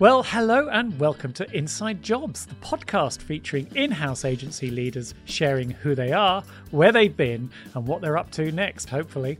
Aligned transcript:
Well, 0.00 0.24
hello 0.24 0.68
and 0.70 0.98
welcome 0.98 1.32
to 1.34 1.48
Inside 1.56 2.02
Jobs, 2.02 2.46
the 2.46 2.56
podcast 2.56 3.22
featuring 3.22 3.68
in 3.76 3.92
house 3.92 4.24
agency 4.24 4.68
leaders 4.68 5.14
sharing 5.24 5.70
who 5.70 5.94
they 5.94 6.10
are, 6.10 6.42
where 6.72 6.90
they've 6.90 7.16
been, 7.16 7.48
and 7.74 7.86
what 7.86 8.00
they're 8.00 8.18
up 8.18 8.32
to 8.32 8.50
next, 8.50 8.88
hopefully. 8.88 9.38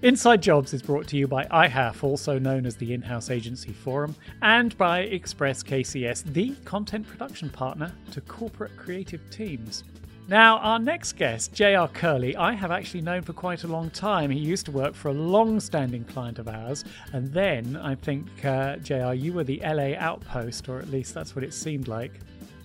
Inside 0.00 0.42
Jobs 0.42 0.72
is 0.72 0.80
brought 0.80 1.06
to 1.08 1.18
you 1.18 1.28
by 1.28 1.44
IHAF, 1.44 2.02
also 2.02 2.38
known 2.38 2.64
as 2.64 2.74
the 2.76 2.94
In 2.94 3.02
House 3.02 3.28
Agency 3.28 3.74
Forum, 3.74 4.16
and 4.40 4.76
by 4.78 5.00
Express 5.00 5.62
KCS, 5.62 6.24
the 6.32 6.54
content 6.64 7.06
production 7.06 7.50
partner 7.50 7.92
to 8.12 8.22
corporate 8.22 8.74
creative 8.78 9.20
teams. 9.28 9.84
Now, 10.32 10.56
our 10.60 10.78
next 10.78 11.18
guest, 11.18 11.52
J.R. 11.52 11.88
Curley, 11.88 12.34
I 12.36 12.54
have 12.54 12.70
actually 12.70 13.02
known 13.02 13.20
for 13.20 13.34
quite 13.34 13.64
a 13.64 13.66
long 13.66 13.90
time. 13.90 14.30
He 14.30 14.38
used 14.38 14.64
to 14.64 14.72
work 14.72 14.94
for 14.94 15.10
a 15.10 15.12
long 15.12 15.60
standing 15.60 16.04
client 16.04 16.38
of 16.38 16.48
ours. 16.48 16.86
And 17.12 17.30
then 17.34 17.76
I 17.76 17.96
think, 17.96 18.42
uh, 18.42 18.76
JR, 18.76 19.12
you 19.12 19.34
were 19.34 19.44
the 19.44 19.60
LA 19.62 19.92
outpost, 19.94 20.70
or 20.70 20.78
at 20.78 20.88
least 20.88 21.12
that's 21.12 21.36
what 21.36 21.44
it 21.44 21.52
seemed 21.52 21.86
like. 21.86 22.12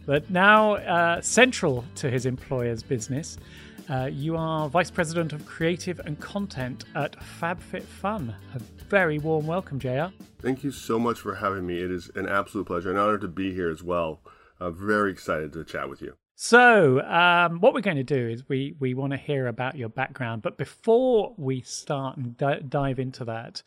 But 0.05 0.29
now, 0.29 0.75
uh, 0.75 1.19
central 1.19 1.83
to 1.95 2.09
his 2.09 2.25
employer's 2.25 2.83
business, 2.83 3.37
uh, 3.89 4.09
you 4.13 4.37
are 4.37 4.69
Vice 4.69 4.89
President 4.89 5.33
of 5.33 5.45
Creative 5.45 5.99
and 6.05 6.17
Content 6.21 6.85
at 6.95 7.17
FabFitFun. 7.41 8.33
A 8.55 8.59
very 8.87 9.19
warm 9.19 9.45
welcome, 9.45 9.77
JR. 9.77 10.13
Thank 10.39 10.63
you 10.63 10.71
so 10.71 10.97
much 10.97 11.19
for 11.19 11.35
having 11.35 11.67
me. 11.67 11.81
It 11.81 11.91
is 11.91 12.09
an 12.15 12.29
absolute 12.29 12.67
pleasure, 12.67 12.91
an 12.91 12.97
honor 12.97 13.17
to 13.17 13.27
be 13.27 13.53
here 13.53 13.69
as 13.69 13.83
well. 13.83 14.21
I'm 14.57 14.73
very 14.73 15.11
excited 15.11 15.51
to 15.51 15.65
chat 15.65 15.89
with 15.89 16.01
you. 16.01 16.13
So, 16.39 17.01
um, 17.01 17.61
what 17.61 17.73
we're 17.73 17.81
going 17.81 17.97
to 17.97 18.03
do 18.03 18.29
is 18.29 18.47
we 18.47 18.75
we 18.79 18.93
want 18.93 19.11
to 19.11 19.17
hear 19.17 19.47
about 19.47 19.75
your 19.75 19.89
background, 19.89 20.43
but 20.43 20.55
before 20.55 21.33
we 21.35 21.61
start 21.61 22.15
and 22.15 22.37
d- 22.37 22.63
dive 22.69 22.99
into 22.99 23.25
that, 23.25 23.63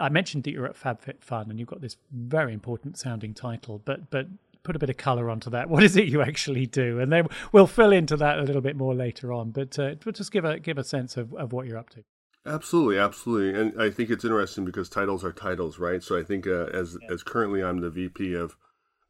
I 0.00 0.08
mentioned 0.08 0.42
that 0.42 0.50
you're 0.50 0.66
at 0.66 0.74
FabFitFun 0.74 1.48
and 1.48 1.60
you've 1.60 1.68
got 1.68 1.80
this 1.80 1.96
very 2.10 2.54
important 2.54 2.98
sounding 2.98 3.34
title, 3.34 3.80
but 3.84 4.10
but 4.10 4.26
put 4.64 4.74
a 4.74 4.80
bit 4.80 4.90
of 4.90 4.96
color 4.96 5.30
onto 5.30 5.48
that. 5.50 5.70
What 5.70 5.84
is 5.84 5.96
it 5.96 6.08
you 6.08 6.22
actually 6.22 6.66
do? 6.66 6.98
And 6.98 7.12
then 7.12 7.28
we'll 7.52 7.68
fill 7.68 7.92
into 7.92 8.16
that 8.16 8.40
a 8.40 8.42
little 8.42 8.62
bit 8.62 8.74
more 8.74 8.96
later 8.96 9.32
on. 9.32 9.52
But 9.52 9.78
uh, 9.78 9.94
just 9.94 10.32
give 10.32 10.44
a 10.44 10.58
give 10.58 10.78
a 10.78 10.84
sense 10.84 11.16
of, 11.16 11.32
of 11.34 11.52
what 11.52 11.68
you're 11.68 11.78
up 11.78 11.90
to. 11.90 12.02
Absolutely, 12.44 12.98
absolutely, 12.98 13.60
and 13.60 13.80
I 13.80 13.90
think 13.90 14.10
it's 14.10 14.24
interesting 14.24 14.64
because 14.64 14.88
titles 14.88 15.22
are 15.22 15.32
titles, 15.32 15.78
right? 15.78 16.02
So 16.02 16.18
I 16.18 16.24
think 16.24 16.48
uh, 16.48 16.64
as 16.74 16.98
yeah. 17.00 17.14
as 17.14 17.22
currently 17.22 17.62
I'm 17.62 17.80
the 17.80 17.90
VP 17.90 18.34
of 18.34 18.56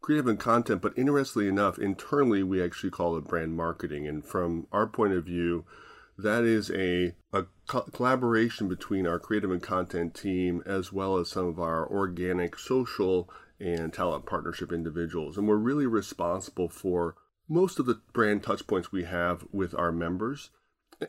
creative 0.03 0.27
and 0.27 0.39
content, 0.39 0.83
but 0.83 0.93
interestingly 0.99 1.49
enough, 1.49 1.79
internally 1.79 2.43
we 2.43 2.63
actually 2.63 2.91
call 2.91 3.17
it 3.17 3.25
brand 3.25 3.57
marketing. 3.57 4.07
And 4.07 4.25
from 4.25 4.67
our 4.73 4.87
point 4.87 5.15
of 5.15 5.25
view, 5.25 5.65
that 6.19 6.45
is 6.45 6.71
a, 6.71 7.15
a 7.33 7.45
co- 7.67 7.89
collaboration 7.93 8.69
between 8.69 9.07
our 9.07 9.19
creative 9.19 9.51
and 9.51 9.63
content 9.63 10.15
team 10.15 10.63
as 10.67 10.93
well 10.93 11.17
as 11.17 11.31
some 11.31 11.47
of 11.47 11.59
our 11.59 11.89
organic 11.89 12.59
social 12.59 13.31
and 13.59 13.93
talent 13.93 14.27
partnership 14.27 14.73
individuals. 14.73 15.39
And 15.39 15.49
we're 15.49 15.57
really 15.57 15.87
responsible 15.87 16.69
for 16.69 17.15
most 17.49 17.79
of 17.79 17.87
the 17.87 18.01
brand 18.13 18.43
touchpoints 18.43 18.91
we 18.91 19.05
have 19.05 19.45
with 19.53 19.75
our 19.75 19.93
members 19.93 20.51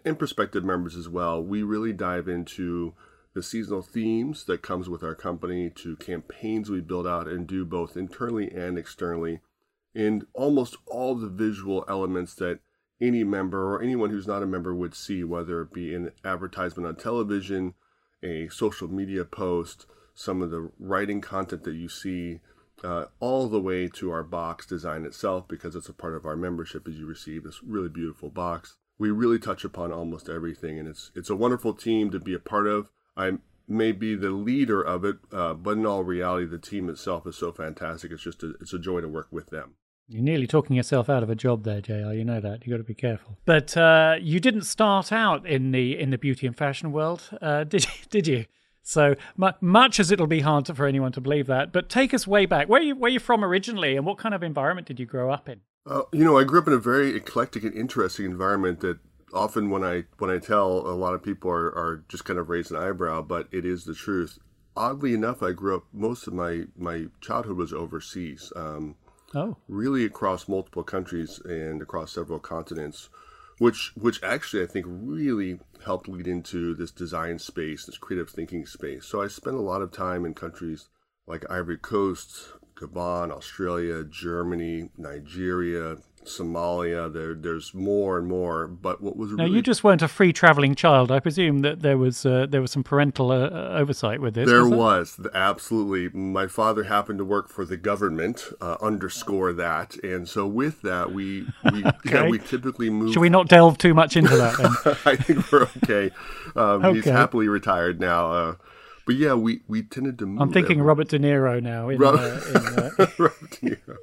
and 0.05 0.19
prospective 0.19 0.63
members 0.63 0.95
as 0.95 1.09
well. 1.09 1.41
We 1.43 1.63
really 1.63 1.93
dive 1.93 2.27
into 2.27 2.93
the 3.33 3.43
seasonal 3.43 3.81
themes 3.81 4.45
that 4.45 4.61
comes 4.61 4.89
with 4.89 5.03
our 5.03 5.15
company 5.15 5.69
to 5.69 5.95
campaigns 5.97 6.69
we 6.69 6.81
build 6.81 7.07
out 7.07 7.27
and 7.27 7.47
do 7.47 7.65
both 7.65 7.97
internally 7.97 8.49
and 8.51 8.77
externally 8.77 9.39
and 9.95 10.25
almost 10.33 10.77
all 10.87 11.15
the 11.15 11.29
visual 11.29 11.85
elements 11.87 12.35
that 12.35 12.59
any 13.01 13.23
member 13.23 13.73
or 13.73 13.81
anyone 13.81 14.09
who's 14.09 14.27
not 14.27 14.43
a 14.43 14.47
member 14.47 14.73
would 14.73 14.95
see 14.95 15.23
whether 15.23 15.61
it 15.61 15.73
be 15.73 15.93
an 15.93 16.11
advertisement 16.23 16.87
on 16.87 16.95
television 16.95 17.73
a 18.21 18.47
social 18.49 18.87
media 18.87 19.25
post 19.25 19.85
some 20.13 20.41
of 20.41 20.51
the 20.51 20.71
writing 20.79 21.21
content 21.21 21.63
that 21.63 21.75
you 21.75 21.89
see 21.89 22.39
uh, 22.83 23.05
all 23.19 23.47
the 23.47 23.61
way 23.61 23.87
to 23.87 24.11
our 24.11 24.23
box 24.23 24.65
design 24.65 25.05
itself 25.05 25.47
because 25.47 25.75
it's 25.75 25.89
a 25.89 25.93
part 25.93 26.15
of 26.15 26.25
our 26.25 26.35
membership 26.35 26.87
as 26.87 26.95
you 26.95 27.05
receive 27.05 27.43
this 27.43 27.61
really 27.63 27.89
beautiful 27.89 28.29
box. 28.29 28.77
We 28.97 29.09
really 29.09 29.39
touch 29.39 29.63
upon 29.63 29.91
almost 29.91 30.29
everything 30.29 30.79
and 30.79 30.87
it's 30.87 31.11
it's 31.15 31.29
a 31.29 31.35
wonderful 31.35 31.73
team 31.73 32.11
to 32.11 32.19
be 32.19 32.33
a 32.33 32.39
part 32.39 32.67
of 32.67 32.89
I 33.15 33.33
may 33.67 33.91
be 33.91 34.15
the 34.15 34.29
leader 34.29 34.81
of 34.81 35.05
it, 35.05 35.17
uh, 35.31 35.53
but 35.53 35.77
in 35.77 35.85
all 35.85 36.03
reality, 36.03 36.45
the 36.45 36.57
team 36.57 36.89
itself 36.89 37.25
is 37.27 37.35
so 37.35 37.51
fantastic. 37.51 38.11
It's 38.11 38.23
just 38.23 38.43
a, 38.43 38.53
it's 38.61 38.73
a 38.73 38.79
joy 38.79 39.01
to 39.01 39.07
work 39.07 39.27
with 39.31 39.49
them. 39.49 39.75
You're 40.07 40.23
nearly 40.23 40.47
talking 40.47 40.75
yourself 40.75 41.09
out 41.09 41.23
of 41.23 41.29
a 41.29 41.35
job 41.35 41.63
there, 41.63 41.79
JR. 41.79 42.11
You 42.11 42.25
know 42.25 42.41
that. 42.41 42.65
You've 42.65 42.73
got 42.73 42.77
to 42.77 42.83
be 42.83 42.93
careful. 42.93 43.37
But 43.45 43.75
uh, 43.77 44.17
you 44.19 44.39
didn't 44.39 44.63
start 44.63 45.11
out 45.11 45.47
in 45.47 45.71
the 45.71 45.97
in 45.97 46.09
the 46.09 46.17
beauty 46.17 46.45
and 46.45 46.55
fashion 46.55 46.91
world, 46.91 47.29
uh, 47.41 47.63
did? 47.75 47.87
Did 48.09 48.27
you? 48.27 48.45
So 48.85 49.15
much 49.61 49.99
as 50.01 50.11
it'll 50.11 50.27
be 50.27 50.41
hard 50.41 50.65
to, 50.65 50.75
for 50.75 50.85
anyone 50.85 51.13
to 51.13 51.21
believe 51.21 51.47
that, 51.47 51.71
but 51.71 51.89
take 51.89 52.13
us 52.13 52.27
way 52.27 52.45
back. 52.45 52.67
Where 52.67 52.81
you 52.81 52.97
where 52.97 53.09
you 53.09 53.19
from 53.19 53.43
originally, 53.43 53.95
and 53.95 54.05
what 54.05 54.17
kind 54.17 54.35
of 54.35 54.43
environment 54.43 54.87
did 54.87 54.99
you 54.99 55.05
grow 55.05 55.31
up 55.31 55.47
in? 55.47 55.61
Uh, 55.85 56.01
you 56.11 56.23
know, 56.25 56.37
I 56.37 56.43
grew 56.43 56.59
up 56.59 56.67
in 56.67 56.73
a 56.73 56.77
very 56.77 57.15
eclectic 57.15 57.63
and 57.63 57.73
interesting 57.73 58.25
environment 58.25 58.81
that 58.81 58.99
often 59.33 59.69
when 59.69 59.83
I 59.83 60.03
when 60.17 60.29
I 60.29 60.39
tell 60.39 60.87
a 60.87 60.95
lot 60.95 61.13
of 61.13 61.23
people 61.23 61.49
are, 61.49 61.67
are 61.67 62.03
just 62.07 62.25
kind 62.25 62.39
of 62.39 62.49
raise 62.49 62.71
an 62.71 62.77
eyebrow, 62.77 63.21
but 63.21 63.47
it 63.51 63.65
is 63.65 63.85
the 63.85 63.93
truth. 63.93 64.39
Oddly 64.75 65.13
enough, 65.13 65.43
I 65.43 65.51
grew 65.51 65.75
up 65.75 65.83
most 65.93 66.27
of 66.27 66.33
my 66.33 66.63
my 66.75 67.05
childhood 67.21 67.57
was 67.57 67.73
overseas. 67.73 68.51
Um, 68.55 68.95
oh, 69.35 69.57
really 69.67 70.05
across 70.05 70.47
multiple 70.47 70.83
countries 70.83 71.39
and 71.45 71.81
across 71.81 72.13
several 72.13 72.39
continents, 72.39 73.09
which 73.59 73.91
which 73.95 74.21
actually 74.23 74.63
I 74.63 74.67
think 74.67 74.85
really 74.87 75.59
helped 75.85 76.07
lead 76.07 76.27
into 76.27 76.73
this 76.73 76.91
design 76.91 77.39
space, 77.39 77.85
this 77.85 77.97
creative 77.97 78.29
thinking 78.29 78.65
space. 78.65 79.05
So 79.05 79.21
I 79.21 79.27
spent 79.27 79.55
a 79.55 79.61
lot 79.61 79.81
of 79.81 79.91
time 79.91 80.25
in 80.25 80.33
countries 80.33 80.89
like 81.27 81.49
Ivory 81.49 81.77
Coast, 81.77 82.53
Gabon, 82.75 83.31
Australia, 83.31 84.03
Germany, 84.03 84.89
Nigeria, 84.97 85.97
Somalia. 86.25 87.11
There, 87.11 87.33
there's 87.33 87.73
more 87.73 88.17
and 88.17 88.27
more. 88.27 88.67
But 88.67 89.01
what 89.01 89.17
was 89.17 89.31
now 89.31 89.43
really... 89.43 89.57
you 89.57 89.61
just 89.61 89.83
weren't 89.83 90.01
a 90.01 90.07
free 90.07 90.33
traveling 90.33 90.75
child. 90.75 91.11
I 91.11 91.19
presume 91.19 91.59
that 91.59 91.81
there 91.81 91.97
was 91.97 92.25
uh, 92.25 92.47
there 92.49 92.61
was 92.61 92.71
some 92.71 92.83
parental 92.83 93.31
uh, 93.31 93.49
uh 93.49 93.75
oversight 93.77 94.21
with 94.21 94.35
this. 94.35 94.47
There 94.47 94.67
was 94.67 95.19
absolutely. 95.33 96.09
My 96.17 96.47
father 96.47 96.83
happened 96.83 97.19
to 97.19 97.25
work 97.25 97.49
for 97.49 97.65
the 97.65 97.77
government. 97.77 98.45
Uh, 98.61 98.77
underscore 98.81 99.53
that, 99.53 99.95
and 100.03 100.27
so 100.27 100.47
with 100.47 100.81
that, 100.81 101.11
we 101.11 101.47
we 101.71 101.85
okay. 101.85 101.93
yeah, 102.05 102.27
we 102.27 102.39
typically 102.39 102.89
move. 102.89 103.13
Should 103.13 103.21
we 103.21 103.29
not 103.29 103.47
delve 103.47 103.77
too 103.77 103.93
much 103.93 104.17
into 104.17 104.35
that? 104.35 104.57
Then? 104.57 104.97
I 105.05 105.15
think 105.15 105.51
we're 105.51 105.63
okay. 105.83 106.11
Um, 106.55 106.85
okay. 106.85 106.95
He's 106.95 107.05
happily 107.05 107.47
retired 107.47 107.99
now. 107.99 108.31
Uh, 108.31 108.55
but 109.05 109.15
yeah, 109.15 109.33
we, 109.33 109.61
we 109.67 109.83
tended 109.83 110.17
to 110.19 110.25
move. 110.25 110.41
I'm 110.41 110.53
thinking 110.53 110.81
Robert 110.81 111.09
De 111.09 111.19
Niro 111.19 111.61
now. 111.61 111.89
In, 111.89 111.99
Robert, 111.99 112.19
uh, 112.19 112.49
in, 112.49 112.79
uh... 112.79 113.07
Robert 113.17 113.51
De 113.51 113.69
Niro. 113.69 113.97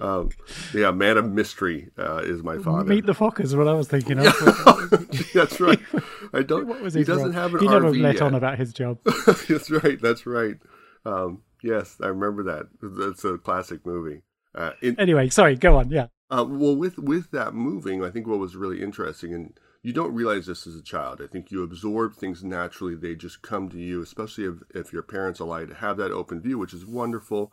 Um, 0.00 0.30
yeah, 0.72 0.90
man 0.90 1.16
of 1.16 1.30
mystery 1.30 1.90
uh, 1.98 2.22
is 2.24 2.42
my 2.42 2.58
father. 2.58 2.84
Meet 2.84 3.06
the 3.06 3.12
Fockers 3.12 3.44
is 3.44 3.56
what 3.56 3.68
I 3.68 3.72
was 3.72 3.88
thinking 3.88 4.18
of. 4.18 4.26
that's 5.34 5.60
right. 5.60 5.80
I 6.32 6.42
don't. 6.42 6.66
What 6.66 6.80
was 6.80 6.94
he 6.94 7.04
doesn't 7.04 7.32
job? 7.32 7.34
have 7.34 7.54
an 7.54 7.60
he 7.60 7.66
RV 7.66 7.70
never 7.70 7.90
let 7.90 8.14
yet. 8.14 8.22
on 8.22 8.34
about 8.34 8.58
his 8.58 8.72
job. 8.72 8.98
that's 9.48 9.70
right. 9.70 10.00
That's 10.00 10.26
right. 10.26 10.56
Um, 11.04 11.42
yes, 11.62 11.96
I 12.02 12.06
remember 12.06 12.42
that. 12.44 12.68
That's 12.80 13.24
a 13.24 13.38
classic 13.38 13.84
movie. 13.84 14.22
Uh, 14.54 14.72
in, 14.82 14.98
anyway, 14.98 15.28
sorry. 15.28 15.56
Go 15.56 15.76
on. 15.76 15.90
Yeah. 15.90 16.06
Uh, 16.30 16.44
well, 16.48 16.74
with 16.74 16.98
with 16.98 17.30
that 17.32 17.54
moving, 17.54 18.04
I 18.04 18.10
think 18.10 18.26
what 18.26 18.38
was 18.38 18.56
really 18.56 18.82
interesting 18.82 19.34
and 19.34 19.58
you 19.84 19.92
don't 19.92 20.14
realize 20.14 20.46
this 20.46 20.66
as 20.66 20.74
a 20.74 20.82
child. 20.82 21.20
I 21.22 21.26
think 21.26 21.50
you 21.50 21.62
absorb 21.62 22.14
things 22.14 22.42
naturally. 22.42 22.94
They 22.94 23.14
just 23.14 23.42
come 23.42 23.68
to 23.68 23.78
you, 23.78 24.02
especially 24.02 24.44
if, 24.46 24.54
if 24.74 24.92
your 24.94 25.02
parents 25.02 25.40
allow 25.40 25.58
you 25.58 25.66
to 25.66 25.74
have 25.74 25.98
that 25.98 26.10
open 26.10 26.40
view, 26.40 26.58
which 26.58 26.72
is 26.72 26.86
wonderful. 26.86 27.52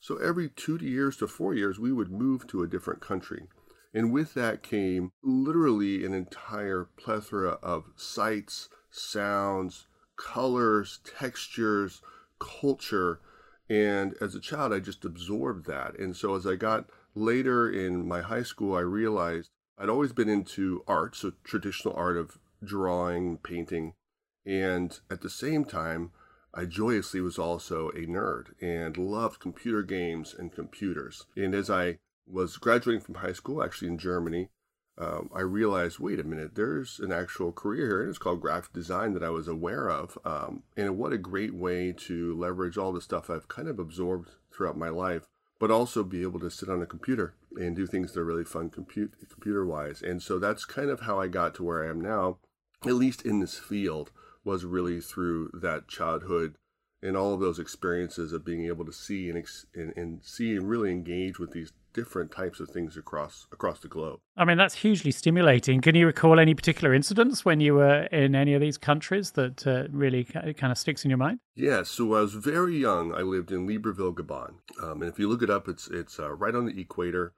So 0.00 0.16
every 0.16 0.48
two 0.48 0.76
years 0.76 1.16
to 1.18 1.26
four 1.26 1.54
years, 1.54 1.78
we 1.78 1.92
would 1.92 2.10
move 2.10 2.46
to 2.48 2.62
a 2.62 2.68
different 2.68 3.00
country. 3.00 3.48
And 3.94 4.12
with 4.12 4.34
that 4.34 4.62
came 4.62 5.12
literally 5.22 6.04
an 6.04 6.12
entire 6.12 6.88
plethora 6.96 7.58
of 7.62 7.92
sights, 7.96 8.68
sounds, 8.90 9.86
colors, 10.16 11.00
textures, 11.18 12.02
culture. 12.38 13.20
And 13.68 14.14
as 14.20 14.34
a 14.34 14.40
child, 14.40 14.72
I 14.72 14.80
just 14.80 15.04
absorbed 15.04 15.66
that. 15.66 15.98
And 15.98 16.14
so 16.14 16.34
as 16.34 16.46
I 16.46 16.56
got 16.56 16.90
later 17.14 17.70
in 17.70 18.06
my 18.06 18.20
high 18.20 18.42
school, 18.42 18.76
I 18.76 18.80
realized 18.80 19.50
I'd 19.78 19.88
always 19.88 20.12
been 20.12 20.28
into 20.28 20.84
art, 20.86 21.16
so 21.16 21.32
traditional 21.44 21.94
art 21.94 22.16
of 22.16 22.38
drawing, 22.64 23.38
painting, 23.38 23.94
and 24.44 24.98
at 25.10 25.22
the 25.22 25.30
same 25.30 25.64
time, 25.64 26.12
I 26.56 26.64
joyously 26.64 27.20
was 27.20 27.38
also 27.38 27.90
a 27.90 28.06
nerd 28.06 28.54
and 28.60 28.96
loved 28.96 29.40
computer 29.40 29.82
games 29.82 30.34
and 30.36 30.52
computers. 30.52 31.26
And 31.36 31.54
as 31.54 31.68
I 31.68 31.98
was 32.26 32.56
graduating 32.56 33.02
from 33.02 33.16
high 33.16 33.32
school, 33.32 33.62
actually 33.62 33.88
in 33.88 33.98
Germany, 33.98 34.48
um, 34.98 35.28
I 35.34 35.42
realized, 35.42 35.98
wait 35.98 36.18
a 36.18 36.24
minute, 36.24 36.54
there's 36.54 36.98
an 36.98 37.12
actual 37.12 37.52
career 37.52 37.86
here, 37.86 38.00
and 38.00 38.08
it's 38.08 38.18
called 38.18 38.40
graphic 38.40 38.72
design 38.72 39.12
that 39.12 39.22
I 39.22 39.28
was 39.28 39.46
aware 39.46 39.90
of. 39.90 40.16
Um, 40.24 40.62
and 40.76 40.96
what 40.96 41.12
a 41.12 41.18
great 41.18 41.54
way 41.54 41.92
to 41.92 42.34
leverage 42.34 42.78
all 42.78 42.92
the 42.92 43.02
stuff 43.02 43.28
I've 43.28 43.48
kind 43.48 43.68
of 43.68 43.78
absorbed 43.78 44.30
throughout 44.50 44.78
my 44.78 44.88
life 44.88 45.28
but 45.58 45.70
also 45.70 46.02
be 46.02 46.22
able 46.22 46.40
to 46.40 46.50
sit 46.50 46.68
on 46.68 46.82
a 46.82 46.86
computer 46.86 47.34
and 47.56 47.74
do 47.74 47.86
things 47.86 48.12
that 48.12 48.20
are 48.20 48.24
really 48.24 48.44
fun 48.44 48.68
compute 48.68 49.14
computer 49.30 49.64
wise. 49.64 50.02
And 50.02 50.22
so 50.22 50.38
that's 50.38 50.64
kind 50.64 50.90
of 50.90 51.00
how 51.00 51.20
I 51.20 51.28
got 51.28 51.54
to 51.56 51.62
where 51.62 51.84
I 51.84 51.88
am 51.88 52.00
now, 52.00 52.38
at 52.84 52.94
least 52.94 53.22
in 53.22 53.40
this 53.40 53.58
field, 53.58 54.10
was 54.46 54.64
really 54.64 55.00
through 55.00 55.50
that 55.52 55.88
childhood 55.88 56.56
and 57.02 57.16
all 57.16 57.34
of 57.34 57.40
those 57.40 57.58
experiences 57.58 58.32
of 58.32 58.44
being 58.44 58.64
able 58.66 58.84
to 58.84 58.92
see 58.92 59.28
and, 59.28 59.44
and, 59.74 59.92
and 59.96 60.24
see 60.24 60.56
and 60.56 60.68
really 60.68 60.90
engage 60.90 61.38
with 61.38 61.52
these 61.52 61.72
different 61.92 62.30
types 62.30 62.60
of 62.60 62.68
things 62.68 62.96
across 62.96 63.46
across 63.52 63.80
the 63.80 63.88
globe. 63.88 64.20
I 64.36 64.44
mean, 64.44 64.58
that's 64.58 64.74
hugely 64.74 65.10
stimulating. 65.10 65.80
Can 65.80 65.94
you 65.94 66.06
recall 66.06 66.38
any 66.38 66.54
particular 66.54 66.92
incidents 66.94 67.44
when 67.44 67.60
you 67.60 67.74
were 67.74 68.02
in 68.12 68.34
any 68.34 68.52
of 68.52 68.60
these 68.60 68.76
countries 68.76 69.30
that 69.32 69.66
uh, 69.66 69.84
really 69.90 70.24
kind 70.24 70.70
of 70.70 70.76
sticks 70.76 71.04
in 71.04 71.10
your 71.10 71.18
mind? 71.18 71.38
Yeah, 71.54 71.84
so 71.84 72.14
I 72.14 72.20
was 72.20 72.34
very 72.34 72.76
young. 72.76 73.14
I 73.14 73.22
lived 73.22 73.50
in 73.50 73.66
Libreville, 73.66 74.14
Gabon, 74.14 74.56
um, 74.82 75.00
and 75.02 75.10
if 75.10 75.18
you 75.18 75.28
look 75.28 75.42
it 75.42 75.50
up, 75.50 75.68
it's 75.68 75.88
it's 75.88 76.20
uh, 76.20 76.32
right 76.32 76.54
on 76.54 76.66
the 76.66 76.78
equator 76.78 77.32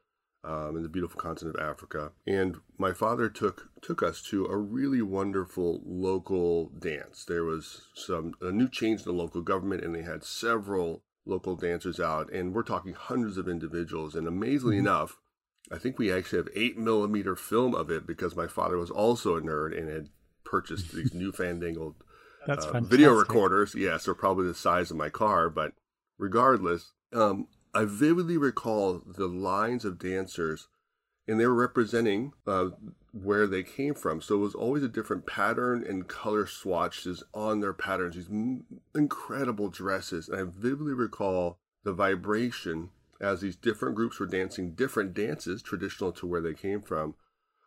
um, 0.44 0.76
in 0.76 0.82
the 0.82 0.88
beautiful 0.88 1.20
continent 1.20 1.56
of 1.56 1.68
Africa. 1.68 2.12
And 2.26 2.56
my 2.76 2.92
father 2.92 3.28
took 3.28 3.70
took 3.82 4.02
us 4.02 4.22
to 4.30 4.46
a 4.46 4.56
really 4.56 5.02
wonderful 5.02 5.82
local 5.84 6.70
dance. 6.78 7.24
There 7.24 7.44
was 7.44 7.82
some 7.94 8.34
a 8.40 8.52
new 8.52 8.68
change 8.68 9.00
in 9.00 9.06
the 9.06 9.12
local 9.12 9.42
government, 9.42 9.84
and 9.84 9.94
they 9.94 10.02
had 10.02 10.24
several 10.24 11.02
local 11.26 11.56
dancers 11.56 12.00
out, 12.00 12.32
and 12.32 12.54
we're 12.54 12.62
talking 12.62 12.94
hundreds 12.94 13.36
of 13.36 13.48
individuals. 13.48 14.14
And 14.14 14.26
amazingly 14.26 14.76
mm-hmm. 14.76 14.86
enough, 14.86 15.18
I 15.70 15.78
think 15.78 15.98
we 15.98 16.12
actually 16.12 16.38
have 16.38 16.48
eight 16.54 16.78
millimeter 16.78 17.36
film 17.36 17.74
of 17.74 17.90
it 17.90 18.06
because 18.06 18.36
my 18.36 18.46
father 18.46 18.78
was 18.78 18.90
also 18.90 19.36
a 19.36 19.40
nerd 19.40 19.76
and 19.76 19.88
had 19.88 20.08
purchased 20.44 20.92
these 20.94 21.14
new 21.14 21.32
fandangled 21.32 21.96
uh, 22.48 22.80
video 22.80 23.12
recorders. 23.12 23.74
Yes, 23.74 23.82
yeah, 23.82 23.96
so 23.98 24.14
probably 24.14 24.46
the 24.46 24.54
size 24.54 24.90
of 24.90 24.96
my 24.96 25.10
car, 25.10 25.50
but 25.50 25.72
regardless, 26.16 26.92
um, 27.12 27.48
I 27.74 27.84
vividly 27.84 28.36
recall 28.36 29.02
the 29.06 29.26
lines 29.26 29.84
of 29.84 29.98
dancers, 29.98 30.68
and 31.26 31.38
they 31.38 31.46
were 31.46 31.54
representing 31.54 32.32
uh, 32.46 32.70
where 33.12 33.46
they 33.46 33.62
came 33.62 33.94
from. 33.94 34.20
So 34.20 34.36
it 34.36 34.38
was 34.38 34.54
always 34.54 34.82
a 34.82 34.88
different 34.88 35.26
pattern 35.26 35.84
and 35.86 36.08
color 36.08 36.46
swatches 36.46 37.22
on 37.34 37.60
their 37.60 37.72
patterns. 37.72 38.14
These 38.14 38.30
m- 38.30 38.64
incredible 38.94 39.68
dresses, 39.68 40.28
and 40.28 40.40
I 40.40 40.44
vividly 40.44 40.94
recall 40.94 41.58
the 41.84 41.92
vibration 41.92 42.90
as 43.20 43.40
these 43.40 43.56
different 43.56 43.96
groups 43.96 44.20
were 44.20 44.26
dancing 44.26 44.72
different 44.72 45.14
dances 45.14 45.62
traditional 45.62 46.12
to 46.12 46.26
where 46.26 46.40
they 46.40 46.54
came 46.54 46.80
from. 46.80 47.14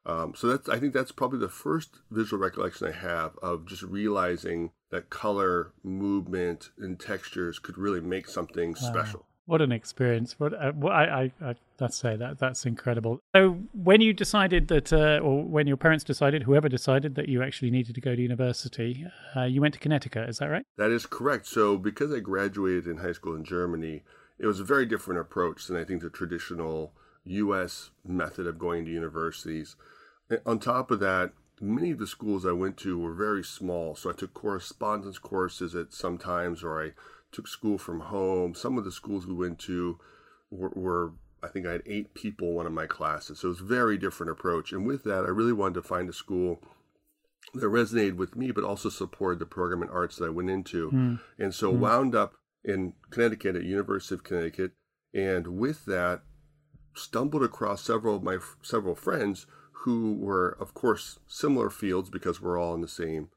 Um, 0.06 0.34
so 0.36 0.48
that's 0.48 0.68
I 0.68 0.80
think 0.80 0.94
that's 0.94 1.12
probably 1.12 1.40
the 1.40 1.50
first 1.50 2.00
visual 2.10 2.42
recollection 2.42 2.88
I 2.88 2.92
have 2.92 3.38
of 3.42 3.68
just 3.68 3.84
realizing 3.84 4.72
that 4.90 5.10
color, 5.10 5.74
movement, 5.84 6.72
and 6.78 7.00
textures 7.00 7.60
could 7.60 7.78
really 7.78 8.02
make 8.02 8.28
something 8.28 8.72
wow. 8.72 8.78
special. 8.90 9.26
What 9.46 9.62
an 9.62 9.72
experience! 9.72 10.40
What, 10.40 10.54
uh, 10.54 10.72
what 10.72 10.94
I, 10.94 11.32
I, 11.42 11.50
I 11.50 11.56
that's 11.78 11.98
say 11.98 12.16
that 12.16 12.40
that's 12.40 12.66
incredible. 12.66 13.20
So 13.36 13.58
when 13.74 14.02
you 14.02 14.14
decided 14.14 14.68
that, 14.68 14.94
uh, 14.94 15.20
or 15.24 15.44
when 15.44 15.68
your 15.68 15.78
parents 15.78 16.04
decided, 16.04 16.44
whoever 16.44 16.70
decided 16.70 17.16
that 17.16 17.28
you 17.28 17.42
actually 17.42 17.72
needed 17.72 17.96
to 17.96 18.02
go 18.02 18.16
to 18.16 18.22
university, 18.22 19.06
uh, 19.36 19.44
you 19.44 19.62
went 19.62 19.74
to 19.74 19.80
Connecticut. 19.80 20.30
Is 20.30 20.38
that 20.38 20.48
right? 20.48 20.64
That 20.78 20.92
is 20.92 21.06
correct. 21.06 21.48
So 21.48 21.78
because 21.78 22.14
I 22.14 22.20
graduated 22.20 22.88
in 22.88 22.98
high 22.98 23.14
school 23.14 23.36
in 23.36 23.44
Germany, 23.44 24.04
it 24.38 24.46
was 24.46 24.60
a 24.60 24.64
very 24.64 24.86
different 24.86 25.20
approach 25.20 25.68
than 25.68 25.78
I 25.78 25.84
think 25.84 26.02
the 26.02 26.10
traditional 26.10 26.94
U.S. 27.26 27.92
method 28.06 28.48
of 28.48 28.60
going 28.60 28.86
to 28.86 28.92
universities. 28.92 29.76
On 30.46 30.60
top 30.60 30.92
of 30.92 31.00
that, 31.00 31.34
many 31.60 31.92
of 31.92 32.00
the 32.00 32.08
schools 32.08 32.46
I 32.46 32.52
went 32.52 32.78
to 32.78 32.98
were 32.98 33.14
very 33.14 33.44
small, 33.44 33.96
so 33.96 34.10
I 34.10 34.14
took 34.14 34.34
correspondence 34.34 35.20
courses 35.20 35.76
at 35.76 35.94
sometimes, 35.94 36.64
or 36.64 36.84
I 36.84 36.92
took 37.32 37.48
school 37.48 37.78
from 37.78 38.02
home. 38.02 38.54
Some 38.56 38.78
of 38.78 38.84
the 38.84 38.92
schools 38.92 39.26
we 39.26 39.34
went 39.34 39.60
to 39.60 40.00
were, 40.50 40.72
were 40.76 41.14
I 41.44 41.48
think 41.48 41.66
I 41.66 41.72
had 41.72 41.84
eight 41.86 42.14
people 42.14 42.50
in 42.50 42.56
one 42.56 42.66
of 42.68 42.74
my 42.74 42.86
classes. 42.86 43.40
So 43.40 43.48
it 43.48 43.52
was 43.52 43.62
a 43.62 43.66
very 43.66 43.98
different 43.98 44.32
approach. 44.32 44.72
And 44.72 44.86
with 44.86 45.04
that, 45.06 45.26
I 45.26 45.30
really 45.30 45.54
wanted 45.54 45.76
to 45.76 45.82
find 45.82 46.10
a 46.10 46.14
school 46.14 46.62
that 47.54 47.66
resonated 47.66 48.16
with 48.16 48.36
me, 48.36 48.52
but 48.52 48.64
also 48.64 48.90
supported 48.90 49.40
the 49.40 49.46
program 49.46 49.82
in 49.82 49.90
arts 49.90 50.18
that 50.18 50.26
I 50.26 50.30
went 50.30 50.50
into. 50.50 50.92
Mm. 50.92 51.20
And 51.40 51.54
so 51.54 51.74
mm. 51.74 51.80
wound 51.80 52.16
up 52.16 52.34
in 52.64 52.94
Connecticut 53.10 53.56
at 53.56 53.64
University 53.64 54.16
of 54.16 54.24
Connecticut. 54.24 54.74
And 55.14 55.58
with 55.58 55.86
that, 55.86 56.22
stumbled 56.96 57.44
across 57.44 57.84
several 57.84 58.16
of 58.18 58.24
my 58.24 58.38
several 58.62 58.96
friends 58.96 59.48
who 59.84 60.14
were, 60.14 60.56
of 60.60 60.74
course, 60.74 61.20
similar 61.28 61.70
fields 61.70 62.10
because 62.10 62.40
we're 62.40 62.60
all 62.60 62.76
in 62.76 62.82
the 62.82 62.88
same 62.88 63.30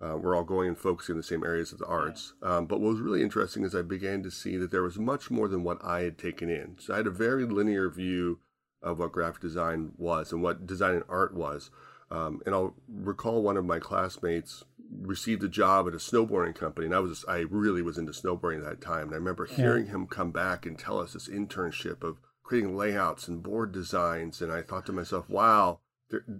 uh, 0.00 0.16
we're 0.16 0.36
all 0.36 0.44
going 0.44 0.68
and 0.68 0.78
focusing 0.78 1.14
in 1.14 1.16
the 1.16 1.24
same 1.24 1.42
areas 1.44 1.72
of 1.72 1.78
the 1.78 1.86
arts. 1.86 2.34
Um, 2.42 2.66
but 2.66 2.80
what 2.80 2.92
was 2.92 3.00
really 3.00 3.22
interesting 3.22 3.64
is 3.64 3.74
I 3.74 3.82
began 3.82 4.22
to 4.22 4.30
see 4.30 4.56
that 4.56 4.70
there 4.70 4.82
was 4.82 4.98
much 4.98 5.30
more 5.30 5.48
than 5.48 5.64
what 5.64 5.84
I 5.84 6.02
had 6.02 6.18
taken 6.18 6.48
in. 6.48 6.76
So 6.78 6.94
I 6.94 6.98
had 6.98 7.06
a 7.06 7.10
very 7.10 7.44
linear 7.44 7.90
view 7.90 8.38
of 8.80 9.00
what 9.00 9.12
graphic 9.12 9.42
design 9.42 9.92
was 9.96 10.32
and 10.32 10.40
what 10.40 10.66
design 10.66 10.94
and 10.94 11.04
art 11.08 11.34
was. 11.34 11.70
Um, 12.10 12.40
and 12.46 12.54
I'll 12.54 12.74
recall 12.88 13.42
one 13.42 13.56
of 13.56 13.64
my 13.64 13.80
classmates 13.80 14.64
received 14.90 15.42
a 15.42 15.48
job 15.48 15.86
at 15.86 15.94
a 15.94 15.98
snowboarding 15.98 16.54
company, 16.54 16.86
and 16.86 16.94
I 16.94 17.00
was 17.00 17.24
I 17.28 17.40
really 17.50 17.82
was 17.82 17.98
into 17.98 18.12
snowboarding 18.12 18.58
at 18.58 18.64
that 18.64 18.80
time. 18.80 19.08
And 19.08 19.12
I 19.12 19.16
remember 19.16 19.46
hearing 19.46 19.86
him 19.86 20.06
come 20.06 20.30
back 20.30 20.64
and 20.64 20.78
tell 20.78 20.98
us 20.98 21.12
this 21.12 21.28
internship 21.28 22.02
of 22.02 22.18
creating 22.42 22.76
layouts 22.76 23.28
and 23.28 23.42
board 23.42 23.72
designs, 23.72 24.40
and 24.40 24.50
I 24.50 24.62
thought 24.62 24.86
to 24.86 24.92
myself, 24.92 25.28
"Wow, 25.28 25.80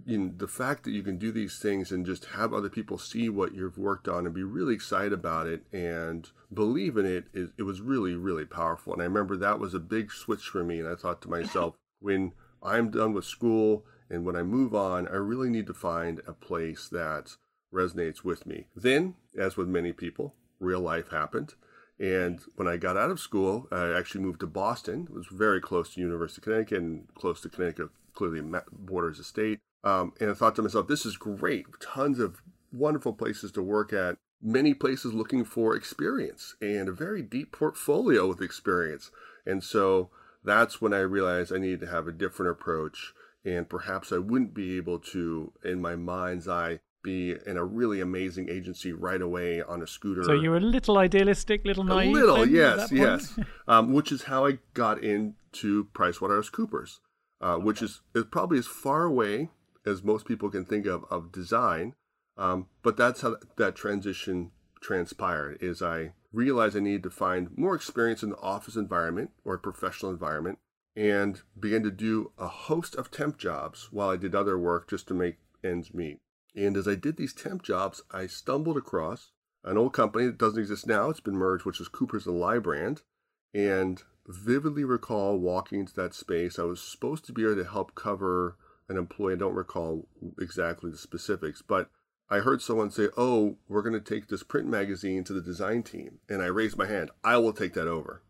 you 0.05 0.17
know, 0.17 0.33
the 0.35 0.47
fact 0.47 0.83
that 0.83 0.91
you 0.91 1.03
can 1.03 1.17
do 1.17 1.31
these 1.31 1.59
things 1.59 1.91
and 1.91 2.05
just 2.05 2.25
have 2.25 2.53
other 2.53 2.69
people 2.69 2.97
see 2.97 3.29
what 3.29 3.53
you've 3.53 3.77
worked 3.77 4.07
on 4.07 4.25
and 4.25 4.33
be 4.33 4.43
really 4.43 4.73
excited 4.73 5.13
about 5.13 5.47
it 5.47 5.63
and 5.71 6.29
believe 6.53 6.97
in 6.97 7.05
it, 7.05 7.25
it, 7.33 7.51
it 7.57 7.63
was 7.63 7.81
really, 7.81 8.15
really 8.15 8.45
powerful. 8.45 8.93
And 8.93 9.01
I 9.01 9.05
remember 9.05 9.37
that 9.37 9.59
was 9.59 9.73
a 9.73 9.79
big 9.79 10.11
switch 10.11 10.43
for 10.43 10.63
me. 10.63 10.79
And 10.79 10.87
I 10.87 10.95
thought 10.95 11.21
to 11.23 11.29
myself, 11.29 11.75
when 11.99 12.33
I'm 12.63 12.89
done 12.89 13.13
with 13.13 13.25
school 13.25 13.85
and 14.09 14.25
when 14.25 14.35
I 14.35 14.43
move 14.43 14.73
on, 14.73 15.07
I 15.07 15.15
really 15.15 15.49
need 15.49 15.67
to 15.67 15.73
find 15.73 16.21
a 16.25 16.33
place 16.33 16.89
that 16.91 17.35
resonates 17.71 18.23
with 18.23 18.47
me. 18.47 18.67
Then, 18.75 19.15
as 19.37 19.55
with 19.55 19.67
many 19.67 19.93
people, 19.93 20.33
real 20.59 20.79
life 20.79 21.11
happened. 21.11 21.53
And 21.99 22.39
when 22.55 22.67
I 22.67 22.77
got 22.77 22.97
out 22.97 23.11
of 23.11 23.19
school, 23.19 23.67
I 23.71 23.91
actually 23.91 24.21
moved 24.21 24.39
to 24.39 24.47
Boston. 24.47 25.07
It 25.09 25.13
was 25.13 25.27
very 25.27 25.61
close 25.61 25.93
to 25.93 26.01
University 26.01 26.39
of 26.39 26.43
Connecticut 26.45 26.77
and 26.79 27.13
close 27.13 27.41
to 27.41 27.49
Connecticut 27.49 27.89
clearly 28.19 28.41
borders 28.71 29.17
a 29.17 29.23
state. 29.23 29.61
Um, 29.83 30.11
and 30.19 30.29
I 30.29 30.33
thought 30.33 30.55
to 30.57 30.61
myself, 30.61 30.87
this 30.87 31.05
is 31.05 31.15
great. 31.15 31.65
Tons 31.79 32.19
of 32.19 32.41
wonderful 32.71 33.13
places 33.13 33.51
to 33.53 33.63
work 33.63 33.93
at. 33.93 34.17
Many 34.41 34.73
places 34.73 35.13
looking 35.13 35.45
for 35.45 35.73
experience 35.73 36.55
and 36.61 36.89
a 36.89 36.93
very 36.93 37.21
deep 37.21 37.53
portfolio 37.53 38.27
with 38.27 38.41
experience. 38.41 39.09
And 39.45 39.63
so 39.63 40.09
that's 40.43 40.81
when 40.81 40.93
I 40.93 40.99
realized 40.99 41.53
I 41.53 41.59
needed 41.59 41.79
to 41.81 41.87
have 41.87 42.07
a 42.07 42.11
different 42.11 42.51
approach. 42.51 43.13
And 43.45 43.69
perhaps 43.69 44.11
I 44.11 44.17
wouldn't 44.17 44.53
be 44.53 44.75
able 44.75 44.99
to, 44.99 45.53
in 45.63 45.81
my 45.81 45.95
mind's 45.95 46.47
eye, 46.47 46.79
be 47.01 47.35
in 47.45 47.55
a 47.55 47.63
really 47.63 48.01
amazing 48.01 48.49
agency 48.49 48.91
right 48.91 49.21
away 49.21 49.61
on 49.61 49.81
a 49.81 49.87
scooter. 49.87 50.23
So 50.23 50.33
you 50.33 50.49
were 50.49 50.57
a 50.57 50.59
little 50.59 50.97
idealistic, 50.97 51.63
little 51.63 51.85
naive. 51.85 52.15
A 52.15 52.19
little, 52.19 52.45
yes, 52.45 52.91
yes. 52.91 53.39
um, 53.69 53.93
which 53.93 54.11
is 54.11 54.23
how 54.23 54.45
I 54.45 54.59
got 54.73 55.01
into 55.01 55.85
PricewaterhouseCoopers 55.93 56.99
uh, 57.41 57.55
which 57.55 57.81
is, 57.81 58.01
is 58.13 58.25
probably 58.25 58.59
as 58.59 58.67
far 58.67 59.03
away 59.03 59.49
as 59.85 60.03
most 60.03 60.25
people 60.25 60.49
can 60.49 60.65
think 60.65 60.85
of 60.85 61.05
of 61.09 61.31
design. 61.31 61.95
Um, 62.37 62.67
but 62.83 62.97
that's 62.97 63.21
how 63.21 63.37
that 63.57 63.75
transition 63.75 64.51
transpired. 64.81 65.57
Is 65.61 65.81
I 65.81 66.13
realized 66.31 66.77
I 66.77 66.81
needed 66.81 67.03
to 67.03 67.09
find 67.09 67.57
more 67.57 67.75
experience 67.75 68.23
in 68.23 68.29
the 68.29 68.37
office 68.37 68.75
environment 68.75 69.31
or 69.43 69.57
professional 69.57 70.11
environment, 70.11 70.59
and 70.95 71.41
began 71.59 71.83
to 71.83 71.91
do 71.91 72.31
a 72.37 72.47
host 72.47 72.95
of 72.95 73.11
temp 73.11 73.37
jobs 73.37 73.89
while 73.91 74.09
I 74.09 74.17
did 74.17 74.35
other 74.35 74.57
work 74.57 74.89
just 74.89 75.07
to 75.07 75.13
make 75.13 75.37
ends 75.63 75.93
meet. 75.93 76.19
And 76.55 76.75
as 76.75 76.87
I 76.87 76.95
did 76.95 77.17
these 77.17 77.33
temp 77.33 77.63
jobs, 77.63 78.01
I 78.11 78.27
stumbled 78.27 78.77
across 78.77 79.31
an 79.63 79.77
old 79.77 79.93
company 79.93 80.25
that 80.25 80.37
doesn't 80.37 80.59
exist 80.59 80.87
now. 80.87 81.09
It's 81.09 81.19
been 81.19 81.35
merged, 81.35 81.65
which 81.65 81.81
is 81.81 81.87
Coopers 81.87 82.25
and 82.25 82.35
Lybrand. 82.35 83.01
And 83.53 84.01
vividly 84.29 84.83
recall 84.83 85.37
walking 85.37 85.81
into 85.81 85.93
that 85.95 86.13
space. 86.13 86.59
I 86.59 86.63
was 86.63 86.81
supposed 86.81 87.25
to 87.25 87.33
be 87.33 87.43
there 87.43 87.55
to 87.55 87.63
help 87.65 87.95
cover 87.95 88.55
an 88.87 88.97
employee. 88.97 89.33
I 89.33 89.37
don't 89.37 89.55
recall 89.55 90.07
exactly 90.39 90.91
the 90.91 90.97
specifics, 90.97 91.61
but 91.61 91.89
I 92.29 92.39
heard 92.39 92.61
someone 92.61 92.91
say, 92.91 93.09
Oh, 93.17 93.57
we're 93.67 93.81
going 93.81 93.99
to 93.99 93.99
take 93.99 94.27
this 94.27 94.43
print 94.43 94.67
magazine 94.67 95.23
to 95.25 95.33
the 95.33 95.41
design 95.41 95.83
team. 95.83 96.19
And 96.29 96.41
I 96.41 96.45
raised 96.45 96.77
my 96.77 96.85
hand. 96.85 97.09
I 97.23 97.37
will 97.37 97.53
take 97.53 97.73
that 97.73 97.87
over. 97.87 98.21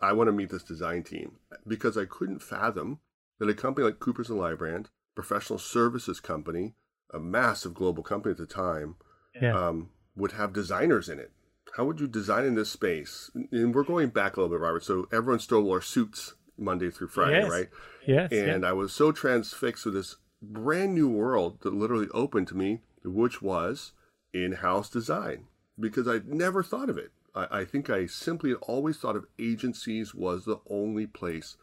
I 0.00 0.12
want 0.12 0.28
to 0.28 0.32
meet 0.32 0.50
this 0.50 0.62
design 0.62 1.02
team 1.02 1.36
because 1.66 1.96
I 1.96 2.04
couldn't 2.04 2.42
fathom 2.42 3.00
that 3.38 3.48
a 3.48 3.54
company 3.54 3.84
like 3.84 4.00
Coopers 4.00 4.30
and 4.30 4.38
Lybrand, 4.38 4.86
professional 5.14 5.58
services 5.58 6.20
company, 6.20 6.74
a 7.12 7.18
massive 7.18 7.74
global 7.74 8.02
company 8.02 8.32
at 8.32 8.38
the 8.38 8.46
time, 8.46 8.96
yeah. 9.40 9.54
um, 9.54 9.90
would 10.16 10.32
have 10.32 10.52
designers 10.52 11.08
in 11.08 11.18
it 11.18 11.32
how 11.76 11.84
would 11.84 12.00
you 12.00 12.06
design 12.06 12.44
in 12.44 12.54
this 12.54 12.70
space? 12.70 13.30
And 13.50 13.74
we're 13.74 13.82
going 13.82 14.10
back 14.10 14.36
a 14.36 14.40
little 14.40 14.56
bit, 14.56 14.62
Robert. 14.62 14.84
So 14.84 15.08
everyone 15.12 15.40
still 15.40 15.62
wore 15.62 15.80
suits 15.80 16.34
Monday 16.56 16.90
through 16.90 17.08
Friday, 17.08 17.40
yes. 17.40 17.50
right? 17.50 17.68
Yes. 18.06 18.32
And 18.32 18.62
yeah. 18.62 18.68
I 18.68 18.72
was 18.72 18.92
so 18.92 19.10
transfixed 19.10 19.84
with 19.84 19.94
this 19.94 20.16
brand 20.40 20.94
new 20.94 21.08
world 21.08 21.60
that 21.62 21.74
literally 21.74 22.08
opened 22.14 22.46
to 22.48 22.56
me, 22.56 22.80
which 23.04 23.42
was 23.42 23.92
in-house 24.32 24.88
design, 24.88 25.46
because 25.78 26.06
I'd 26.06 26.28
never 26.28 26.62
thought 26.62 26.88
of 26.88 26.98
it. 26.98 27.10
I, 27.34 27.60
I 27.60 27.64
think 27.64 27.90
I 27.90 28.06
simply 28.06 28.54
always 28.54 28.98
thought 28.98 29.16
of 29.16 29.26
agencies 29.38 30.14
was 30.14 30.44
the 30.44 30.60
only 30.70 31.06
place 31.06 31.56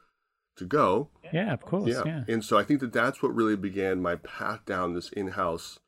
to 0.58 0.66
go. 0.66 1.08
Yeah, 1.32 1.54
of 1.54 1.62
course. 1.62 1.88
Yeah. 1.88 2.04
yeah. 2.06 2.24
And 2.28 2.44
so 2.44 2.58
I 2.58 2.64
think 2.64 2.82
that 2.82 2.92
that's 2.92 3.24
what 3.24 3.34
really 3.34 3.56
began 3.56 4.02
my 4.02 4.18
path 4.18 4.66
down 4.66 4.94
this 4.94 5.10
in-house 5.10 5.80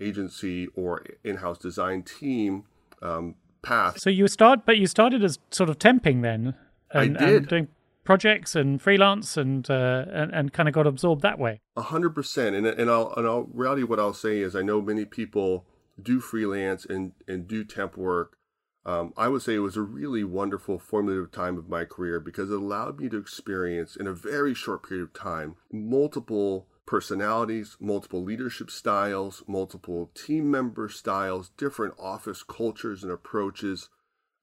agency 0.00 0.68
or 0.76 1.04
in-house 1.24 1.58
design 1.58 2.04
team 2.04 2.64
um, 3.02 3.34
path. 3.62 4.00
So 4.00 4.10
you 4.10 4.28
start, 4.28 4.66
but 4.66 4.78
you 4.78 4.86
started 4.86 5.22
as 5.24 5.38
sort 5.50 5.70
of 5.70 5.78
temping 5.78 6.22
then. 6.22 6.54
And, 6.90 7.16
I 7.16 7.26
did. 7.26 7.36
And 7.36 7.48
doing 7.48 7.68
projects 8.04 8.56
and 8.56 8.82
freelance 8.82 9.36
and, 9.36 9.70
uh, 9.70 10.04
and 10.12 10.32
and 10.34 10.52
kind 10.52 10.68
of 10.68 10.74
got 10.74 10.86
absorbed 10.86 11.22
that 11.22 11.38
way. 11.38 11.60
A 11.76 11.82
hundred 11.82 12.14
percent. 12.14 12.56
And 12.56 12.66
and 12.66 12.90
I'll 12.90 13.12
and 13.16 13.26
I'll 13.26 13.44
reality 13.52 13.82
what 13.82 13.98
I'll 13.98 14.14
say 14.14 14.40
is 14.40 14.54
I 14.54 14.62
know 14.62 14.82
many 14.82 15.04
people 15.04 15.66
do 16.00 16.20
freelance 16.20 16.84
and 16.84 17.12
and 17.26 17.46
do 17.46 17.64
temp 17.64 17.96
work. 17.96 18.36
Um, 18.84 19.12
I 19.16 19.28
would 19.28 19.42
say 19.42 19.54
it 19.54 19.60
was 19.60 19.76
a 19.76 19.82
really 19.82 20.24
wonderful 20.24 20.78
formative 20.78 21.30
time 21.30 21.56
of 21.56 21.68
my 21.68 21.84
career 21.84 22.18
because 22.18 22.50
it 22.50 22.56
allowed 22.56 22.98
me 22.98 23.08
to 23.10 23.16
experience 23.16 23.94
in 23.94 24.08
a 24.08 24.12
very 24.12 24.54
short 24.54 24.88
period 24.88 25.04
of 25.04 25.12
time 25.12 25.54
multiple 25.70 26.66
personalities, 26.92 27.74
multiple 27.80 28.22
leadership 28.22 28.70
styles, 28.70 29.42
multiple 29.46 30.10
team 30.14 30.50
member 30.50 30.90
styles, 30.90 31.48
different 31.56 31.94
office 31.98 32.42
cultures 32.42 33.02
and 33.02 33.10
approaches. 33.10 33.88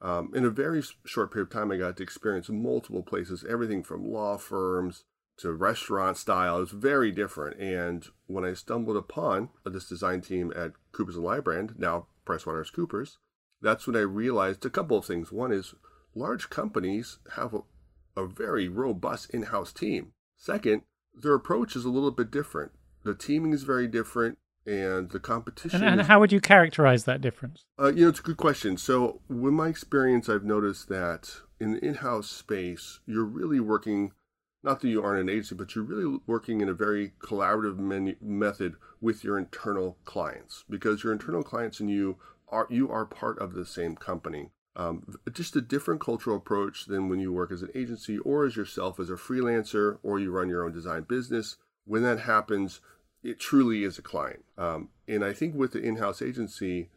Um, 0.01 0.31
in 0.33 0.43
a 0.43 0.49
very 0.49 0.81
short 1.05 1.31
period 1.31 1.49
of 1.49 1.53
time, 1.53 1.71
I 1.71 1.77
got 1.77 1.97
to 1.97 2.01
experience 2.01 2.49
multiple 2.49 3.03
places, 3.03 3.45
everything 3.47 3.83
from 3.83 4.03
law 4.03 4.35
firms 4.39 5.03
to 5.37 5.53
restaurant 5.53 6.17
style. 6.17 6.57
It 6.57 6.61
was 6.61 6.71
very 6.71 7.11
different. 7.11 7.59
And 7.59 8.07
when 8.25 8.43
I 8.43 8.53
stumbled 8.55 8.97
upon 8.97 9.49
this 9.63 9.87
design 9.87 10.21
team 10.21 10.51
at 10.55 10.71
Coopers 10.91 11.17
and 11.17 11.25
Lybrand, 11.25 11.77
now 11.77 12.07
PricewaterhouseCoopers, 12.25 13.17
that's 13.61 13.85
when 13.85 13.95
I 13.95 13.99
realized 13.99 14.65
a 14.65 14.71
couple 14.71 14.97
of 14.97 15.05
things. 15.05 15.31
One 15.31 15.51
is 15.51 15.75
large 16.15 16.49
companies 16.49 17.19
have 17.35 17.53
a, 17.53 17.59
a 18.17 18.25
very 18.25 18.67
robust 18.67 19.29
in 19.29 19.43
house 19.43 19.71
team. 19.71 20.13
Second, 20.35 20.81
their 21.21 21.33
approach 21.33 21.75
is 21.75 21.85
a 21.85 21.89
little 21.89 22.11
bit 22.11 22.31
different. 22.31 22.71
The 23.03 23.15
teaming 23.15 23.53
is 23.53 23.63
very 23.63 23.87
different, 23.87 24.37
and 24.65 25.09
the 25.09 25.19
competition. 25.19 25.81
And, 25.81 25.91
and 25.93 26.01
is- 26.01 26.07
how 26.07 26.19
would 26.19 26.31
you 26.31 26.41
characterize 26.41 27.05
that 27.05 27.21
difference? 27.21 27.65
uh, 27.79 27.91
you 27.93 28.03
know, 28.03 28.09
it's 28.09 28.19
a 28.19 28.23
good 28.23 28.37
question. 28.37 28.77
So, 28.77 29.21
with 29.29 29.53
my 29.53 29.67
experience, 29.67 30.27
I've 30.29 30.43
noticed 30.43 30.89
that 30.89 31.31
in 31.59 31.73
the 31.73 31.85
in-house 31.85 32.29
space, 32.29 32.99
you're 33.05 33.25
really 33.25 33.59
working. 33.59 34.11
Not 34.61 34.81
that 34.81 34.89
you 34.89 35.01
aren't 35.01 35.21
an 35.21 35.29
agency, 35.29 35.55
but 35.55 35.73
you're 35.73 35.85
really 35.85 36.19
working 36.27 36.59
in 36.59 36.67
a 36.67 36.73
very 36.73 37.13
collaborative 37.19 37.77
menu, 37.77 38.17
method 38.21 38.75
with 38.99 39.23
your 39.23 39.37
internal 39.37 39.97
clients 40.03 40.65
because 40.69 41.01
your 41.01 41.13
internal 41.13 41.43
clients 41.43 41.79
and 41.79 41.89
you 41.89 42.17
are 42.49 42.67
you 42.69 42.91
are 42.91 43.05
part 43.05 43.39
of 43.39 43.53
the 43.53 43.65
same 43.65 43.95
company. 43.95 44.49
Um, 44.75 45.17
just 45.33 45.55
a 45.55 45.61
different 45.61 45.99
cultural 45.99 46.37
approach 46.37 46.85
than 46.85 47.09
when 47.09 47.19
you 47.19 47.33
work 47.33 47.51
as 47.51 47.61
an 47.61 47.71
agency 47.75 48.17
or 48.19 48.45
as 48.45 48.55
yourself 48.55 48.99
as 48.99 49.09
a 49.09 49.13
freelancer 49.13 49.97
or 50.03 50.19
you 50.19 50.31
run 50.31 50.49
your 50.49 50.63
own 50.63 50.71
design 50.71 51.03
business. 51.03 51.57
When 51.85 52.03
that 52.03 52.21
happens, 52.21 52.79
it 53.23 53.39
truly 53.39 53.83
is 53.83 53.97
a 53.97 54.03
client. 54.03 54.45
Um, 54.57 54.89
and 55.07 55.25
I 55.25 55.33
think 55.33 55.55
with 55.55 55.73
the 55.73 55.81
in-house 55.81 56.21
agency, 56.21 56.89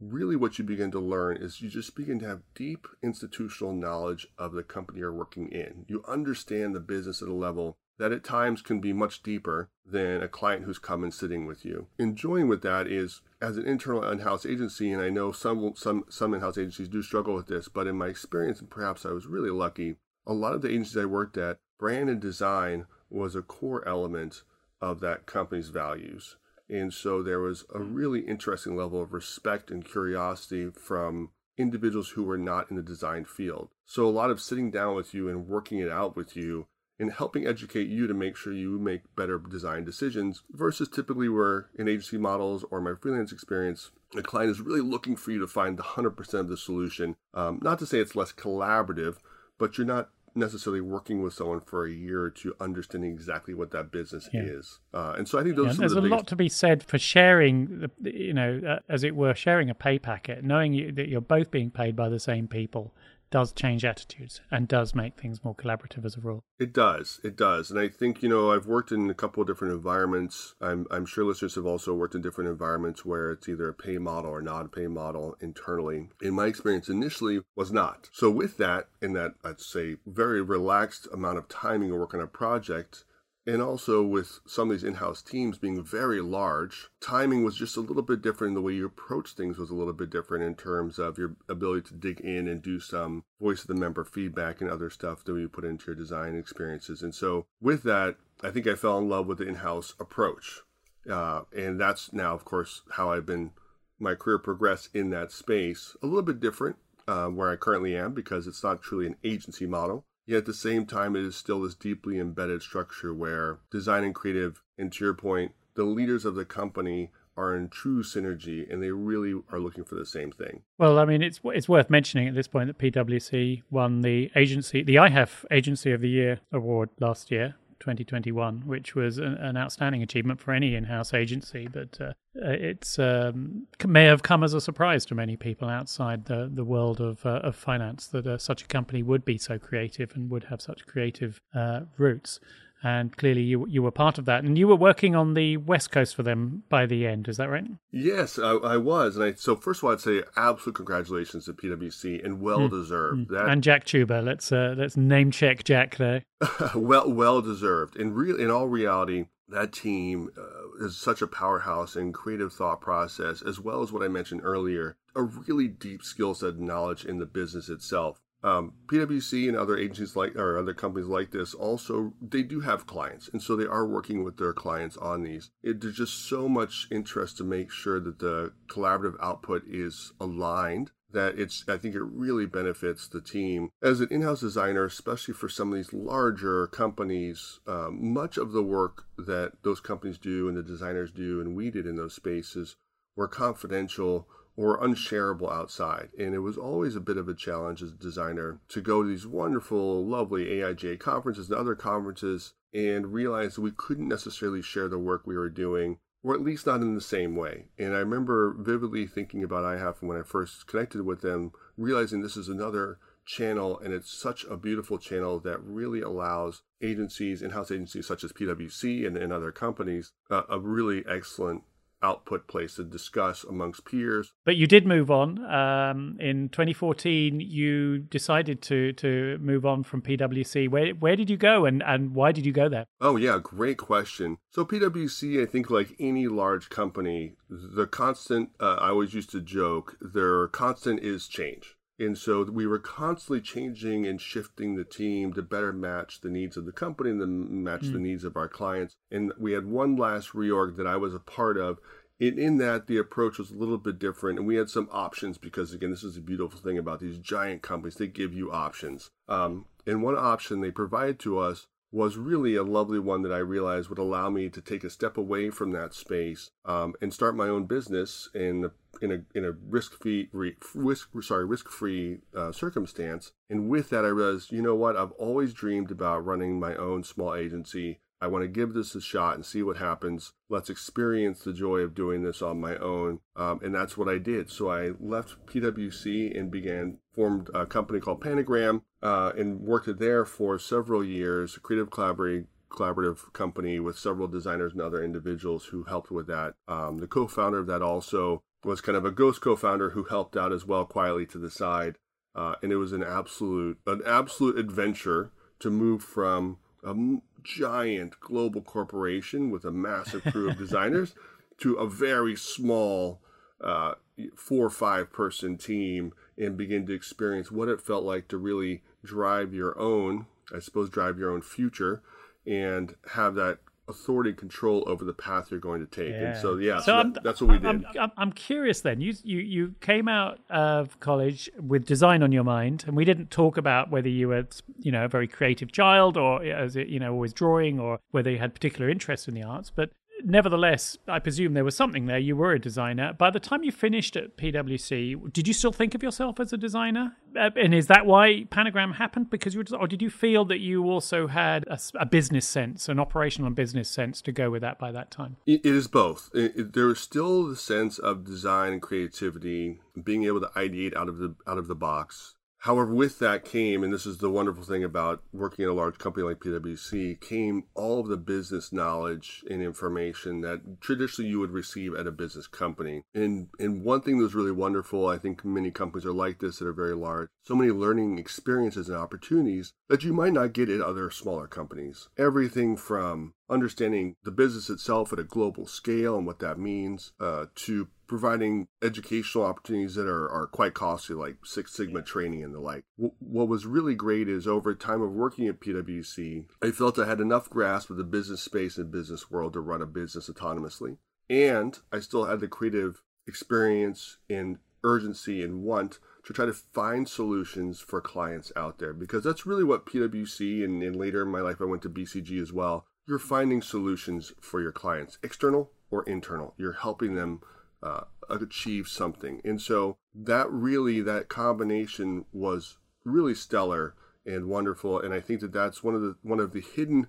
really 0.00 0.36
what 0.36 0.58
you 0.58 0.64
begin 0.64 0.90
to 0.92 1.00
learn 1.00 1.38
is 1.38 1.60
you 1.60 1.68
just 1.68 1.96
begin 1.96 2.18
to 2.20 2.26
have 2.26 2.42
deep 2.54 2.86
institutional 3.02 3.72
knowledge 3.72 4.28
of 4.38 4.52
the 4.52 4.62
company 4.62 5.00
you're 5.00 5.12
working 5.12 5.48
in. 5.48 5.84
You 5.88 6.04
understand 6.06 6.74
the 6.74 6.80
business 6.80 7.22
at 7.22 7.28
a 7.28 7.34
level 7.34 7.78
that 7.98 8.12
at 8.12 8.24
times 8.24 8.62
can 8.62 8.80
be 8.80 8.92
much 8.92 9.22
deeper 9.22 9.70
than 9.84 10.22
a 10.22 10.28
client 10.28 10.64
who's 10.64 10.78
come 10.78 11.02
and 11.02 11.14
sitting 11.14 11.46
with 11.46 11.64
you. 11.64 11.86
Enjoying 11.98 12.48
with 12.48 12.62
that 12.62 12.86
is 12.86 13.22
as 13.40 13.56
an 13.56 13.66
internal 13.66 14.08
in-house 14.08 14.44
agency, 14.44 14.92
and 14.92 15.00
I 15.00 15.10
know 15.10 15.32
some 15.32 15.74
some 15.76 16.04
some 16.08 16.34
in-house 16.34 16.58
agencies 16.58 16.88
do 16.88 17.02
struggle 17.02 17.34
with 17.34 17.46
this, 17.46 17.68
but 17.68 17.86
in 17.86 17.96
my 17.96 18.08
experience, 18.08 18.60
and 18.60 18.70
perhaps 18.70 19.06
I 19.06 19.10
was 19.10 19.26
really 19.26 19.50
lucky, 19.50 19.96
a 20.26 20.32
lot 20.32 20.54
of 20.54 20.62
the 20.62 20.68
agencies 20.68 20.96
I 20.96 21.04
worked 21.06 21.38
at, 21.38 21.58
brand 21.78 22.10
and 22.10 22.20
design 22.20 22.86
was 23.08 23.36
a 23.36 23.42
core 23.42 23.86
element 23.86 24.42
of 24.80 25.00
that 25.00 25.26
company's 25.26 25.68
values. 25.68 26.36
And 26.68 26.92
so 26.92 27.22
there 27.22 27.40
was 27.40 27.64
a 27.72 27.78
really 27.78 28.20
interesting 28.20 28.76
level 28.76 29.00
of 29.00 29.12
respect 29.12 29.70
and 29.70 29.84
curiosity 29.84 30.70
from 30.70 31.30
individuals 31.56 32.10
who 32.10 32.24
were 32.24 32.36
not 32.36 32.70
in 32.70 32.76
the 32.76 32.82
design 32.82 33.24
field. 33.24 33.68
So 33.84 34.04
a 34.04 34.10
lot 34.10 34.30
of 34.30 34.40
sitting 34.40 34.70
down 34.70 34.96
with 34.96 35.14
you 35.14 35.28
and 35.28 35.46
working 35.46 35.78
it 35.78 35.90
out 35.90 36.16
with 36.16 36.36
you 36.36 36.66
and 36.98 37.12
helping 37.12 37.46
educate 37.46 37.88
you 37.88 38.06
to 38.06 38.14
make 38.14 38.36
sure 38.36 38.52
you 38.52 38.78
make 38.78 39.02
better 39.16 39.38
design 39.38 39.84
decisions 39.84 40.42
versus 40.52 40.88
typically 40.88 41.28
where 41.28 41.68
in 41.78 41.88
agency 41.88 42.16
models 42.18 42.64
or 42.70 42.80
my 42.80 42.94
freelance 43.00 43.32
experience, 43.32 43.90
the 44.12 44.22
client 44.22 44.50
is 44.50 44.60
really 44.60 44.80
looking 44.80 45.16
for 45.16 45.30
you 45.30 45.38
to 45.38 45.46
find 45.46 45.76
the 45.78 45.82
100% 45.82 46.34
of 46.34 46.48
the 46.48 46.56
solution. 46.56 47.16
Um, 47.34 47.58
not 47.62 47.78
to 47.80 47.86
say 47.86 47.98
it's 47.98 48.16
less 48.16 48.32
collaborative, 48.32 49.16
but 49.58 49.76
you're 49.76 49.86
not 49.86 50.10
necessarily 50.34 50.82
working 50.82 51.22
with 51.22 51.32
someone 51.32 51.60
for 51.60 51.86
a 51.86 51.90
year 51.90 52.20
or 52.22 52.30
two 52.30 52.54
understanding 52.60 53.10
exactly 53.10 53.54
what 53.54 53.70
that 53.70 53.90
business 53.90 54.28
Yeah. 54.34 54.42
is. 54.42 54.80
Uh, 54.92 55.14
and 55.16 55.26
so 55.26 55.38
I 55.38 55.42
think 55.42 55.56
those 55.56 55.68
Yeah, 55.68 55.72
there's 55.80 55.92
of 55.92 55.98
a 55.98 56.00
the 56.02 56.08
lot 56.08 56.26
to 56.26 56.36
be 56.36 56.50
said 56.50 56.82
for 56.82 56.98
sharing, 56.98 57.80
the- 57.80 57.90
the- 57.98 58.14
you 58.14 58.34
know, 58.34 58.60
uh, 58.66 58.78
as 58.88 59.02
it 59.02 59.16
were, 59.16 59.34
sharing 59.34 59.70
a 59.70 59.74
pay 59.74 59.98
packet, 59.98 60.44
knowing 60.44 60.74
you, 60.74 60.92
that 60.92 61.08
you're 61.08 61.22
both 61.22 61.50
being 61.50 61.70
paid 61.70 61.96
by 61.96 62.10
the 62.10 62.20
same 62.20 62.48
people 62.48 62.94
does 63.30 63.52
change 63.52 63.84
attitudes 63.84 64.40
and 64.50 64.68
does 64.68 64.94
make 64.94 65.18
things 65.18 65.44
more 65.44 65.54
collaborative 65.54 66.04
as 66.04 66.16
a 66.16 66.20
rule. 66.20 66.44
It 66.58 66.72
does. 66.72 67.20
It 67.24 67.36
does. 67.36 67.70
And 67.70 67.78
I 67.78 67.88
think, 67.88 68.22
you 68.22 68.28
know, 68.28 68.52
I've 68.52 68.66
worked 68.66 68.92
in 68.92 69.10
a 69.10 69.14
couple 69.14 69.40
of 69.42 69.46
different 69.46 69.74
environments. 69.74 70.54
I'm, 70.60 70.86
I'm 70.90 71.06
sure 71.06 71.24
listeners 71.24 71.54
have 71.56 71.66
also 71.66 71.94
worked 71.94 72.14
in 72.14 72.22
different 72.22 72.50
environments 72.50 73.04
where 73.04 73.32
it's 73.32 73.48
either 73.48 73.68
a 73.68 73.74
pay 73.74 73.98
model 73.98 74.30
or 74.30 74.42
not 74.42 74.66
a 74.66 74.68
pay 74.68 74.86
model 74.86 75.36
internally. 75.40 76.08
In 76.22 76.34
my 76.34 76.46
experience 76.46 76.88
initially 76.88 77.40
was 77.54 77.72
not. 77.72 78.08
So 78.12 78.30
with 78.30 78.56
that, 78.58 78.88
in 79.02 79.12
that, 79.14 79.34
I'd 79.44 79.60
say, 79.60 79.96
very 80.06 80.40
relaxed 80.40 81.08
amount 81.12 81.38
of 81.38 81.48
timing 81.48 81.90
to 81.90 81.96
work 81.96 82.14
on 82.14 82.20
a 82.20 82.26
project, 82.26 83.04
and 83.46 83.62
also 83.62 84.02
with 84.02 84.40
some 84.46 84.70
of 84.70 84.76
these 84.76 84.84
in-house 84.84 85.22
teams 85.22 85.56
being 85.56 85.82
very 85.82 86.20
large, 86.20 86.88
timing 87.00 87.44
was 87.44 87.56
just 87.56 87.76
a 87.76 87.80
little 87.80 88.02
bit 88.02 88.20
different. 88.20 88.54
The 88.54 88.60
way 88.60 88.74
you 88.74 88.86
approach 88.86 89.34
things 89.34 89.56
was 89.56 89.70
a 89.70 89.74
little 89.74 89.92
bit 89.92 90.10
different 90.10 90.44
in 90.44 90.56
terms 90.56 90.98
of 90.98 91.16
your 91.16 91.36
ability 91.48 91.88
to 91.88 91.94
dig 91.94 92.20
in 92.20 92.48
and 92.48 92.60
do 92.60 92.80
some 92.80 93.22
voice 93.40 93.62
of 93.62 93.68
the 93.68 93.74
member 93.74 94.04
feedback 94.04 94.60
and 94.60 94.68
other 94.68 94.90
stuff 94.90 95.24
that 95.24 95.36
you 95.36 95.48
put 95.48 95.64
into 95.64 95.86
your 95.86 95.94
design 95.94 96.36
experiences. 96.36 97.02
And 97.02 97.14
so 97.14 97.46
with 97.60 97.84
that, 97.84 98.16
I 98.42 98.50
think 98.50 98.66
I 98.66 98.74
fell 98.74 98.98
in 98.98 99.08
love 99.08 99.26
with 99.26 99.38
the 99.38 99.48
in-house 99.48 99.94
approach. 100.00 100.62
Uh, 101.08 101.42
and 101.56 101.80
that's 101.80 102.12
now, 102.12 102.34
of 102.34 102.44
course, 102.44 102.82
how 102.92 103.12
I've 103.12 103.26
been, 103.26 103.52
my 104.00 104.16
career 104.16 104.38
progressed 104.38 104.88
in 104.92 105.10
that 105.10 105.30
space. 105.30 105.96
A 106.02 106.06
little 106.06 106.22
bit 106.22 106.40
different 106.40 106.76
uh, 107.06 107.28
where 107.28 107.52
I 107.52 107.56
currently 107.56 107.96
am 107.96 108.12
because 108.12 108.48
it's 108.48 108.64
not 108.64 108.82
truly 108.82 109.06
an 109.06 109.16
agency 109.22 109.66
model. 109.66 110.04
Yet 110.26 110.38
at 110.38 110.46
the 110.46 110.54
same 110.54 110.86
time, 110.86 111.14
it 111.14 111.24
is 111.24 111.36
still 111.36 111.62
this 111.62 111.74
deeply 111.74 112.18
embedded 112.18 112.62
structure 112.62 113.14
where 113.14 113.60
design 113.70 114.02
and 114.04 114.14
creative, 114.14 114.62
and 114.76 114.92
to 114.92 115.04
your 115.04 115.14
point, 115.14 115.52
the 115.74 115.84
leaders 115.84 116.24
of 116.24 116.34
the 116.34 116.44
company 116.44 117.12
are 117.36 117.54
in 117.54 117.68
true 117.68 118.02
synergy 118.02 118.70
and 118.70 118.82
they 118.82 118.90
really 118.90 119.34
are 119.52 119.60
looking 119.60 119.84
for 119.84 119.94
the 119.94 120.06
same 120.06 120.32
thing. 120.32 120.62
Well, 120.78 120.98
I 120.98 121.04
mean, 121.04 121.22
it's 121.22 121.40
it's 121.44 121.68
worth 121.68 121.90
mentioning 121.90 122.28
at 122.28 122.34
this 122.34 122.48
point 122.48 122.68
that 122.68 122.78
PwC 122.78 123.62
won 123.70 124.00
the 124.00 124.30
agency, 124.34 124.82
the 124.82 124.96
IHAF 124.96 125.44
Agency 125.50 125.92
of 125.92 126.00
the 126.00 126.08
Year 126.08 126.40
award 126.50 126.88
last 126.98 127.30
year, 127.30 127.56
2021, 127.80 128.62
which 128.66 128.94
was 128.94 129.18
an, 129.18 129.34
an 129.34 129.56
outstanding 129.56 130.02
achievement 130.02 130.40
for 130.40 130.52
any 130.52 130.74
in-house 130.74 131.14
agency. 131.14 131.68
But 131.70 132.00
uh, 132.00 132.12
it's 132.34 132.98
um, 132.98 133.66
may 133.86 134.04
have 134.04 134.22
come 134.22 134.42
as 134.42 134.54
a 134.54 134.60
surprise 134.60 135.04
to 135.06 135.14
many 135.14 135.36
people 135.36 135.68
outside 135.68 136.26
the 136.26 136.50
the 136.52 136.64
world 136.64 137.00
of 137.00 137.24
uh, 137.24 137.40
of 137.42 137.56
finance 137.56 138.06
that 138.08 138.26
uh, 138.26 138.38
such 138.38 138.62
a 138.62 138.66
company 138.66 139.02
would 139.02 139.24
be 139.24 139.38
so 139.38 139.58
creative 139.58 140.12
and 140.14 140.30
would 140.30 140.44
have 140.44 140.60
such 140.60 140.86
creative 140.86 141.40
uh, 141.54 141.80
roots. 141.96 142.40
And 142.86 143.16
clearly, 143.16 143.42
you 143.42 143.66
you 143.68 143.82
were 143.82 143.90
part 143.90 144.16
of 144.16 144.26
that, 144.26 144.44
and 144.44 144.56
you 144.56 144.68
were 144.68 144.76
working 144.76 145.16
on 145.16 145.34
the 145.34 145.56
west 145.56 145.90
coast 145.90 146.14
for 146.14 146.22
them 146.22 146.62
by 146.68 146.86
the 146.86 147.04
end. 147.04 147.26
Is 147.26 147.36
that 147.36 147.50
right? 147.50 147.64
Yes, 147.90 148.38
I, 148.38 148.52
I 148.52 148.76
was, 148.76 149.16
and 149.16 149.24
I 149.24 149.32
so 149.32 149.56
first 149.56 149.80
of 149.80 149.84
all, 149.84 149.92
I'd 149.92 150.00
say 150.00 150.22
absolute 150.36 150.76
congratulations 150.76 151.46
to 151.46 151.52
PwC 151.52 152.24
and 152.24 152.40
well 152.40 152.68
deserved. 152.68 153.30
That 153.30 153.48
And 153.48 153.60
Jack 153.60 153.86
Tuber, 153.86 154.22
let's 154.22 154.52
uh, 154.52 154.76
let's 154.78 154.96
name 154.96 155.32
check 155.32 155.64
Jack 155.64 155.96
there. 155.96 156.22
well 156.76 157.12
well 157.12 157.42
deserved. 157.42 157.96
In 157.96 158.14
real, 158.14 158.38
in 158.38 158.52
all 158.52 158.68
reality, 158.68 159.24
that 159.48 159.72
team 159.72 160.30
uh, 160.38 160.84
is 160.84 160.96
such 160.96 161.20
a 161.20 161.26
powerhouse 161.26 161.96
in 161.96 162.12
creative 162.12 162.52
thought 162.52 162.80
process, 162.80 163.42
as 163.42 163.58
well 163.58 163.82
as 163.82 163.90
what 163.90 164.04
I 164.04 164.08
mentioned 164.08 164.42
earlier, 164.44 164.96
a 165.16 165.22
really 165.22 165.66
deep 165.66 166.04
skill 166.04 166.34
set 166.34 166.60
knowledge 166.60 167.04
in 167.04 167.18
the 167.18 167.26
business 167.26 167.68
itself. 167.68 168.20
Um, 168.46 168.74
PwC 168.86 169.48
and 169.48 169.56
other 169.56 169.76
agencies 169.76 170.14
like 170.14 170.36
or 170.36 170.56
other 170.56 170.72
companies 170.72 171.08
like 171.08 171.32
this 171.32 171.52
also 171.52 172.12
they 172.22 172.44
do 172.44 172.60
have 172.60 172.86
clients, 172.86 173.28
and 173.32 173.42
so 173.42 173.56
they 173.56 173.66
are 173.66 173.84
working 173.84 174.22
with 174.22 174.36
their 174.36 174.52
clients 174.52 174.96
on 174.98 175.24
these. 175.24 175.50
It, 175.64 175.80
there's 175.80 175.96
just 175.96 176.28
so 176.28 176.48
much 176.48 176.86
interest 176.92 177.38
to 177.38 177.44
make 177.44 177.72
sure 177.72 177.98
that 177.98 178.20
the 178.20 178.52
collaborative 178.68 179.16
output 179.20 179.64
is 179.66 180.12
aligned 180.20 180.92
that 181.10 181.38
it's 181.38 181.64
I 181.66 181.76
think 181.76 181.94
it 181.94 182.02
really 182.02 182.46
benefits 182.46 183.08
the 183.08 183.20
team 183.20 183.70
as 183.82 184.00
an 184.00 184.08
in-house 184.10 184.40
designer, 184.40 184.84
especially 184.84 185.34
for 185.34 185.48
some 185.48 185.72
of 185.72 185.76
these 185.76 185.92
larger 185.92 186.68
companies. 186.68 187.58
Um, 187.66 188.12
much 188.12 188.36
of 188.36 188.52
the 188.52 188.62
work 188.62 189.06
that 189.18 189.54
those 189.62 189.80
companies 189.80 190.18
do 190.18 190.46
and 190.46 190.56
the 190.56 190.62
designers 190.62 191.10
do 191.10 191.40
and 191.40 191.56
we 191.56 191.70
did 191.70 191.86
in 191.86 191.96
those 191.96 192.14
spaces 192.14 192.76
were 193.16 193.28
confidential 193.28 194.28
or 194.56 194.82
unshareable 194.82 195.50
outside. 195.50 196.08
And 196.18 196.34
it 196.34 196.38
was 196.38 196.56
always 196.56 196.96
a 196.96 197.00
bit 197.00 197.16
of 197.16 197.28
a 197.28 197.34
challenge 197.34 197.82
as 197.82 197.92
a 197.92 197.96
designer 197.96 198.60
to 198.68 198.80
go 198.80 199.02
to 199.02 199.08
these 199.08 199.26
wonderful, 199.26 200.04
lovely 200.04 200.46
AIGA 200.46 200.98
conferences 200.98 201.50
and 201.50 201.58
other 201.58 201.74
conferences 201.74 202.54
and 202.72 203.12
realize 203.12 203.58
we 203.58 203.70
couldn't 203.70 204.08
necessarily 204.08 204.62
share 204.62 204.88
the 204.88 204.98
work 204.98 205.26
we 205.26 205.36
were 205.36 205.50
doing 205.50 205.98
or 206.22 206.34
at 206.34 206.42
least 206.42 206.66
not 206.66 206.80
in 206.80 206.94
the 206.94 207.00
same 207.00 207.36
way. 207.36 207.66
And 207.78 207.94
I 207.94 207.98
remember 207.98 208.56
vividly 208.58 209.06
thinking 209.06 209.44
about 209.44 209.62
IHAF 209.62 210.02
when 210.02 210.18
I 210.18 210.22
first 210.22 210.66
connected 210.66 211.02
with 211.02 211.20
them, 211.20 211.52
realizing 211.76 212.20
this 212.20 212.36
is 212.36 212.48
another 212.48 212.98
channel 213.26 213.78
and 213.78 213.92
it's 213.92 214.12
such 214.12 214.44
a 214.44 214.56
beautiful 214.56 214.98
channel 214.98 215.38
that 215.40 215.62
really 215.62 216.00
allows 216.00 216.62
agencies 216.80 217.42
in-house 217.42 217.70
agencies 217.70 218.06
such 218.06 218.22
as 218.22 218.32
pwc 218.32 219.06
and, 219.06 219.16
and 219.16 219.32
other 219.32 219.50
companies 219.50 220.12
uh, 220.30 220.42
a 220.48 220.60
really 220.60 221.04
excellent 221.08 221.62
output 222.02 222.46
place 222.46 222.76
to 222.76 222.84
discuss 222.84 223.44
amongst 223.44 223.84
peers. 223.84 224.32
But 224.44 224.56
you 224.56 224.66
did 224.66 224.86
move 224.86 225.10
on. 225.10 225.44
Um, 225.44 226.16
in 226.20 226.48
2014, 226.50 227.40
you 227.40 227.98
decided 227.98 228.62
to 228.62 228.92
to 228.94 229.38
move 229.40 229.64
on 229.66 229.82
from 229.82 230.02
PwC. 230.02 230.68
Where 230.68 230.90
where 230.90 231.16
did 231.16 231.30
you 231.30 231.36
go, 231.36 231.64
and 231.64 231.82
and 231.82 232.14
why 232.14 232.32
did 232.32 232.46
you 232.46 232.52
go 232.52 232.68
there? 232.68 232.86
Oh 233.00 233.16
yeah, 233.16 233.38
great 233.42 233.78
question. 233.78 234.38
So 234.50 234.64
PwC, 234.64 235.42
I 235.42 235.46
think, 235.46 235.70
like 235.70 235.94
any 235.98 236.28
large 236.28 236.70
company, 236.70 237.36
the 237.48 237.86
constant. 237.86 238.50
Uh, 238.60 238.76
I 238.80 238.88
always 238.90 239.14
used 239.14 239.30
to 239.30 239.40
joke, 239.40 239.96
their 240.00 240.48
constant 240.48 241.00
is 241.00 241.28
change. 241.28 241.75
And 241.98 242.16
so 242.18 242.42
we 242.44 242.66
were 242.66 242.78
constantly 242.78 243.40
changing 243.40 244.06
and 244.06 244.20
shifting 244.20 244.74
the 244.74 244.84
team 244.84 245.32
to 245.32 245.42
better 245.42 245.72
match 245.72 246.20
the 246.20 246.28
needs 246.28 246.56
of 246.56 246.66
the 246.66 246.72
company 246.72 247.10
and 247.10 247.20
then 247.20 247.64
match 247.64 247.82
mm. 247.82 247.92
the 247.94 247.98
needs 247.98 248.24
of 248.24 248.36
our 248.36 248.48
clients. 248.48 248.96
And 249.10 249.32
we 249.38 249.52
had 249.52 249.66
one 249.66 249.96
last 249.96 250.32
reorg 250.32 250.76
that 250.76 250.86
I 250.86 250.96
was 250.96 251.14
a 251.14 251.18
part 251.18 251.56
of. 251.56 251.78
And 252.18 252.38
in 252.38 252.58
that, 252.58 252.86
the 252.86 252.98
approach 252.98 253.38
was 253.38 253.50
a 253.50 253.56
little 253.56 253.76
bit 253.76 253.98
different, 253.98 254.38
and 254.38 254.48
we 254.48 254.56
had 254.56 254.70
some 254.70 254.88
options 254.90 255.36
because, 255.36 255.74
again, 255.74 255.90
this 255.90 256.02
is 256.02 256.16
a 256.16 256.22
beautiful 256.22 256.58
thing 256.58 256.78
about 256.78 256.98
these 256.98 257.18
giant 257.18 257.60
companies. 257.60 257.96
They 257.96 258.06
give 258.06 258.32
you 258.32 258.50
options. 258.50 259.10
Um, 259.28 259.66
and 259.86 260.02
one 260.02 260.16
option 260.16 260.60
they 260.60 260.70
provided 260.70 261.18
to 261.20 261.38
us 261.38 261.66
was 261.92 262.16
really 262.16 262.56
a 262.56 262.62
lovely 262.62 262.98
one 262.98 263.22
that 263.22 263.32
I 263.32 263.38
realized 263.38 263.88
would 263.88 263.98
allow 263.98 264.28
me 264.28 264.48
to 264.50 264.60
take 264.60 264.84
a 264.84 264.90
step 264.90 265.16
away 265.16 265.50
from 265.50 265.72
that 265.72 265.94
space 265.94 266.50
um, 266.64 266.94
and 267.00 267.12
start 267.12 267.36
my 267.36 267.48
own 267.48 267.64
business 267.66 268.28
in 268.34 268.70
in 269.02 269.12
a 269.12 269.22
in 269.36 269.44
a 269.44 269.52
risk 269.52 270.00
free 270.00 270.28
risk 270.32 271.08
sorry 271.20 271.44
risk 271.44 271.68
free 271.68 272.18
uh, 272.34 272.52
circumstance. 272.52 273.32
And 273.48 273.68
with 273.68 273.90
that, 273.90 274.04
I 274.04 274.08
realized, 274.08 274.52
you 274.52 274.62
know 274.62 274.74
what? 274.74 274.96
I've 274.96 275.12
always 275.12 275.52
dreamed 275.52 275.90
about 275.90 276.24
running 276.24 276.58
my 276.58 276.74
own 276.74 277.04
small 277.04 277.34
agency. 277.34 278.00
I 278.20 278.28
want 278.28 278.42
to 278.42 278.48
give 278.48 278.72
this 278.72 278.94
a 278.94 279.00
shot 279.00 279.34
and 279.34 279.44
see 279.44 279.62
what 279.62 279.76
happens. 279.76 280.32
Let's 280.48 280.70
experience 280.70 281.44
the 281.44 281.52
joy 281.52 281.78
of 281.80 281.94
doing 281.94 282.22
this 282.22 282.40
on 282.40 282.60
my 282.60 282.76
own. 282.76 283.20
Um, 283.34 283.60
and 283.62 283.74
that's 283.74 283.96
what 283.96 284.08
I 284.08 284.18
did. 284.18 284.50
So 284.50 284.70
I 284.70 284.92
left 284.98 285.46
PwC 285.46 286.38
and 286.38 286.50
began, 286.50 286.98
formed 287.12 287.50
a 287.54 287.66
company 287.66 288.00
called 288.00 288.22
Panagram 288.22 288.82
uh, 289.02 289.32
and 289.36 289.60
worked 289.60 289.98
there 289.98 290.24
for 290.24 290.58
several 290.58 291.04
years, 291.04 291.56
a 291.56 291.60
creative 291.60 291.90
collaborating 291.90 292.46
collaborative 292.68 293.32
company 293.32 293.80
with 293.80 293.98
several 293.98 294.28
designers 294.28 294.72
and 294.72 294.82
other 294.82 295.02
individuals 295.02 295.66
who 295.66 295.84
helped 295.84 296.10
with 296.10 296.26
that. 296.26 296.54
Um, 296.68 296.98
the 296.98 297.06
co-founder 297.06 297.58
of 297.58 297.66
that 297.68 297.80
also 297.80 298.42
was 298.64 298.80
kind 298.80 298.96
of 298.96 299.04
a 299.04 299.10
ghost 299.10 299.40
co-founder 299.40 299.90
who 299.90 300.04
helped 300.04 300.36
out 300.36 300.52
as 300.52 300.66
well 300.66 300.84
quietly 300.84 301.26
to 301.26 301.38
the 301.38 301.50
side. 301.50 301.96
Uh, 302.34 302.56
and 302.62 302.72
it 302.72 302.76
was 302.76 302.92
an 302.92 303.02
absolute 303.02 303.78
an 303.86 304.02
absolute 304.04 304.58
adventure 304.58 305.30
to 305.58 305.70
move 305.70 306.02
from 306.02 306.58
a 306.86 307.20
giant 307.42 308.18
global 308.20 308.62
corporation 308.62 309.50
with 309.50 309.64
a 309.64 309.70
massive 309.70 310.22
crew 310.24 310.50
of 310.50 310.58
designers 310.58 311.14
to 311.58 311.74
a 311.74 311.88
very 311.88 312.36
small 312.36 313.20
uh, 313.60 313.94
four 314.34 314.66
or 314.66 314.70
five 314.70 315.12
person 315.12 315.56
team 315.56 316.12
and 316.38 316.56
begin 316.56 316.86
to 316.86 316.94
experience 316.94 317.50
what 317.50 317.68
it 317.68 317.80
felt 317.80 318.04
like 318.04 318.28
to 318.28 318.36
really 318.36 318.82
drive 319.04 319.54
your 319.54 319.78
own, 319.78 320.26
I 320.54 320.58
suppose, 320.58 320.90
drive 320.90 321.18
your 321.18 321.30
own 321.30 321.42
future 321.42 322.02
and 322.46 322.94
have 323.12 323.34
that 323.36 323.58
authority 323.88 324.30
and 324.30 324.38
control 324.38 324.84
over 324.86 325.04
the 325.04 325.12
path 325.12 325.50
you're 325.50 325.60
going 325.60 325.80
to 325.80 325.86
take. 325.86 326.12
Yeah. 326.12 326.32
And 326.32 326.38
so, 326.40 326.56
yeah, 326.56 326.80
so, 326.80 327.02
so 327.02 327.10
that, 327.10 327.22
that's 327.22 327.40
what 327.40 327.50
we 327.50 327.58
did. 327.58 327.84
I'm, 327.98 328.12
I'm, 328.16 328.32
curious 328.32 328.80
then. 328.80 329.00
You, 329.00 329.14
you 329.22 329.38
you 329.38 329.74
came 329.80 330.08
out 330.08 330.40
of 330.50 330.98
college 331.00 331.50
with 331.60 331.84
design 331.84 332.22
on 332.22 332.32
your 332.32 332.44
mind, 332.44 332.84
and 332.86 332.96
we 332.96 333.04
didn't 333.04 333.30
talk 333.30 333.56
about 333.56 333.90
whether 333.90 334.08
you 334.08 334.28
were, 334.28 334.46
you 334.78 334.92
know, 334.92 335.04
a 335.04 335.08
very 335.08 335.28
creative 335.28 335.72
child 335.72 336.16
or 336.16 336.42
uh, 336.42 336.46
as 336.46 336.76
it, 336.76 336.88
you 336.88 336.98
know, 336.98 337.12
always 337.12 337.32
drawing, 337.32 337.78
or 337.78 338.00
whether 338.10 338.30
you 338.30 338.38
had 338.38 338.54
particular 338.54 338.88
interest 338.90 339.28
in 339.28 339.34
the 339.34 339.42
arts. 339.42 339.70
But 339.74 339.90
nevertheless, 340.24 340.96
I 341.08 341.18
presume 341.18 341.54
there 341.54 341.64
was 341.64 341.76
something 341.76 342.06
there. 342.06 342.18
You 342.18 342.36
were 342.36 342.52
a 342.52 342.58
designer. 342.58 343.12
By 343.12 343.30
the 343.30 343.40
time 343.40 343.62
you 343.62 343.72
finished 343.72 344.16
at 344.16 344.36
PwC, 344.36 345.32
did 345.32 345.48
you 345.48 345.54
still 345.54 345.72
think 345.72 345.94
of 345.94 346.02
yourself 346.02 346.40
as 346.40 346.52
a 346.52 346.56
designer? 346.56 347.16
Uh, 347.38 347.50
and 347.56 347.74
is 347.74 347.86
that 347.88 348.06
why 348.06 348.44
Panagram 348.50 348.92
happened? 348.92 349.30
Because 349.30 349.54
you 349.54 349.60
were, 349.60 349.76
or 349.78 349.86
did 349.86 350.02
you 350.02 350.10
feel 350.10 350.44
that 350.46 350.60
you 350.60 350.84
also 350.84 351.26
had 351.26 351.64
a, 351.68 351.78
a, 352.00 352.06
business 352.06 352.46
sense, 352.46 352.88
an 352.88 352.98
operational 352.98 353.46
and 353.46 353.56
business 353.56 353.90
sense 353.90 354.22
to 354.22 354.32
go 354.32 354.50
with 354.50 354.62
that 354.62 354.78
by 354.78 354.92
that 354.92 355.10
time? 355.10 355.36
it 355.46 355.66
is 355.66 355.86
both. 355.86 356.30
It, 356.34 356.56
it, 356.56 356.72
there 356.72 356.86
was 356.86 357.00
still 357.00 357.46
the 357.46 357.56
sense 357.56 357.98
of 357.98 358.24
design 358.24 358.74
and 358.74 358.82
creativity, 358.82 359.80
being 360.02 360.24
able 360.24 360.40
to 360.40 360.48
ideate 360.48 360.96
out 360.96 361.08
of 361.08 361.18
the 361.18 361.34
out 361.46 361.58
of 361.58 361.68
the 361.68 361.74
box 361.74 362.35
However, 362.66 362.92
with 362.92 363.20
that 363.20 363.44
came, 363.44 363.84
and 363.84 363.94
this 363.94 364.06
is 364.06 364.18
the 364.18 364.28
wonderful 364.28 364.64
thing 364.64 364.82
about 364.82 365.22
working 365.32 365.62
in 365.62 365.70
a 365.70 365.72
large 365.72 365.98
company 365.98 366.26
like 366.26 366.40
PwC, 366.40 367.20
came 367.20 367.62
all 367.74 368.00
of 368.00 368.08
the 368.08 368.16
business 368.16 368.72
knowledge 368.72 369.44
and 369.48 369.62
information 369.62 370.40
that 370.40 370.80
traditionally 370.80 371.30
you 371.30 371.38
would 371.38 371.52
receive 371.52 371.94
at 371.94 372.08
a 372.08 372.10
business 372.10 372.48
company. 372.48 373.04
And 373.14 373.50
and 373.60 373.84
one 373.84 374.00
thing 374.00 374.18
that 374.18 374.24
was 374.24 374.34
really 374.34 374.50
wonderful, 374.50 375.06
I 375.06 375.16
think 375.16 375.44
many 375.44 375.70
companies 375.70 376.04
are 376.04 376.12
like 376.12 376.40
this 376.40 376.58
that 376.58 376.66
are 376.66 376.72
very 376.72 376.96
large, 376.96 377.28
so 377.44 377.54
many 377.54 377.70
learning 377.70 378.18
experiences 378.18 378.88
and 378.88 378.98
opportunities 378.98 379.72
that 379.88 380.02
you 380.02 380.12
might 380.12 380.32
not 380.32 380.52
get 380.52 380.68
at 380.68 380.80
other 380.80 381.08
smaller 381.08 381.46
companies. 381.46 382.08
Everything 382.18 382.76
from 382.76 383.34
understanding 383.48 384.16
the 384.24 384.30
business 384.30 384.70
itself 384.70 385.12
at 385.12 385.18
a 385.18 385.24
global 385.24 385.66
scale 385.66 386.16
and 386.16 386.26
what 386.26 386.40
that 386.40 386.58
means, 386.58 387.12
uh, 387.20 387.46
to 387.54 387.88
providing 388.06 388.68
educational 388.82 389.44
opportunities 389.44 389.94
that 389.94 390.06
are, 390.06 390.28
are 390.30 390.46
quite 390.46 390.74
costly, 390.74 391.16
like 391.16 391.36
Six 391.44 391.72
Sigma 391.72 392.02
training 392.02 392.42
and 392.44 392.54
the 392.54 392.60
like. 392.60 392.84
W- 392.96 393.14
what 393.18 393.48
was 393.48 393.66
really 393.66 393.94
great 393.94 394.28
is 394.28 394.46
over 394.46 394.74
time 394.74 395.02
of 395.02 395.12
working 395.12 395.48
at 395.48 395.60
PwC, 395.60 396.46
I 396.62 396.70
felt 396.70 396.98
I 396.98 397.06
had 397.06 397.20
enough 397.20 397.50
grasp 397.50 397.90
of 397.90 397.96
the 397.96 398.04
business 398.04 398.42
space 398.42 398.78
and 398.78 398.90
business 398.90 399.30
world 399.30 399.52
to 399.54 399.60
run 399.60 399.82
a 399.82 399.86
business 399.86 400.28
autonomously. 400.28 400.98
And 401.28 401.78
I 401.92 402.00
still 402.00 402.26
had 402.26 402.40
the 402.40 402.48
creative 402.48 403.02
experience 403.26 404.18
and 404.30 404.58
urgency 404.84 405.42
and 405.42 405.62
want 405.62 405.98
to 406.24 406.32
try 406.32 406.46
to 406.46 406.52
find 406.52 407.08
solutions 407.08 407.80
for 407.80 408.00
clients 408.00 408.52
out 408.54 408.78
there 408.78 408.92
because 408.92 409.24
that's 409.24 409.46
really 409.46 409.64
what 409.64 409.86
PwC 409.86 410.62
and, 410.62 410.82
and 410.82 410.94
later 410.94 411.22
in 411.22 411.28
my 411.28 411.40
life 411.40 411.56
I 411.60 411.64
went 411.64 411.82
to 411.82 411.88
BCG 411.88 412.40
as 412.40 412.52
well 412.52 412.86
you're 413.06 413.18
finding 413.18 413.62
solutions 413.62 414.32
for 414.40 414.60
your 414.60 414.72
clients, 414.72 415.18
external 415.22 415.70
or 415.90 416.02
internal. 416.04 416.54
You're 416.56 416.72
helping 416.72 417.14
them 417.14 417.40
uh, 417.82 418.02
achieve 418.28 418.88
something. 418.88 419.40
And 419.44 419.60
so 419.60 419.98
that 420.14 420.50
really, 420.50 421.00
that 421.02 421.28
combination 421.28 422.24
was 422.32 422.78
really 423.04 423.34
stellar 423.34 423.94
and 424.24 424.46
wonderful. 424.46 425.00
And 425.00 425.14
I 425.14 425.20
think 425.20 425.40
that 425.40 425.52
that's 425.52 425.84
one 425.84 425.94
of 425.94 426.02
the, 426.02 426.16
one 426.22 426.40
of 426.40 426.52
the 426.52 426.60
hidden, 426.60 427.06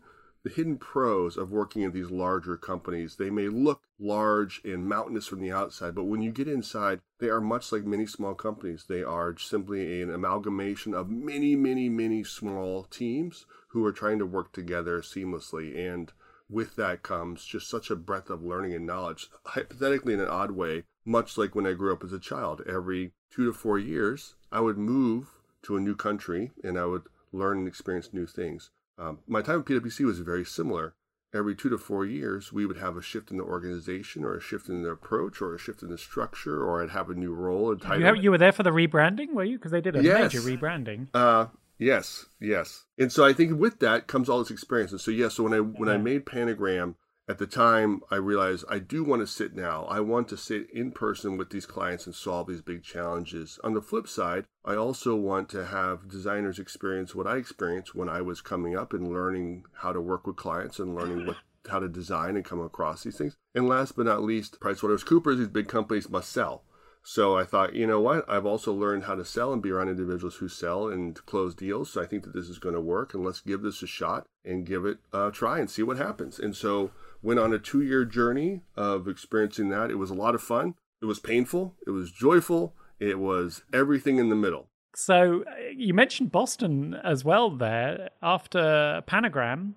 the 0.47 0.53
hidden 0.53 0.77
pros 0.77 1.35
of 1.35 1.51
working 1.51 1.81
in 1.81 1.91
these 1.91 2.09
larger 2.09 2.55
companies. 2.55 3.17
They 3.17 3.29
may 3.29 3.49
look 3.49 3.81
large 3.99 4.61
and 4.63 4.87
mountainous 4.87 5.27
from 5.27 5.41
the 5.41 5.51
outside, 5.51 5.93
but 5.93 6.05
when 6.05 6.21
you 6.21 6.31
get 6.31 6.47
inside, 6.47 7.01
they 7.19 7.27
are 7.27 7.41
much 7.41 7.73
like 7.73 7.83
many 7.83 8.05
small 8.05 8.33
companies. 8.33 8.85
They 8.87 9.03
are 9.03 9.37
simply 9.37 10.01
an 10.01 10.09
amalgamation 10.09 10.93
of 10.93 11.09
many, 11.09 11.57
many, 11.57 11.89
many 11.89 12.23
small 12.23 12.83
teams 12.83 13.45
who 13.69 13.83
are 13.83 13.91
trying 13.91 14.19
to 14.19 14.25
work 14.25 14.53
together 14.53 15.01
seamlessly. 15.01 15.77
And 15.77 16.13
with 16.49 16.77
that 16.77 17.03
comes 17.03 17.43
just 17.43 17.69
such 17.69 17.91
a 17.91 17.97
breadth 17.97 18.29
of 18.29 18.41
learning 18.41 18.73
and 18.73 18.87
knowledge, 18.87 19.27
hypothetically 19.47 20.13
in 20.13 20.21
an 20.21 20.29
odd 20.29 20.51
way, 20.51 20.83
much 21.03 21.37
like 21.37 21.55
when 21.55 21.67
I 21.67 21.73
grew 21.73 21.91
up 21.91 22.05
as 22.05 22.13
a 22.13 22.19
child. 22.19 22.61
Every 22.65 23.11
two 23.31 23.47
to 23.47 23.51
four 23.51 23.77
years, 23.77 24.35
I 24.49 24.61
would 24.61 24.77
move 24.77 25.27
to 25.63 25.75
a 25.75 25.81
new 25.81 25.95
country 25.95 26.51
and 26.63 26.79
I 26.79 26.85
would 26.85 27.03
learn 27.33 27.57
and 27.57 27.67
experience 27.67 28.13
new 28.13 28.25
things. 28.25 28.71
Um, 28.97 29.19
my 29.27 29.41
time 29.41 29.59
at 29.59 29.65
PwC 29.65 30.05
was 30.05 30.19
very 30.19 30.45
similar. 30.45 30.93
Every 31.33 31.55
two 31.55 31.69
to 31.69 31.77
four 31.77 32.05
years, 32.05 32.53
we 32.53 32.65
would 32.65 32.77
have 32.77 32.95
a 32.95 33.01
shift 33.01 33.31
in 33.31 33.37
the 33.37 33.43
organization, 33.43 34.23
or 34.23 34.35
a 34.35 34.41
shift 34.41 34.69
in 34.69 34.81
the 34.81 34.89
approach, 34.89 35.41
or 35.41 35.53
a 35.53 35.59
shift 35.59 35.83
in 35.83 35.89
the 35.89 35.97
structure, 35.97 36.63
or 36.63 36.81
I'd 36.81 36.91
have 36.91 37.09
a 37.09 37.13
new 37.13 37.33
role 37.33 37.71
or 37.71 37.75
title. 37.75 37.99
You, 37.99 38.05
have, 38.05 38.17
you 38.17 38.31
were 38.31 38.37
there 38.37 38.53
for 38.53 38.63
the 38.63 38.71
rebranding, 38.71 39.33
were 39.33 39.43
you? 39.43 39.57
Because 39.57 39.71
they 39.71 39.81
did 39.81 39.97
a 39.97 40.03
yes. 40.03 40.33
major 40.33 40.39
rebranding. 40.39 41.09
Uh, 41.13 41.47
Yes, 41.79 42.25
yes. 42.39 42.85
And 42.97 43.11
so 43.11 43.25
I 43.25 43.33
think 43.33 43.59
with 43.59 43.79
that 43.79 44.07
comes 44.07 44.29
all 44.29 44.39
this 44.39 44.51
experience. 44.51 44.91
And 44.91 45.01
so 45.01 45.11
yes, 45.11 45.35
so 45.35 45.43
when 45.43 45.53
I 45.53 45.59
when 45.59 45.89
I 45.89 45.97
made 45.97 46.25
Panagram 46.25 46.95
at 47.29 47.39
the 47.39 47.47
time, 47.47 48.01
I 48.09 48.15
realized 48.15 48.63
I 48.69 48.79
do 48.79 49.03
want 49.03 49.21
to 49.21 49.27
sit 49.27 49.53
now. 49.53 49.83
I 49.85 49.99
want 49.99 50.29
to 50.29 50.37
sit 50.37 50.69
in 50.71 50.91
person 50.91 51.35
with 51.37 51.49
these 51.49 51.65
clients 51.65 52.05
and 52.05 52.15
solve 52.15 52.47
these 52.47 52.61
big 52.61 52.83
challenges. 52.83 53.59
On 53.63 53.73
the 53.73 53.81
flip 53.81 54.07
side, 54.07 54.45
I 54.63 54.75
also 54.75 55.15
want 55.15 55.49
to 55.49 55.65
have 55.65 56.07
designers 56.07 56.57
experience 56.57 57.13
what 57.13 57.27
I 57.27 57.35
experienced 57.35 57.93
when 57.93 58.07
I 58.07 58.21
was 58.21 58.39
coming 58.39 58.77
up 58.77 58.93
and 58.93 59.11
learning 59.11 59.65
how 59.73 59.91
to 59.91 59.99
work 59.99 60.25
with 60.25 60.37
clients 60.37 60.79
and 60.79 60.95
learning 60.95 61.25
what 61.25 61.37
how 61.67 61.79
to 61.79 61.89
design 61.89 62.37
and 62.37 62.45
come 62.45 62.61
across 62.61 63.03
these 63.03 63.17
things. 63.17 63.35
And 63.53 63.67
last 63.67 63.97
but 63.97 64.05
not 64.05 64.23
least, 64.23 64.59
PricewaterhouseCoopers, 64.61 65.37
these 65.37 65.47
big 65.47 65.67
companies 65.67 66.09
must 66.09 66.31
sell. 66.31 66.63
So 67.03 67.37
I 67.37 67.43
thought, 67.43 67.73
you 67.73 67.87
know 67.87 68.01
what? 68.01 68.29
I've 68.29 68.45
also 68.45 68.73
learned 68.73 69.03
how 69.03 69.15
to 69.15 69.23
sell 69.23 69.53
and 69.53 69.61
be 69.61 69.71
around 69.71 69.89
individuals 69.89 70.35
who 70.35 70.47
sell 70.47 70.87
and 70.87 71.15
close 71.25 71.55
deals. 71.55 71.91
So 71.91 72.01
I 72.01 72.05
think 72.05 72.23
that 72.23 72.33
this 72.33 72.49
is 72.49 72.59
going 72.59 72.75
to 72.75 72.81
work, 72.81 73.13
and 73.13 73.23
let's 73.23 73.39
give 73.39 73.61
this 73.61 73.81
a 73.81 73.87
shot 73.87 74.25
and 74.43 74.65
give 74.65 74.85
it 74.85 74.97
a 75.13 75.31
try 75.31 75.59
and 75.59 75.69
see 75.69 75.83
what 75.83 75.97
happens. 75.97 76.37
And 76.39 76.55
so 76.55 76.91
went 77.21 77.39
on 77.39 77.53
a 77.53 77.59
two 77.59 77.81
year 77.81 78.05
journey 78.05 78.61
of 78.75 79.07
experiencing 79.07 79.69
that. 79.69 79.91
It 79.91 79.95
was 79.95 80.09
a 80.09 80.15
lot 80.15 80.35
of 80.35 80.41
fun. 80.41 80.75
It 81.01 81.05
was 81.05 81.19
painful. 81.19 81.75
It 81.85 81.91
was 81.91 82.11
joyful. 82.11 82.73
It 82.99 83.19
was 83.19 83.63
everything 83.71 84.17
in 84.17 84.29
the 84.29 84.35
middle. 84.35 84.67
So 84.95 85.43
uh, 85.47 85.69
you 85.75 85.93
mentioned 85.93 86.31
Boston 86.31 86.95
as 87.03 87.23
well 87.23 87.51
there. 87.51 88.09
After 88.23 89.03
Panagram, 89.05 89.75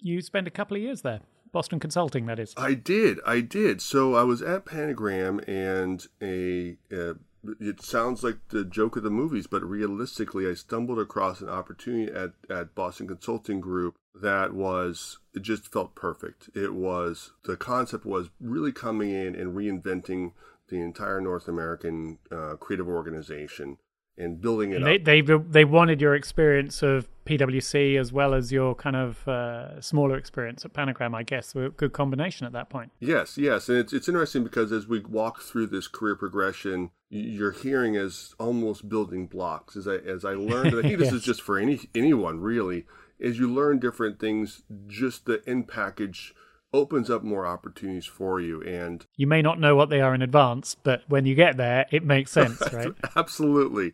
you 0.00 0.20
spent 0.20 0.46
a 0.46 0.50
couple 0.50 0.76
of 0.76 0.82
years 0.82 1.00
there. 1.00 1.20
Boston 1.52 1.80
Consulting, 1.80 2.26
that 2.26 2.38
is. 2.38 2.54
I 2.56 2.74
did. 2.74 3.18
I 3.26 3.40
did. 3.40 3.80
So 3.80 4.14
I 4.14 4.22
was 4.22 4.40
at 4.42 4.66
Panagram, 4.66 5.40
and 5.48 6.06
a, 6.22 6.76
a 6.92 7.14
it 7.58 7.82
sounds 7.82 8.22
like 8.22 8.36
the 8.48 8.64
joke 8.64 8.96
of 8.96 9.02
the 9.02 9.10
movies, 9.10 9.46
but 9.46 9.62
realistically, 9.62 10.48
I 10.48 10.54
stumbled 10.54 10.98
across 10.98 11.40
an 11.40 11.48
opportunity 11.48 12.12
at, 12.12 12.32
at 12.48 12.74
Boston 12.74 13.08
Consulting 13.08 13.60
Group 13.60 13.96
that 14.14 14.52
was, 14.52 15.18
it 15.34 15.42
just 15.42 15.72
felt 15.72 15.94
perfect. 15.94 16.50
It 16.54 16.74
was, 16.74 17.32
the 17.44 17.56
concept 17.56 18.04
was 18.04 18.30
really 18.40 18.72
coming 18.72 19.10
in 19.10 19.34
and 19.34 19.56
reinventing 19.56 20.32
the 20.68 20.80
entire 20.80 21.20
North 21.20 21.48
American 21.48 22.18
uh, 22.30 22.56
creative 22.56 22.88
organization 22.88 23.78
and 24.20 24.40
building 24.40 24.72
it 24.72 24.84
they, 24.84 24.96
up. 24.96 25.04
They 25.04 25.20
they 25.20 25.64
wanted 25.64 26.00
your 26.00 26.14
experience 26.14 26.82
of 26.82 27.08
PwC 27.24 27.98
as 27.98 28.12
well 28.12 28.34
as 28.34 28.52
your 28.52 28.74
kind 28.74 28.96
of 28.96 29.26
uh, 29.26 29.80
smaller 29.80 30.16
experience 30.16 30.64
at 30.64 30.72
Panagram, 30.72 31.14
I 31.14 31.22
guess. 31.22 31.54
A 31.54 31.70
good 31.70 31.92
combination 31.92 32.46
at 32.46 32.52
that 32.52 32.68
point. 32.68 32.92
Yes, 33.00 33.38
yes, 33.38 33.68
and 33.68 33.78
it's 33.78 33.92
it's 33.92 34.08
interesting 34.08 34.44
because 34.44 34.72
as 34.72 34.86
we 34.86 35.00
walk 35.00 35.40
through 35.40 35.68
this 35.68 35.88
career 35.88 36.16
progression, 36.16 36.90
you're 37.10 37.52
hearing 37.52 37.96
as 37.96 38.34
almost 38.38 38.88
building 38.88 39.26
blocks. 39.26 39.76
As 39.76 39.86
I 39.86 39.96
as 39.96 40.24
I 40.24 40.32
learned, 40.32 40.74
I 40.78 40.82
think 40.82 40.98
this 40.98 41.06
yes. 41.06 41.14
is 41.14 41.22
just 41.22 41.42
for 41.42 41.58
any 41.58 41.80
anyone 41.94 42.40
really. 42.40 42.86
As 43.22 43.38
you 43.38 43.52
learn 43.52 43.78
different 43.78 44.18
things, 44.18 44.62
just 44.86 45.26
the 45.26 45.42
end 45.46 45.68
package 45.68 46.34
opens 46.72 47.10
up 47.10 47.22
more 47.22 47.46
opportunities 47.46 48.06
for 48.06 48.40
you 48.40 48.62
and 48.62 49.04
you 49.16 49.26
may 49.26 49.42
not 49.42 49.58
know 49.58 49.74
what 49.74 49.90
they 49.90 50.00
are 50.00 50.14
in 50.14 50.22
advance 50.22 50.76
but 50.84 51.02
when 51.08 51.26
you 51.26 51.34
get 51.34 51.56
there 51.56 51.84
it 51.90 52.04
makes 52.04 52.30
sense 52.40 52.62
right 52.72 52.92
absolutely 53.16 53.92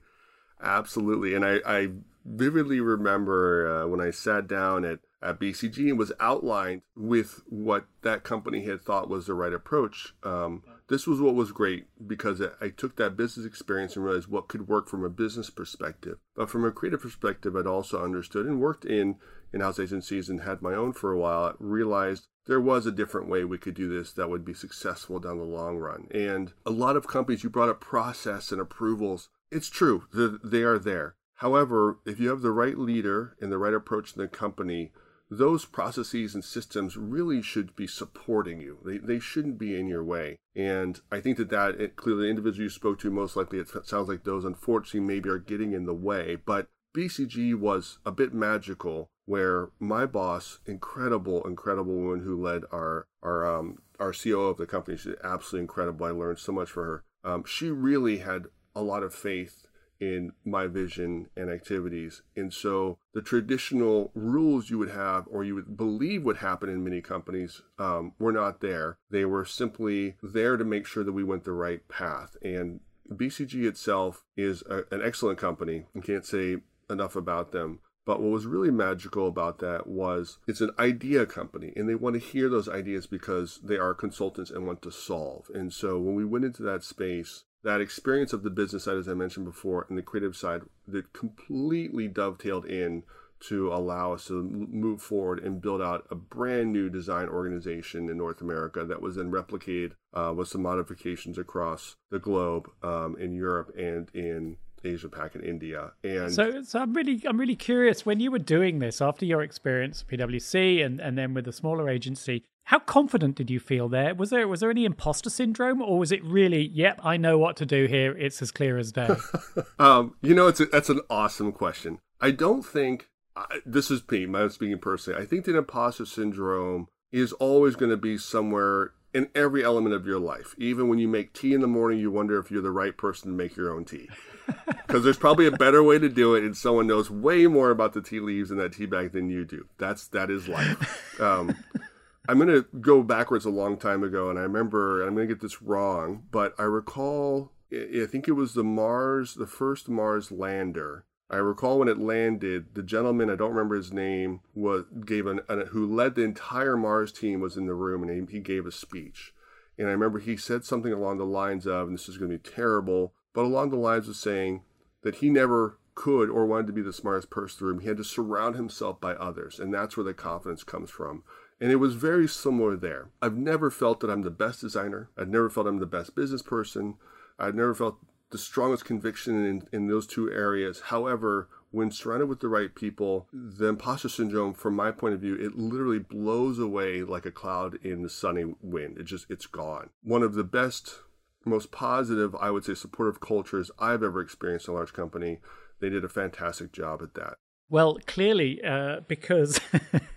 Absolutely. 0.61 1.35
And 1.35 1.44
I, 1.44 1.61
I 1.66 1.88
vividly 2.24 2.81
remember 2.81 3.83
uh, 3.83 3.87
when 3.87 4.00
I 4.00 4.11
sat 4.11 4.48
down 4.48 4.85
at, 4.85 5.00
at 5.22 5.38
BCG 5.38 5.88
and 5.88 5.98
was 5.98 6.12
outlined 6.20 6.83
with 6.96 7.42
what 7.48 7.87
that 8.02 8.24
company 8.24 8.64
had 8.64 8.83
thought 8.83 9.09
was 9.09 9.26
the 9.26 9.35
right 9.35 9.52
approach. 9.52 10.14
Um, 10.22 10.62
this 10.88 11.07
was 11.07 11.20
what 11.20 11.35
was 11.35 11.53
great 11.53 11.87
because 12.07 12.40
I 12.61 12.68
took 12.68 12.96
that 12.96 13.16
business 13.16 13.46
experience 13.46 13.96
and 13.96 14.05
realized 14.05 14.29
what 14.29 14.49
could 14.49 14.68
work 14.68 14.88
from 14.88 15.05
a 15.05 15.11
business 15.11 15.51
perspective. 15.51 16.18
But 16.35 16.51
from 16.51 16.64
a 16.64 16.70
creative 16.70 17.03
perspective, 17.03 17.57
I'd 17.57 17.66
also 17.66 18.03
understood 18.03 18.46
and 18.46 18.61
worked 18.61 18.85
in 18.85 19.16
in-house 19.53 19.81
agencies 19.81 20.29
and 20.29 20.42
had 20.42 20.62
my 20.62 20.75
own 20.75 20.92
for 20.92 21.12
a 21.12 21.18
while. 21.18 21.44
I 21.44 21.53
realized 21.59 22.27
there 22.46 22.61
was 22.61 22.87
a 22.87 22.92
different 22.92 23.29
way 23.29 23.44
we 23.44 23.59
could 23.59 23.75
do 23.75 23.88
this 23.88 24.12
that 24.12 24.31
would 24.31 24.44
be 24.44 24.55
successful 24.55 25.18
down 25.18 25.38
the 25.38 25.44
long 25.44 25.77
run. 25.77 26.07
And 26.12 26.53
a 26.64 26.70
lot 26.70 26.96
of 26.96 27.09
companies, 27.09 27.42
you 27.42 27.51
brought 27.51 27.68
up 27.68 27.81
process 27.81 28.53
and 28.53 28.61
approvals. 28.61 29.29
It's 29.51 29.68
true, 29.68 30.05
they 30.12 30.62
are 30.62 30.79
there. 30.79 31.16
However, 31.40 31.99
if 32.07 32.18
you 32.18 32.29
have 32.31 32.40
the 32.40 32.53
right 32.53 32.79
leader 32.79 33.37
and 33.40 33.53
the 33.53 33.59
right 33.59 33.75
approach 33.75 34.14
in 34.16 34.22
the 34.22 34.29
company, 34.29 34.92
those 35.30 35.64
processes 35.64 36.34
and 36.34 36.44
systems 36.44 36.96
really 36.96 37.42
should 37.42 37.74
be 37.74 37.86
supporting 37.86 38.60
you. 38.60 38.78
They, 38.84 38.98
they 38.98 39.18
shouldn't 39.18 39.58
be 39.58 39.78
in 39.78 39.88
your 39.88 40.04
way. 40.04 40.36
And 40.54 41.00
I 41.10 41.20
think 41.20 41.36
that 41.38 41.50
that 41.50 41.80
it, 41.80 41.96
clearly 41.96 42.24
the 42.24 42.30
individuals 42.30 42.58
you 42.58 42.68
spoke 42.70 43.00
to, 43.00 43.10
most 43.10 43.36
likely 43.36 43.58
it 43.58 43.68
sounds 43.68 44.08
like 44.08 44.24
those 44.24 44.44
unfortunately 44.44 45.00
maybe 45.00 45.28
are 45.28 45.38
getting 45.38 45.72
in 45.72 45.86
the 45.86 45.94
way. 45.94 46.36
But 46.36 46.68
BCG 46.96 47.58
was 47.58 47.98
a 48.06 48.12
bit 48.12 48.32
magical 48.32 49.08
where 49.26 49.70
my 49.80 50.06
boss, 50.06 50.60
incredible, 50.64 51.42
incredible 51.46 51.94
woman 51.94 52.20
who 52.20 52.40
led 52.40 52.62
our, 52.72 53.06
our, 53.22 53.58
um, 53.58 53.78
our 53.98 54.12
COO 54.12 54.46
of 54.46 54.56
the 54.56 54.66
company, 54.66 54.96
she's 54.96 55.14
absolutely 55.24 55.62
incredible. 55.62 56.06
I 56.06 56.10
learned 56.10 56.38
so 56.38 56.52
much 56.52 56.70
from 56.70 56.84
her. 56.84 57.04
Um, 57.24 57.44
she 57.44 57.70
really 57.70 58.18
had 58.18 58.44
a 58.74 58.82
lot 58.82 59.02
of 59.02 59.12
faith 59.12 59.65
in 60.00 60.32
my 60.44 60.66
vision 60.66 61.28
and 61.37 61.50
activities. 61.50 62.22
And 62.35 62.52
so 62.52 62.98
the 63.14 63.22
traditional 63.22 64.11
rules 64.14 64.70
you 64.70 64.78
would 64.78 64.90
have 64.90 65.26
or 65.30 65.44
you 65.44 65.54
would 65.54 65.76
believe 65.76 66.24
would 66.24 66.38
happen 66.38 66.68
in 66.68 66.85
many 66.85 67.00
companies 67.00 67.62
um, 67.78 68.12
were 68.18 68.32
not 68.32 68.61
there. 68.61 68.98
They 69.11 69.24
were 69.24 69.44
simply 69.44 70.16
there 70.22 70.56
to 70.56 70.64
make 70.64 70.87
sure 70.87 71.04
that 71.04 71.12
we 71.12 71.24
went 71.24 71.44
the 71.44 71.52
right 71.52 71.87
path. 71.88 72.37
And 72.42 72.80
BCG 73.11 73.66
itself 73.66 74.24
is 74.37 74.62
a, 74.68 74.85
an 74.90 75.00
excellent 75.02 75.38
company. 75.38 75.87
I 75.96 76.00
can't 76.00 76.26
say 76.26 76.59
enough 76.90 77.16
about 77.16 77.52
them. 77.52 77.80
But 78.04 78.20
what 78.20 78.30
was 78.30 78.46
really 78.46 78.70
magical 78.70 79.26
about 79.26 79.59
that 79.59 79.88
was 79.88 80.38
it's 80.46 80.61
an 80.61 80.70
idea 80.78 81.26
company 81.26 81.72
and 81.74 81.88
they 81.88 81.96
want 81.96 82.14
to 82.14 82.20
hear 82.20 82.48
those 82.48 82.68
ideas 82.68 83.04
because 83.06 83.59
they 83.64 83.78
are 83.78 83.94
consultants 83.94 84.50
and 84.50 84.64
want 84.64 84.80
to 84.82 84.92
solve. 84.92 85.50
And 85.52 85.72
so 85.72 85.98
when 85.98 86.14
we 86.14 86.24
went 86.24 86.44
into 86.44 86.62
that 86.62 86.85
space, 86.85 87.42
that 87.66 87.81
experience 87.81 88.33
of 88.33 88.44
the 88.44 88.50
business 88.50 88.85
side, 88.85 88.96
as 88.96 89.09
I 89.09 89.14
mentioned 89.14 89.44
before, 89.44 89.87
and 89.88 89.98
the 89.98 90.02
creative 90.02 90.37
side 90.37 90.62
that 90.87 91.12
completely 91.12 92.07
dovetailed 92.07 92.64
in 92.64 93.02
to 93.40 93.72
allow 93.72 94.12
us 94.12 94.26
to 94.26 94.40
move 94.44 95.02
forward 95.02 95.40
and 95.40 95.61
build 95.61 95.83
out 95.83 96.07
a 96.09 96.14
brand 96.14 96.72
new 96.72 96.88
design 96.88 97.29
organization 97.29 98.09
in 98.09 98.16
North 98.16 98.40
America 98.40 98.85
that 98.85 99.02
was 99.02 99.16
then 99.16 99.33
replicated 99.33 99.92
uh, 100.14 100.33
with 100.35 100.46
some 100.46 100.62
modifications 100.62 101.38
across 101.38 101.96
the 102.09 102.20
globe 102.20 102.70
um, 102.85 103.16
in 103.18 103.35
Europe 103.35 103.74
and 103.76 104.11
in 104.14 104.57
Asia 104.84 105.08
Pac 105.08 105.34
and 105.34 105.44
India. 105.44 105.92
And 106.02 106.32
so, 106.32 106.62
so 106.62 106.80
I'm 106.80 106.92
really, 106.92 107.22
I'm 107.26 107.38
really 107.38 107.56
curious 107.56 108.06
when 108.06 108.20
you 108.20 108.30
were 108.30 108.38
doing 108.38 108.78
this 108.78 109.00
after 109.00 109.24
your 109.24 109.42
experience 109.42 110.02
at 110.02 110.18
PwC 110.18 110.84
and, 110.84 111.00
and 111.00 111.16
then 111.16 111.34
with 111.34 111.44
the 111.44 111.52
smaller 111.52 111.88
agency. 111.88 112.44
How 112.64 112.80
confident 112.80 113.36
did 113.36 113.48
you 113.48 113.60
feel 113.60 113.88
there? 113.88 114.12
Was 114.14 114.30
there 114.30 114.48
was 114.48 114.58
there 114.58 114.70
any 114.70 114.84
imposter 114.84 115.30
syndrome, 115.30 115.80
or 115.80 116.00
was 116.00 116.10
it 116.10 116.24
really, 116.24 116.66
yep, 116.66 117.00
I 117.04 117.16
know 117.16 117.38
what 117.38 117.56
to 117.58 117.66
do 117.66 117.86
here. 117.86 118.16
It's 118.18 118.42
as 118.42 118.50
clear 118.50 118.76
as 118.76 118.90
day. 118.90 119.08
um, 119.78 120.16
you 120.20 120.34
know, 120.34 120.48
it's 120.48 120.58
a, 120.58 120.66
that's 120.66 120.88
an 120.88 121.00
awesome 121.08 121.52
question. 121.52 122.00
I 122.20 122.32
don't 122.32 122.64
think 122.64 123.08
I, 123.36 123.60
this 123.64 123.90
is 123.90 124.02
me. 124.10 124.24
I'm 124.24 124.50
speaking 124.50 124.78
personally. 124.78 125.22
I 125.22 125.26
think 125.26 125.44
that 125.44 125.56
imposter 125.56 126.06
syndrome 126.06 126.88
is 127.12 127.32
always 127.34 127.76
going 127.76 127.90
to 127.90 127.96
be 127.96 128.18
somewhere 128.18 128.92
in 129.16 129.31
every 129.35 129.64
element 129.64 129.94
of 129.94 130.07
your 130.07 130.18
life. 130.18 130.55
Even 130.59 130.88
when 130.88 130.98
you 130.98 131.09
make 131.09 131.33
tea 131.33 131.55
in 131.55 131.62
the 131.62 131.66
morning, 131.66 131.98
you 131.98 132.11
wonder 132.11 132.38
if 132.38 132.50
you're 132.50 132.61
the 132.61 132.70
right 132.70 132.94
person 132.98 133.31
to 133.31 133.37
make 133.37 133.57
your 133.57 133.72
own 133.72 133.83
tea 133.83 134.11
because 134.66 135.05
there's 135.05 135.16
probably 135.16 135.46
a 135.46 135.52
better 135.52 135.83
way 135.83 135.98
to 135.98 136.11
do 136.11 136.35
it, 136.35 136.44
and 136.44 136.55
someone 136.55 136.87
knows 136.87 137.11
way 137.11 137.46
more 137.46 137.70
about 137.70 137.94
the 137.94 138.02
tea 138.02 138.20
leaves 138.20 138.50
in 138.50 138.59
that 138.59 138.74
tea 138.74 138.85
bag 138.85 139.12
than 139.12 139.31
you 139.31 139.46
do. 139.46 139.66
That's 139.79 140.07
that 140.09 140.31
is 140.31 140.48
life. 140.48 141.18
Um, 141.18 141.57
I'm 142.29 142.38
going 142.38 142.48
to 142.48 142.66
go 142.79 143.02
backwards 143.02 143.46
a 143.46 143.50
long 143.50 143.79
time 143.79 144.02
ago, 144.05 144.29
and 144.29 144.38
I 144.38 144.42
remember 144.42 145.02
I'm 145.02 145.14
going 145.14 145.26
to 145.26 145.35
get 145.35 145.40
this 145.40 145.62
wrong, 145.62 146.24
but 146.31 146.55
I 146.59 146.64
recall 146.64 147.52
I 147.72 148.07
think 148.07 148.29
it 148.29 148.33
was 148.33 148.52
the 148.52 148.64
Mars, 148.64 149.35
the 149.35 149.46
first 149.46 149.88
Mars 149.88 150.31
lander. 150.31 151.07
I 151.28 151.36
recall 151.36 151.80
when 151.80 151.88
it 151.88 151.98
landed, 151.98 152.74
the 152.74 152.82
gentleman 152.82 153.30
I 153.30 153.34
don't 153.34 153.50
remember 153.50 153.74
his 153.74 153.92
name 153.92 154.40
was 154.54 154.84
gave 155.04 155.26
an, 155.26 155.40
an 155.48 155.66
who 155.68 155.86
led 155.86 156.14
the 156.14 156.22
entire 156.22 156.76
Mars 156.76 157.12
team 157.12 157.40
was 157.40 157.56
in 157.56 157.66
the 157.66 157.74
room, 157.74 158.02
and 158.02 158.28
he, 158.28 158.36
he 158.36 158.40
gave 158.40 158.64
a 158.64 158.72
speech. 158.72 159.34
And 159.78 159.88
I 159.88 159.90
remember 159.90 160.20
he 160.20 160.36
said 160.36 160.64
something 160.64 160.92
along 160.92 161.18
the 161.18 161.24
lines 161.24 161.66
of, 161.66 161.88
and 161.88 161.96
this 161.96 162.08
is 162.08 162.16
going 162.16 162.30
to 162.30 162.38
be 162.38 162.50
terrible, 162.50 163.12
but 163.34 163.44
along 163.44 163.70
the 163.70 163.76
lines 163.76 164.08
of 164.08 164.16
saying 164.16 164.62
that 165.02 165.16
he 165.16 165.28
never 165.28 165.78
could 165.94 166.30
or 166.30 166.46
wanted 166.46 166.68
to 166.68 166.72
be 166.72 166.82
the 166.82 166.92
smartest 166.92 167.30
person 167.30 167.58
in 167.58 167.66
the 167.66 167.72
room. 167.72 167.80
He 167.80 167.88
had 167.88 167.96
to 167.96 168.04
surround 168.04 168.54
himself 168.54 169.00
by 169.00 169.14
others, 169.14 169.58
and 169.58 169.74
that's 169.74 169.96
where 169.96 170.04
the 170.04 170.14
confidence 170.14 170.62
comes 170.62 170.90
from. 170.90 171.24
And 171.60 171.72
it 171.72 171.76
was 171.76 171.94
very 171.94 172.28
similar 172.28 172.76
there. 172.76 173.08
I've 173.20 173.36
never 173.36 173.70
felt 173.70 174.00
that 174.00 174.10
I'm 174.10 174.22
the 174.22 174.30
best 174.30 174.60
designer. 174.60 175.10
I've 175.16 175.28
never 175.28 175.50
felt 175.50 175.66
I'm 175.66 175.78
the 175.78 175.86
best 175.86 176.14
business 176.14 176.42
person. 176.42 176.96
I've 177.38 177.54
never 177.54 177.74
felt 177.74 177.98
the 178.30 178.38
strongest 178.38 178.84
conviction 178.84 179.44
in, 179.44 179.68
in 179.72 179.86
those 179.88 180.06
two 180.06 180.30
areas. 180.30 180.80
However, 180.86 181.48
when 181.70 181.90
surrounded 181.90 182.26
with 182.26 182.40
the 182.40 182.48
right 182.48 182.74
people, 182.74 183.28
the 183.32 183.66
imposter 183.66 184.08
syndrome, 184.08 184.54
from 184.54 184.74
my 184.74 184.90
point 184.90 185.14
of 185.14 185.20
view, 185.20 185.34
it 185.34 185.56
literally 185.56 185.98
blows 185.98 186.58
away 186.58 187.02
like 187.02 187.26
a 187.26 187.30
cloud 187.30 187.78
in 187.82 188.02
the 188.02 188.08
sunny 188.08 188.54
wind. 188.62 188.98
It 188.98 189.04
just, 189.04 189.26
it's 189.28 189.46
gone. 189.46 189.90
One 190.02 190.22
of 190.22 190.34
the 190.34 190.44
best 190.44 191.00
most 191.46 191.70
positive, 191.70 192.34
I 192.36 192.50
would 192.50 192.64
say, 192.64 192.74
supportive 192.74 193.20
cultures 193.20 193.70
I've 193.78 194.02
ever 194.02 194.20
experienced 194.20 194.68
in 194.68 194.74
a 194.74 194.76
large 194.76 194.92
company. 194.92 195.38
They 195.80 195.88
did 195.88 196.04
a 196.04 196.08
fantastic 196.08 196.72
job 196.72 197.02
at 197.02 197.14
that. 197.14 197.34
Well, 197.68 197.98
clearly, 198.06 198.60
uh, 198.62 199.00
because 199.06 199.60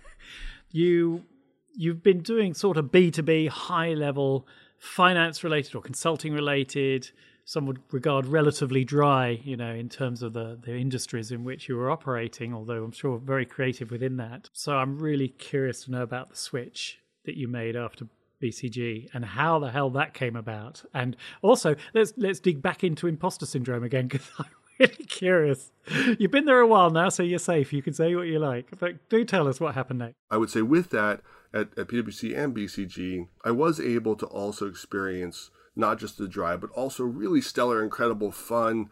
you 0.70 1.24
you've 1.72 2.02
been 2.02 2.20
doing 2.20 2.54
sort 2.54 2.76
of 2.76 2.90
B 2.90 3.10
two 3.10 3.22
B, 3.22 3.46
high 3.46 3.94
level, 3.94 4.46
finance 4.78 5.42
related 5.44 5.74
or 5.74 5.82
consulting 5.82 6.32
related. 6.32 7.10
Some 7.50 7.66
would 7.66 7.80
regard 7.90 8.26
relatively 8.26 8.84
dry, 8.84 9.40
you 9.42 9.56
know, 9.56 9.74
in 9.74 9.88
terms 9.88 10.22
of 10.22 10.34
the, 10.34 10.56
the 10.62 10.76
industries 10.76 11.32
in 11.32 11.42
which 11.42 11.68
you 11.68 11.74
were 11.74 11.90
operating, 11.90 12.54
although 12.54 12.84
I'm 12.84 12.92
sure 12.92 13.18
very 13.18 13.44
creative 13.44 13.90
within 13.90 14.18
that. 14.18 14.48
So 14.52 14.76
I'm 14.76 15.00
really 15.00 15.26
curious 15.26 15.82
to 15.86 15.90
know 15.90 16.02
about 16.02 16.30
the 16.30 16.36
switch 16.36 17.00
that 17.24 17.36
you 17.36 17.48
made 17.48 17.74
after 17.74 18.06
BCG 18.40 19.08
and 19.12 19.24
how 19.24 19.58
the 19.58 19.72
hell 19.72 19.90
that 19.90 20.14
came 20.14 20.36
about. 20.36 20.84
And 20.94 21.16
also, 21.42 21.74
let's 21.92 22.12
let's 22.16 22.38
dig 22.38 22.62
back 22.62 22.84
into 22.84 23.08
imposter 23.08 23.46
syndrome 23.46 23.82
again 23.82 24.06
because 24.06 24.28
I'm 24.38 24.46
really 24.78 25.06
curious. 25.06 25.72
You've 26.20 26.30
been 26.30 26.44
there 26.44 26.60
a 26.60 26.68
while 26.68 26.90
now, 26.90 27.08
so 27.08 27.24
you're 27.24 27.40
safe. 27.40 27.72
You 27.72 27.82
can 27.82 27.94
say 27.94 28.14
what 28.14 28.28
you 28.28 28.38
like, 28.38 28.78
but 28.78 29.08
do 29.08 29.24
tell 29.24 29.48
us 29.48 29.58
what 29.58 29.74
happened 29.74 29.98
next. 29.98 30.14
I 30.30 30.36
would 30.36 30.50
say 30.50 30.62
with 30.62 30.90
that, 30.90 31.20
at, 31.52 31.76
at 31.76 31.88
PwC 31.88 32.38
and 32.38 32.54
BCG, 32.54 33.26
I 33.44 33.50
was 33.50 33.80
able 33.80 34.14
to 34.14 34.26
also 34.26 34.68
experience 34.68 35.50
not 35.76 35.98
just 35.98 36.18
the 36.18 36.28
drive, 36.28 36.60
but 36.60 36.70
also 36.70 37.04
really 37.04 37.40
stellar, 37.40 37.82
incredible, 37.82 38.30
fun, 38.30 38.90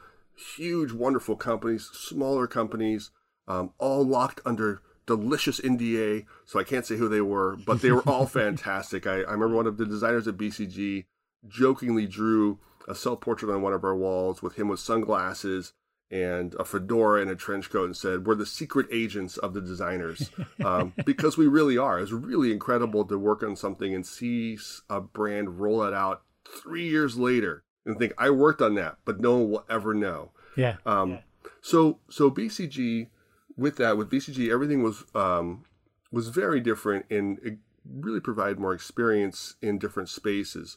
huge, 0.57 0.93
wonderful 0.93 1.37
companies, 1.37 1.91
smaller 1.93 2.47
companies, 2.47 3.11
um, 3.47 3.73
all 3.79 4.05
locked 4.05 4.41
under 4.45 4.83
delicious 5.07 5.61
NDA. 5.61 6.27
So 6.45 6.61
I 6.61 6.65
can't 6.65 6.87
say 6.87 6.97
who 6.97 7.09
they 7.09 7.21
were, 7.21 7.57
but 7.57 7.83
they 7.83 7.91
were 7.91 8.09
all 8.09 8.27
fantastic. 8.43 9.07
I, 9.07 9.23
I 9.23 9.33
remember 9.33 9.57
one 9.57 9.67
of 9.67 9.79
the 9.79 9.87
designers 9.87 10.29
at 10.29 10.37
BCG 10.37 11.07
jokingly 11.49 12.07
drew 12.07 12.59
a 12.87 12.95
self 12.95 13.21
portrait 13.21 13.53
on 13.53 13.63
one 13.63 13.73
of 13.73 13.85
our 13.85 13.97
walls 13.97 14.43
with 14.43 14.57
him 14.57 14.69
with 14.69 14.81
sunglasses 14.81 15.73
and 16.11 16.55
a 16.55 16.65
fedora 16.65 17.21
and 17.21 17.31
a 17.31 17.37
trench 17.37 17.71
coat 17.71 17.85
and 17.85 17.97
said, 17.97 18.27
We're 18.27 18.35
the 18.35 18.47
secret 18.47 18.87
agents 18.91 19.37
of 19.37 19.53
the 19.53 19.61
designers. 19.61 20.31
Um, 20.65 20.95
because 21.05 21.37
we 21.37 21.47
really 21.47 21.77
are. 21.77 22.01
It's 22.01 22.13
really 22.13 22.53
incredible 22.53 23.05
to 23.05 23.19
work 23.19 23.43
on 23.43 23.57
something 23.57 23.95
and 23.95 24.07
see 24.07 24.59
a 24.89 25.01
brand 25.01 25.61
roll 25.61 25.83
it 25.83 25.93
out 25.93 26.23
three 26.63 26.89
years 26.89 27.17
later 27.17 27.65
and 27.85 27.99
think, 27.99 28.13
I 28.19 28.31
worked 28.31 28.61
on 28.61 28.75
that, 28.75 28.99
but 29.05 29.21
no 29.21 29.37
one 29.37 29.51
will 29.51 29.65
ever 29.69 29.95
know. 29.95 30.33
Yeah. 30.57 30.77
Um, 30.85 31.11
yeah. 31.11 31.21
So, 31.61 31.99
so 32.11 32.31
BCG, 32.31 33.09
with 33.57 33.77
that, 33.77 33.97
with 33.97 34.11
BCG, 34.11 34.53
everything 34.53 34.83
was 34.83 35.05
um, 35.15 35.65
was 36.11 36.29
very 36.29 36.61
different 36.61 37.07
and 37.11 37.39
it 37.43 37.59
really 37.85 38.21
provided 38.21 38.59
more 38.59 38.73
experience 38.73 39.57
in 39.63 39.79
different 39.79 40.09
spaces, 40.09 40.77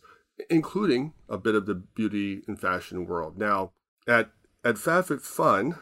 including 0.49 1.13
a 1.29 1.37
bit 1.37 1.55
of 1.55 1.65
the 1.65 1.75
beauty 1.75 2.41
and 2.47 2.59
fashion 2.59 3.05
world. 3.05 3.37
Now, 3.37 3.71
at 4.07 4.31
at 4.63 4.75
FabFitFun, 4.75 5.77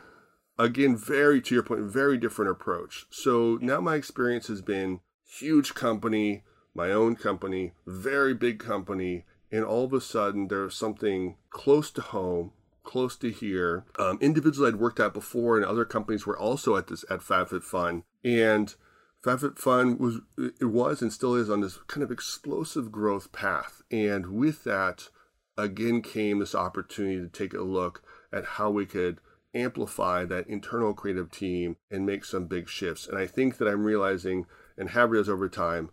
again, 0.58 0.96
very 0.96 1.42
to 1.42 1.56
your 1.56 1.64
point, 1.64 1.82
very 1.82 2.18
different 2.18 2.52
approach. 2.52 3.06
So 3.10 3.58
now 3.62 3.82
my 3.82 3.96
experience 3.96 4.48
has 4.48 4.62
been 4.62 5.00
huge 5.26 5.74
company, 5.74 6.44
my 6.74 6.92
own 6.92 7.16
company, 7.16 7.74
very 7.86 8.34
big 8.34 8.60
company, 8.60 9.26
and 9.52 9.64
all 9.64 9.86
of 9.86 9.94
a 9.94 10.02
sudden 10.02 10.48
there's 10.48 10.76
something 10.76 11.36
close 11.50 11.92
to 11.92 12.02
home, 12.02 12.52
close 12.84 13.16
to 13.18 13.32
here. 13.32 13.86
Um, 13.98 14.18
individuals 14.22 14.68
I'd 14.68 14.80
worked 14.80 15.00
at 15.00 15.14
before 15.14 15.58
and 15.58 15.66
other 15.66 15.86
companies 15.86 16.26
were 16.26 16.38
also 16.38 16.76
at 16.76 16.88
this 16.88 17.06
at 17.10 17.20
FabFitFun, 17.20 18.04
and 18.24 18.76
FabFitFun 19.24 20.00
was 20.00 20.20
it 20.38 20.66
was 20.66 21.02
and 21.02 21.12
still 21.12 21.36
is 21.36 21.50
on 21.50 21.62
this 21.62 21.78
kind 21.88 22.04
of 22.04 22.12
explosive 22.12 22.92
growth 22.92 23.32
path, 23.32 23.82
and 23.92 24.28
with 24.28 24.64
that, 24.64 25.10
again 25.58 26.02
came 26.02 26.40
this 26.40 26.56
opportunity 26.56 27.20
to 27.20 27.28
take 27.28 27.54
a 27.54 27.62
look 27.62 28.02
at 28.32 28.46
how 28.46 28.70
we 28.70 28.86
could 28.86 29.20
amplify 29.54 30.26
that 30.26 30.48
internal 30.48 30.94
creative 30.94 31.32
team 31.32 31.76
and 31.90 32.06
make 32.06 32.24
some 32.24 32.46
big 32.46 32.70
shifts. 32.70 33.08
And 33.08 33.18
I 33.18 33.26
think 33.26 33.58
that 33.58 33.68
I'm 33.68 33.84
realizing 33.84 34.46
and 34.78 34.92
have 34.92 35.12
realized 35.12 35.30
over 35.30 35.50
time, 35.50 35.90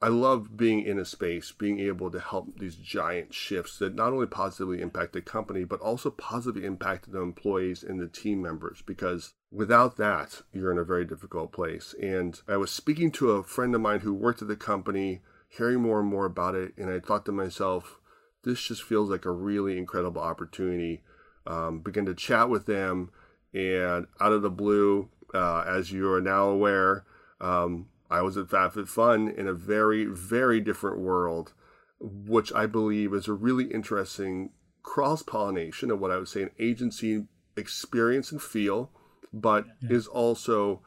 I 0.00 0.08
love 0.08 0.56
being 0.56 0.82
in 0.82 0.98
a 0.98 1.04
space, 1.04 1.52
being 1.52 1.78
able 1.78 2.10
to 2.10 2.18
help 2.18 2.58
these 2.58 2.76
giant 2.76 3.34
shifts 3.34 3.78
that 3.78 3.94
not 3.94 4.12
only 4.12 4.26
positively 4.26 4.80
impact 4.80 5.12
the 5.12 5.20
company, 5.20 5.64
but 5.64 5.80
also 5.80 6.10
positively 6.10 6.66
impact 6.66 7.12
the 7.12 7.20
employees 7.20 7.82
and 7.82 8.00
the 8.00 8.08
team 8.08 8.40
members. 8.40 8.82
Because 8.86 9.34
without 9.50 9.96
that, 9.98 10.40
you're 10.52 10.72
in 10.72 10.78
a 10.78 10.84
very 10.84 11.04
difficult 11.04 11.52
place. 11.52 11.94
And 12.00 12.40
I 12.48 12.56
was 12.56 12.70
speaking 12.70 13.10
to 13.12 13.32
a 13.32 13.44
friend 13.44 13.74
of 13.74 13.80
mine 13.82 14.00
who 14.00 14.14
worked 14.14 14.40
at 14.40 14.48
the 14.48 14.56
company, 14.56 15.20
hearing 15.48 15.82
more 15.82 16.00
and 16.00 16.08
more 16.08 16.24
about 16.24 16.54
it. 16.54 16.72
And 16.78 16.88
I 16.90 17.00
thought 17.00 17.26
to 17.26 17.32
myself, 17.32 18.00
this 18.42 18.62
just 18.62 18.82
feels 18.82 19.10
like 19.10 19.26
a 19.26 19.30
really 19.30 19.76
incredible 19.76 20.22
opportunity 20.22 21.02
um, 21.46 21.80
begin 21.80 22.06
to 22.06 22.14
chat 22.14 22.48
with 22.48 22.66
them, 22.66 23.10
and 23.52 24.06
out 24.20 24.32
of 24.32 24.42
the 24.42 24.50
blue, 24.50 25.08
uh, 25.34 25.64
as 25.66 25.92
you 25.92 26.10
are 26.12 26.20
now 26.20 26.48
aware, 26.48 27.04
um, 27.40 27.86
I 28.10 28.22
was 28.22 28.36
at 28.36 28.46
FabFitFun 28.46 29.36
in 29.36 29.46
a 29.46 29.54
very, 29.54 30.04
very 30.04 30.60
different 30.60 30.98
world, 30.98 31.52
which 32.00 32.52
I 32.52 32.66
believe 32.66 33.12
is 33.14 33.28
a 33.28 33.32
really 33.32 33.64
interesting 33.64 34.50
cross 34.82 35.22
pollination 35.22 35.90
of 35.90 36.00
what 36.00 36.10
I 36.10 36.18
would 36.18 36.28
say 36.28 36.42
an 36.42 36.50
agency 36.58 37.26
experience 37.56 38.30
and 38.30 38.42
feel, 38.42 38.90
but 39.32 39.66
yeah. 39.80 39.96
is 39.96 40.06
also 40.06 40.82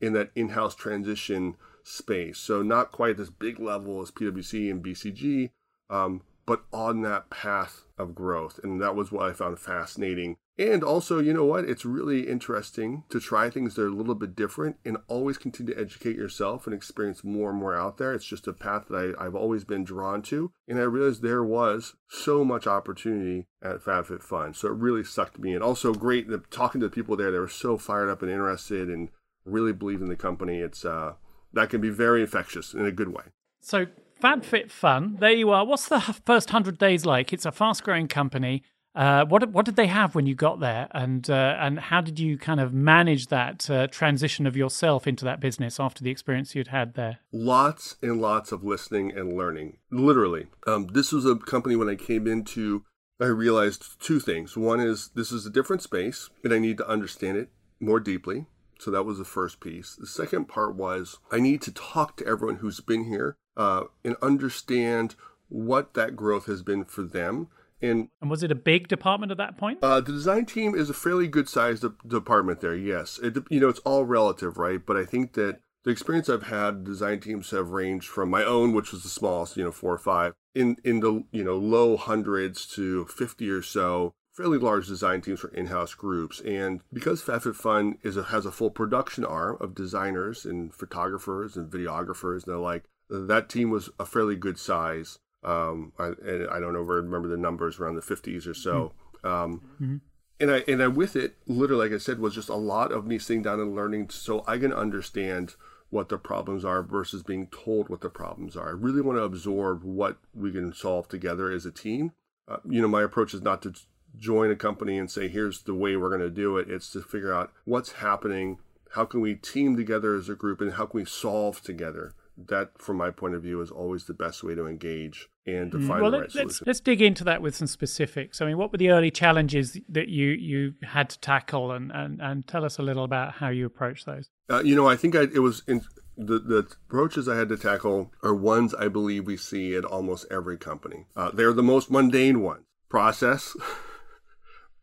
in 0.00 0.12
that 0.14 0.30
in 0.34 0.50
house 0.50 0.74
transition 0.74 1.56
space. 1.84 2.38
So, 2.38 2.62
not 2.62 2.92
quite 2.92 3.16
this 3.16 3.30
big 3.30 3.60
level 3.60 4.00
as 4.00 4.10
PwC 4.10 4.70
and 4.70 4.82
BCG, 4.82 5.50
um, 5.90 6.22
but 6.46 6.64
on 6.72 7.02
that 7.02 7.30
path 7.30 7.84
of 8.02 8.14
growth. 8.14 8.60
And 8.62 8.80
that 8.80 8.94
was 8.94 9.10
what 9.10 9.28
I 9.28 9.32
found 9.32 9.58
fascinating. 9.58 10.36
And 10.58 10.84
also, 10.84 11.18
you 11.18 11.32
know 11.32 11.46
what? 11.46 11.64
It's 11.64 11.86
really 11.86 12.28
interesting 12.28 13.04
to 13.08 13.18
try 13.18 13.48
things 13.48 13.74
that 13.74 13.82
are 13.82 13.88
a 13.88 13.94
little 13.94 14.14
bit 14.14 14.36
different 14.36 14.76
and 14.84 14.98
always 15.08 15.38
continue 15.38 15.74
to 15.74 15.80
educate 15.80 16.16
yourself 16.16 16.66
and 16.66 16.74
experience 16.74 17.24
more 17.24 17.50
and 17.50 17.58
more 17.58 17.74
out 17.74 17.96
there. 17.96 18.12
It's 18.12 18.26
just 18.26 18.46
a 18.46 18.52
path 18.52 18.88
that 18.88 19.14
I, 19.18 19.24
have 19.24 19.34
always 19.34 19.64
been 19.64 19.82
drawn 19.82 20.20
to. 20.22 20.52
And 20.68 20.78
I 20.78 20.82
realized 20.82 21.22
there 21.22 21.42
was 21.42 21.94
so 22.08 22.44
much 22.44 22.66
opportunity 22.66 23.46
at 23.62 23.82
FabFitFun. 23.82 24.54
So 24.54 24.68
it 24.68 24.74
really 24.74 25.04
sucked 25.04 25.38
me 25.38 25.54
in. 25.54 25.62
Also, 25.62 25.94
great 25.94 26.28
talking 26.50 26.82
to 26.82 26.88
the 26.88 26.94
people 26.94 27.16
there. 27.16 27.30
They 27.30 27.38
were 27.38 27.48
so 27.48 27.78
fired 27.78 28.10
up 28.10 28.20
and 28.20 28.30
interested 28.30 28.88
and 28.88 29.08
really 29.46 29.72
believe 29.72 30.02
in 30.02 30.08
the 30.08 30.16
company. 30.16 30.58
It's, 30.58 30.84
uh, 30.84 31.14
that 31.54 31.70
can 31.70 31.80
be 31.80 31.90
very 31.90 32.20
infectious 32.20 32.74
in 32.74 32.84
a 32.84 32.92
good 32.92 33.08
way. 33.08 33.24
So 33.60 33.86
FabFitFun. 34.22 35.18
There 35.18 35.32
you 35.32 35.50
are. 35.50 35.66
What's 35.66 35.88
the 35.88 36.00
first 36.24 36.50
hundred 36.50 36.78
days 36.78 37.04
like? 37.04 37.32
It's 37.32 37.44
a 37.44 37.50
fast-growing 37.50 38.06
company. 38.06 38.62
Uh, 38.94 39.24
what 39.24 39.50
what 39.50 39.64
did 39.64 39.74
they 39.74 39.88
have 39.88 40.14
when 40.14 40.26
you 40.26 40.34
got 40.34 40.60
there, 40.60 40.86
and 40.92 41.28
uh, 41.28 41.56
and 41.58 41.80
how 41.80 42.00
did 42.00 42.20
you 42.20 42.38
kind 42.38 42.60
of 42.60 42.72
manage 42.72 43.28
that 43.28 43.68
uh, 43.68 43.86
transition 43.88 44.46
of 44.46 44.56
yourself 44.56 45.08
into 45.08 45.24
that 45.24 45.40
business 45.40 45.80
after 45.80 46.04
the 46.04 46.10
experience 46.10 46.54
you'd 46.54 46.68
had 46.68 46.94
there? 46.94 47.18
Lots 47.32 47.96
and 48.00 48.20
lots 48.20 48.52
of 48.52 48.62
listening 48.62 49.10
and 49.10 49.36
learning. 49.36 49.78
Literally, 49.90 50.46
um, 50.68 50.88
this 50.88 51.10
was 51.10 51.24
a 51.24 51.34
company 51.34 51.74
when 51.74 51.88
I 51.88 51.96
came 51.96 52.28
into. 52.28 52.84
I 53.20 53.26
realized 53.26 54.00
two 54.00 54.20
things. 54.20 54.56
One 54.56 54.78
is 54.78 55.10
this 55.14 55.32
is 55.32 55.46
a 55.46 55.50
different 55.50 55.82
space, 55.82 56.30
and 56.44 56.52
I 56.52 56.58
need 56.58 56.76
to 56.78 56.88
understand 56.88 57.38
it 57.38 57.48
more 57.80 57.98
deeply. 57.98 58.46
So 58.82 58.90
that 58.90 59.04
was 59.04 59.18
the 59.18 59.24
first 59.24 59.60
piece. 59.60 59.94
The 59.94 60.08
second 60.08 60.48
part 60.48 60.74
was 60.74 61.18
I 61.30 61.38
need 61.38 61.62
to 61.62 61.72
talk 61.72 62.16
to 62.16 62.26
everyone 62.26 62.56
who's 62.56 62.80
been 62.80 63.04
here 63.04 63.36
uh, 63.56 63.84
and 64.04 64.16
understand 64.20 65.14
what 65.48 65.94
that 65.94 66.16
growth 66.16 66.46
has 66.46 66.62
been 66.62 66.84
for 66.84 67.02
them. 67.02 67.46
And, 67.80 68.08
and 68.20 68.28
was 68.28 68.42
it 68.42 68.50
a 68.50 68.56
big 68.56 68.88
department 68.88 69.30
at 69.30 69.38
that 69.38 69.56
point? 69.56 69.78
Uh, 69.82 70.00
the 70.00 70.10
design 70.10 70.46
team 70.46 70.74
is 70.74 70.90
a 70.90 70.94
fairly 70.94 71.28
good 71.28 71.48
sized 71.48 71.82
de- 71.82 71.94
department 72.06 72.60
there. 72.60 72.74
Yes, 72.74 73.20
it, 73.22 73.36
you 73.50 73.60
know 73.60 73.68
it's 73.68 73.80
all 73.80 74.04
relative, 74.04 74.58
right? 74.58 74.84
But 74.84 74.96
I 74.96 75.04
think 75.04 75.34
that 75.34 75.60
the 75.84 75.90
experience 75.90 76.28
I've 76.28 76.44
had, 76.44 76.84
design 76.84 77.20
teams 77.20 77.50
have 77.50 77.70
ranged 77.70 78.08
from 78.08 78.30
my 78.30 78.44
own, 78.44 78.72
which 78.72 78.92
was 78.92 79.02
the 79.02 79.08
smallest, 79.08 79.56
you 79.56 79.64
know, 79.64 79.72
four 79.72 79.92
or 79.92 79.98
five, 79.98 80.34
in 80.54 80.76
in 80.84 81.00
the 81.00 81.24
you 81.30 81.44
know 81.44 81.56
low 81.56 81.96
hundreds 81.96 82.66
to 82.74 83.04
fifty 83.06 83.48
or 83.50 83.62
so. 83.62 84.14
Fairly 84.32 84.58
large 84.58 84.86
design 84.86 85.20
teams 85.20 85.40
for 85.40 85.48
in-house 85.48 85.94
groups, 85.94 86.40
and 86.40 86.80
because 86.90 87.22
FabFitFun 87.22 87.98
is 88.02 88.16
a, 88.16 88.24
has 88.24 88.46
a 88.46 88.52
full 88.52 88.70
production 88.70 89.26
arm 89.26 89.58
of 89.60 89.74
designers 89.74 90.46
and 90.46 90.72
photographers 90.72 91.54
and 91.56 91.70
videographers 91.70 92.46
and 92.46 92.54
the 92.54 92.58
like, 92.58 92.84
that 93.10 93.50
team 93.50 93.68
was 93.68 93.90
a 94.00 94.06
fairly 94.06 94.36
good 94.36 94.58
size. 94.58 95.18
Um, 95.44 95.92
I, 95.98 96.12
and 96.24 96.48
I 96.48 96.60
don't 96.60 96.72
know, 96.72 96.80
remember 96.80 97.28
the 97.28 97.36
numbers 97.36 97.78
around 97.78 97.96
the 97.96 98.00
50s 98.00 98.46
or 98.46 98.54
so. 98.54 98.94
Mm-hmm. 99.22 99.26
Um, 99.26 99.62
mm-hmm. 99.74 99.96
And 100.40 100.50
I 100.50 100.64
and 100.66 100.82
I 100.82 100.88
with 100.88 101.14
it, 101.14 101.36
literally, 101.46 101.88
like 101.88 101.94
I 101.94 101.98
said, 101.98 102.18
was 102.18 102.34
just 102.34 102.48
a 102.48 102.54
lot 102.54 102.90
of 102.90 103.06
me 103.06 103.18
sitting 103.18 103.42
down 103.42 103.60
and 103.60 103.76
learning, 103.76 104.10
so 104.10 104.44
I 104.48 104.58
can 104.58 104.72
understand 104.72 105.54
what 105.90 106.08
the 106.08 106.16
problems 106.16 106.64
are 106.64 106.82
versus 106.82 107.22
being 107.22 107.48
told 107.48 107.90
what 107.90 108.00
the 108.00 108.08
problems 108.08 108.56
are. 108.56 108.70
I 108.70 108.72
really 108.72 109.02
want 109.02 109.18
to 109.18 109.22
absorb 109.22 109.84
what 109.84 110.16
we 110.34 110.50
can 110.50 110.72
solve 110.72 111.06
together 111.06 111.52
as 111.52 111.66
a 111.66 111.70
team. 111.70 112.12
Uh, 112.48 112.56
you 112.68 112.80
know, 112.80 112.88
my 112.88 113.02
approach 113.02 113.34
is 113.34 113.42
not 113.42 113.60
to 113.62 113.74
join 114.18 114.50
a 114.50 114.56
company 114.56 114.98
and 114.98 115.10
say, 115.10 115.28
here's 115.28 115.62
the 115.62 115.74
way 115.74 115.96
we're 115.96 116.08
going 116.08 116.20
to 116.20 116.30
do 116.30 116.56
it. 116.56 116.70
It's 116.70 116.90
to 116.92 117.02
figure 117.02 117.32
out 117.32 117.52
what's 117.64 117.92
happening, 117.92 118.58
how 118.94 119.04
can 119.04 119.20
we 119.20 119.34
team 119.34 119.76
together 119.76 120.14
as 120.14 120.28
a 120.28 120.34
group, 120.34 120.60
and 120.60 120.74
how 120.74 120.86
can 120.86 121.00
we 121.00 121.04
solve 121.04 121.62
together 121.62 122.14
that, 122.48 122.70
from 122.78 122.96
my 122.96 123.10
point 123.10 123.34
of 123.34 123.42
view, 123.42 123.60
is 123.60 123.70
always 123.70 124.04
the 124.04 124.14
best 124.14 124.42
way 124.42 124.54
to 124.54 124.66
engage 124.66 125.28
and 125.46 125.72
to 125.72 125.78
mm. 125.78 125.88
find 125.88 126.02
well, 126.02 126.10
the 126.10 126.20
right 126.20 126.22
let's, 126.22 126.34
solution. 126.34 126.64
Let's 126.66 126.80
dig 126.80 127.02
into 127.02 127.24
that 127.24 127.42
with 127.42 127.54
some 127.54 127.66
specifics. 127.66 128.40
I 128.40 128.46
mean, 128.46 128.58
what 128.58 128.72
were 128.72 128.78
the 128.78 128.90
early 128.90 129.10
challenges 129.10 129.78
that 129.88 130.08
you 130.08 130.28
you 130.28 130.74
had 130.82 131.10
to 131.10 131.18
tackle, 131.20 131.72
and 131.72 131.90
and, 131.92 132.20
and 132.20 132.46
tell 132.46 132.64
us 132.64 132.78
a 132.78 132.82
little 132.82 133.04
about 133.04 133.34
how 133.34 133.48
you 133.48 133.66
approached 133.66 134.06
those. 134.06 134.28
Uh, 134.50 134.62
you 134.62 134.74
know, 134.74 134.88
I 134.88 134.96
think 134.96 135.14
I, 135.14 135.22
it 135.22 135.40
was 135.40 135.62
in 135.66 135.82
the, 136.16 136.38
the 136.38 136.66
approaches 136.88 137.28
I 137.28 137.36
had 137.36 137.48
to 137.48 137.56
tackle 137.56 138.12
are 138.22 138.34
ones 138.34 138.74
I 138.74 138.88
believe 138.88 139.26
we 139.26 139.36
see 139.36 139.74
at 139.74 139.84
almost 139.84 140.26
every 140.30 140.58
company. 140.58 141.06
Uh, 141.16 141.30
they're 141.32 141.52
the 141.52 141.62
most 141.62 141.90
mundane 141.90 142.40
ones: 142.40 142.64
process, 142.88 143.56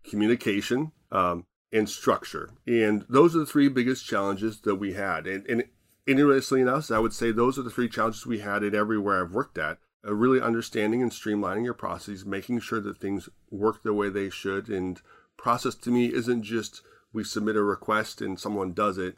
communication, 0.10 0.91
um, 1.12 1.45
and 1.72 1.89
structure. 1.89 2.52
And 2.65 3.06
those 3.10 3.36
are 3.36 3.39
the 3.39 3.45
three 3.45 3.69
biggest 3.69 4.06
challenges 4.06 4.62
that 4.62 4.76
we 4.76 4.93
had. 4.93 5.28
And, 5.28 5.45
and 5.48 5.63
interestingly 6.08 6.62
enough, 6.62 6.91
I 6.91 7.00
would 7.00 7.13
say 7.13 7.32
those 7.32 7.60
are 7.60 7.63
the 7.63 7.69
three 7.69 7.89
challenges 7.89 8.26
we 8.26 8.39
had 8.39 8.63
at 8.63 8.74
everywhere 8.74 9.24
I've 9.24 9.34
worked 9.34 9.58
at. 9.58 9.78
Uh, 10.08 10.13
really 10.13 10.41
understanding 10.41 11.02
and 11.02 11.12
streamlining 11.12 11.65
your 11.65 11.74
processes, 11.74 12.26
making 12.26 12.62
sure 12.62 12.80
that 12.80 12.98
things 12.98 13.28
work 13.52 13.84
the 13.84 13.93
way 13.93 14.10
they 14.10 14.30
should. 14.30 14.69
And 14.69 15.00
process 15.38 15.76
to 15.76 15.91
me 15.91 16.13
isn't 16.13 16.43
just 16.43 16.82
we 17.12 17.24
submit 17.24 17.56
a 17.56 17.63
request 17.63 18.22
and 18.22 18.39
someone 18.39 18.74
does 18.74 18.98
it. 18.98 19.17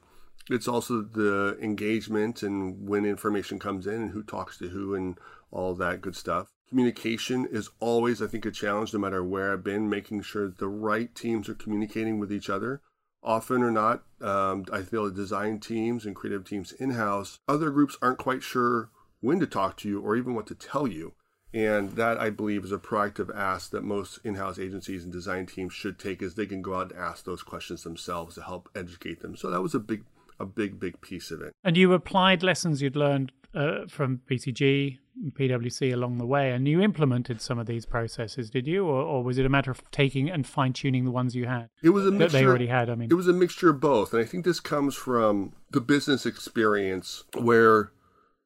it's 0.50 0.68
also 0.68 1.02
the 1.02 1.58
engagement 1.62 2.42
and 2.42 2.88
when 2.88 3.06
information 3.06 3.60
comes 3.60 3.86
in 3.86 3.94
and 3.94 4.12
who 4.12 4.24
talks 4.24 4.58
to 4.58 4.70
who 4.70 4.96
and 4.96 5.20
all 5.52 5.76
that 5.76 6.02
good 6.02 6.16
stuff. 6.16 6.51
Communication 6.72 7.46
is 7.52 7.70
always, 7.82 8.22
I 8.22 8.28
think, 8.28 8.46
a 8.46 8.52
challenge 8.52 8.94
no 8.94 9.00
matter 9.00 9.22
where 9.22 9.52
I've 9.52 9.64
been, 9.64 9.90
making 9.90 10.22
sure 10.22 10.48
the 10.50 10.70
right 10.70 11.14
teams 11.14 11.50
are 11.50 11.54
communicating 11.54 12.18
with 12.18 12.32
each 12.32 12.50
other. 12.50 12.82
Often 13.22 13.62
or 13.62 13.72
not, 13.72 14.04
um, 14.22 14.64
I 14.72 14.82
feel 14.82 15.04
the 15.04 15.12
design 15.12 15.60
teams 15.60 16.06
and 16.06 16.16
creative 16.16 16.46
teams 16.46 16.72
in 16.72 16.92
house, 16.92 17.40
other 17.46 17.72
groups 17.72 17.98
aren't 18.02 18.20
quite 18.20 18.42
sure 18.42 18.90
when 19.20 19.38
to 19.42 19.48
talk 19.48 19.76
to 19.78 19.90
you 19.90 20.00
or 20.00 20.16
even 20.16 20.34
what 20.34 20.48
to 20.48 20.56
tell 20.56 20.88
you. 20.88 21.14
And 21.54 21.92
that 21.98 22.18
I 22.18 22.30
believe 22.30 22.64
is 22.64 22.72
a 22.72 22.78
proactive 22.78 23.36
ask 23.36 23.72
that 23.72 23.84
most 23.84 24.20
in-house 24.24 24.58
agencies 24.58 25.04
and 25.04 25.12
design 25.12 25.48
teams 25.48 25.74
should 25.74 26.00
take 26.00 26.22
is 26.22 26.36
they 26.36 26.46
can 26.46 26.62
go 26.62 26.76
out 26.76 26.94
and 26.94 27.00
ask 27.00 27.26
those 27.26 27.44
questions 27.44 27.84
themselves 27.84 28.36
to 28.36 28.44
help 28.44 28.70
educate 28.74 29.20
them. 29.20 29.36
So 29.36 29.52
that 29.52 29.62
was 29.62 29.76
a 29.76 29.80
big 29.80 30.06
a 30.42 30.46
big, 30.46 30.80
big 30.80 31.02
piece 31.02 31.32
of 31.32 31.42
it. 31.42 31.54
And 31.64 31.78
you 31.78 31.94
applied 31.94 32.44
lessons 32.44 32.82
you'd 32.82 32.96
learned 32.96 33.32
uh, 33.54 33.86
from 33.88 34.22
BCG, 34.30 34.98
and 35.22 35.36
PwC 35.36 35.94
along 35.94 36.18
the 36.18 36.26
way, 36.26 36.52
and 36.52 36.68
you 36.68 36.82
implemented 36.82 37.42
some 37.42 37.60
of 37.60 37.68
these 37.68 37.86
processes, 37.86 38.50
did 38.50 38.68
you, 38.68 38.86
or, 38.86 39.02
or 39.02 39.24
was 39.24 39.38
it 39.38 39.46
a 39.46 39.50
matter 39.50 39.72
of 39.72 39.82
taking 39.92 40.30
and 40.30 40.48
fine 40.48 40.74
tuning 40.74 41.06
the 41.06 41.12
ones 41.12 41.36
you 41.36 41.46
had? 41.46 41.70
It 41.84 41.90
was 41.90 42.06
a 42.08 42.12
mixture. 42.12 42.40
they 42.40 42.46
already 42.46 42.68
had. 42.68 42.90
I 42.90 42.96
mean, 42.96 43.12
it 43.12 43.16
was 43.16 43.28
a 43.28 43.34
mixture 43.34 43.70
of 43.70 43.80
both, 43.80 44.14
and 44.14 44.22
I 44.22 44.26
think 44.26 44.46
this 44.46 44.60
comes 44.60 44.96
from 44.96 45.54
the 45.72 45.82
business 45.82 46.26
experience 46.26 47.24
where 47.38 47.92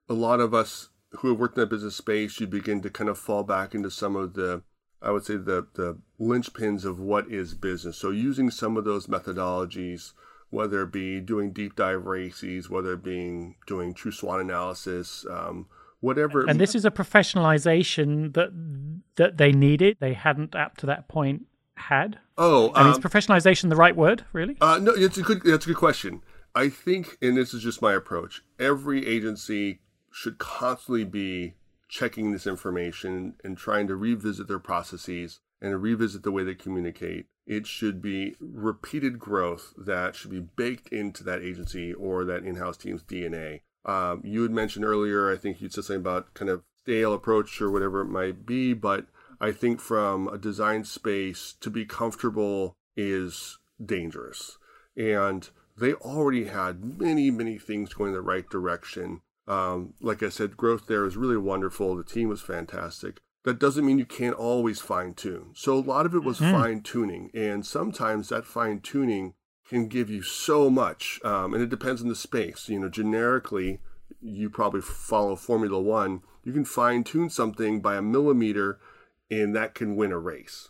a 0.10 0.14
lot 0.14 0.40
of 0.40 0.54
us 0.54 0.90
who 1.12 1.30
have 1.30 1.40
worked 1.40 1.58
in 1.58 1.62
that 1.62 1.70
business 1.70 1.96
space, 1.96 2.40
you 2.40 2.48
begin 2.48 2.82
to 2.82 2.90
kind 2.90 3.10
of 3.10 3.18
fall 3.18 3.44
back 3.44 3.74
into 3.74 3.90
some 3.90 4.16
of 4.16 4.34
the, 4.34 4.64
I 5.02 5.12
would 5.12 5.26
say, 5.26 5.38
the 5.38 5.68
the 5.76 6.00
linchpins 6.20 6.84
of 6.84 7.00
what 7.00 7.32
is 7.32 7.54
business. 7.54 7.98
So 7.98 8.10
using 8.10 8.52
some 8.52 8.76
of 8.76 8.86
those 8.86 9.08
methodologies 9.08 10.12
whether 10.50 10.84
it 10.84 10.92
be 10.92 11.20
doing 11.20 11.52
deep 11.52 11.76
dive 11.76 12.06
races, 12.06 12.70
whether 12.70 12.94
it 12.94 13.04
being 13.04 13.56
doing 13.68 13.94
true 13.94 14.12
SWOT 14.12 14.42
analysis, 14.42 15.26
um, 15.30 15.68
whatever. 16.00 16.46
And 16.46 16.60
this 16.60 16.76
is 16.76 16.86
a 16.86 16.92
professionalization 16.92 18.34
that 18.34 18.52
that 19.16 19.38
they 19.38 19.52
needed. 19.52 19.98
They 20.00 20.14
hadn't 20.14 20.56
up 20.56 20.78
to 20.78 20.86
that 20.86 21.08
point 21.08 21.48
had. 21.76 22.20
Oh, 22.38 22.72
I 22.74 22.84
mean, 22.84 22.88
um, 22.88 22.92
is 22.94 23.00
professionalization 23.00 23.70
the 23.70 23.76
right 23.76 23.96
word? 23.96 24.26
Really? 24.34 24.58
Uh, 24.62 24.80
no, 24.82 24.92
it's 24.92 25.18
a 25.18 25.22
good. 25.22 25.42
That's 25.44 25.66
a 25.66 25.70
good 25.70 25.78
question. 25.78 26.22
I 26.54 26.70
think, 26.70 27.18
and 27.22 27.36
this 27.36 27.54
is 27.54 27.62
just 27.62 27.82
my 27.82 27.94
approach. 27.94 28.42
Every 28.60 29.06
agency 29.06 29.82
should 30.12 30.38
constantly 30.38 31.04
be 31.04 31.56
checking 31.90 32.32
this 32.32 32.48
information 32.48 33.36
and 33.44 33.58
trying 33.58 33.88
to 33.88 33.96
revisit 33.96 34.48
their 34.48 34.60
processes 34.60 35.42
and 35.62 35.82
revisit 35.82 36.24
the 36.24 36.32
way 36.32 36.44
they 36.44 36.56
communicate 36.56 37.28
it 37.46 37.68
should 37.68 38.02
be 38.02 38.36
repeated 38.40 39.20
growth 39.20 39.74
that 39.78 40.16
should 40.16 40.32
be 40.32 40.40
baked 40.40 40.90
into 40.90 41.24
that 41.24 41.42
agency 41.42 41.94
or 41.94 42.26
that 42.26 42.44
in-house 42.44 42.78
team's 42.78 43.04
DNA. 43.04 43.62
Um, 43.86 44.22
you 44.24 44.42
had 44.42 44.52
mentioned 44.52 44.86
earlier, 44.86 45.32
I 45.32 45.38
think 45.38 45.62
you 45.62 45.70
said 45.70 45.84
something 45.86 46.02
about 46.02 46.34
kind 46.34 46.50
of 46.50 46.64
stale 46.82 47.14
approach 47.14 47.62
or 47.62 47.70
whatever 47.70 48.02
it 48.02 48.10
might 48.10 48.46
be, 48.46 48.74
but 48.74 49.06
I 49.40 49.52
think 49.52 49.80
from 49.80 50.28
a 50.28 50.38
design 50.38 50.86
space 50.86 51.54
to 51.62 51.70
be 51.70 51.86
comfortable 51.86 52.78
is 52.96 53.60
dangerous. 53.84 54.58
And 54.98 55.48
they 55.78 55.94
already 55.94 56.46
had 56.46 57.00
many, 57.00 57.30
many 57.30 57.60
things 57.60 57.94
going 57.94 58.10
in 58.10 58.16
the 58.16 58.22
right 58.22 58.50
direction. 58.50 59.22
Um, 59.48 59.94
like 60.02 60.24
I 60.24 60.30
said, 60.30 60.58
growth 60.58 60.88
there 60.88 61.06
is 61.06 61.18
really 61.18 61.38
wonderful. 61.38 61.96
The 61.96 62.04
team 62.04 62.30
was 62.30 62.42
fantastic 62.42 63.20
that 63.46 63.60
doesn't 63.60 63.86
mean 63.86 64.00
you 64.00 64.06
can't 64.06 64.36
always 64.36 64.82
fine 64.82 65.14
tune. 65.14 65.52
So 65.54 65.76
a 65.76 65.80
lot 65.80 66.08
of 66.08 66.16
it 66.16 66.24
was 66.24 66.40
mm. 66.40 66.52
fine 66.52 66.82
tuning, 66.82 67.30
and 67.34 67.66
sometimes 67.66 68.30
that 68.30 68.44
fine 68.44 68.80
tuning 68.80 69.36
can 69.70 69.88
give 69.88 70.10
you 70.10 70.24
so 70.24 70.70
much, 70.70 71.20
um, 71.24 71.54
and 71.54 71.62
it 71.62 71.70
depends 71.70 72.02
on 72.02 72.10
the 72.10 72.16
space. 72.16 72.68
You 72.68 72.80
know, 72.80 72.90
generically, 72.90 73.80
you 74.20 74.50
probably 74.50 74.82
follow 74.82 75.36
Formula 75.36 75.80
One. 75.80 76.22
You 76.44 76.54
can 76.54 76.66
fine 76.66 77.04
tune 77.04 77.30
something 77.30 77.82
by 77.82 77.96
a 77.96 78.02
millimeter, 78.02 78.80
and 79.30 79.56
that 79.56 79.76
can 79.76 79.96
win 79.96 80.12
a 80.12 80.18
race. 80.18 80.70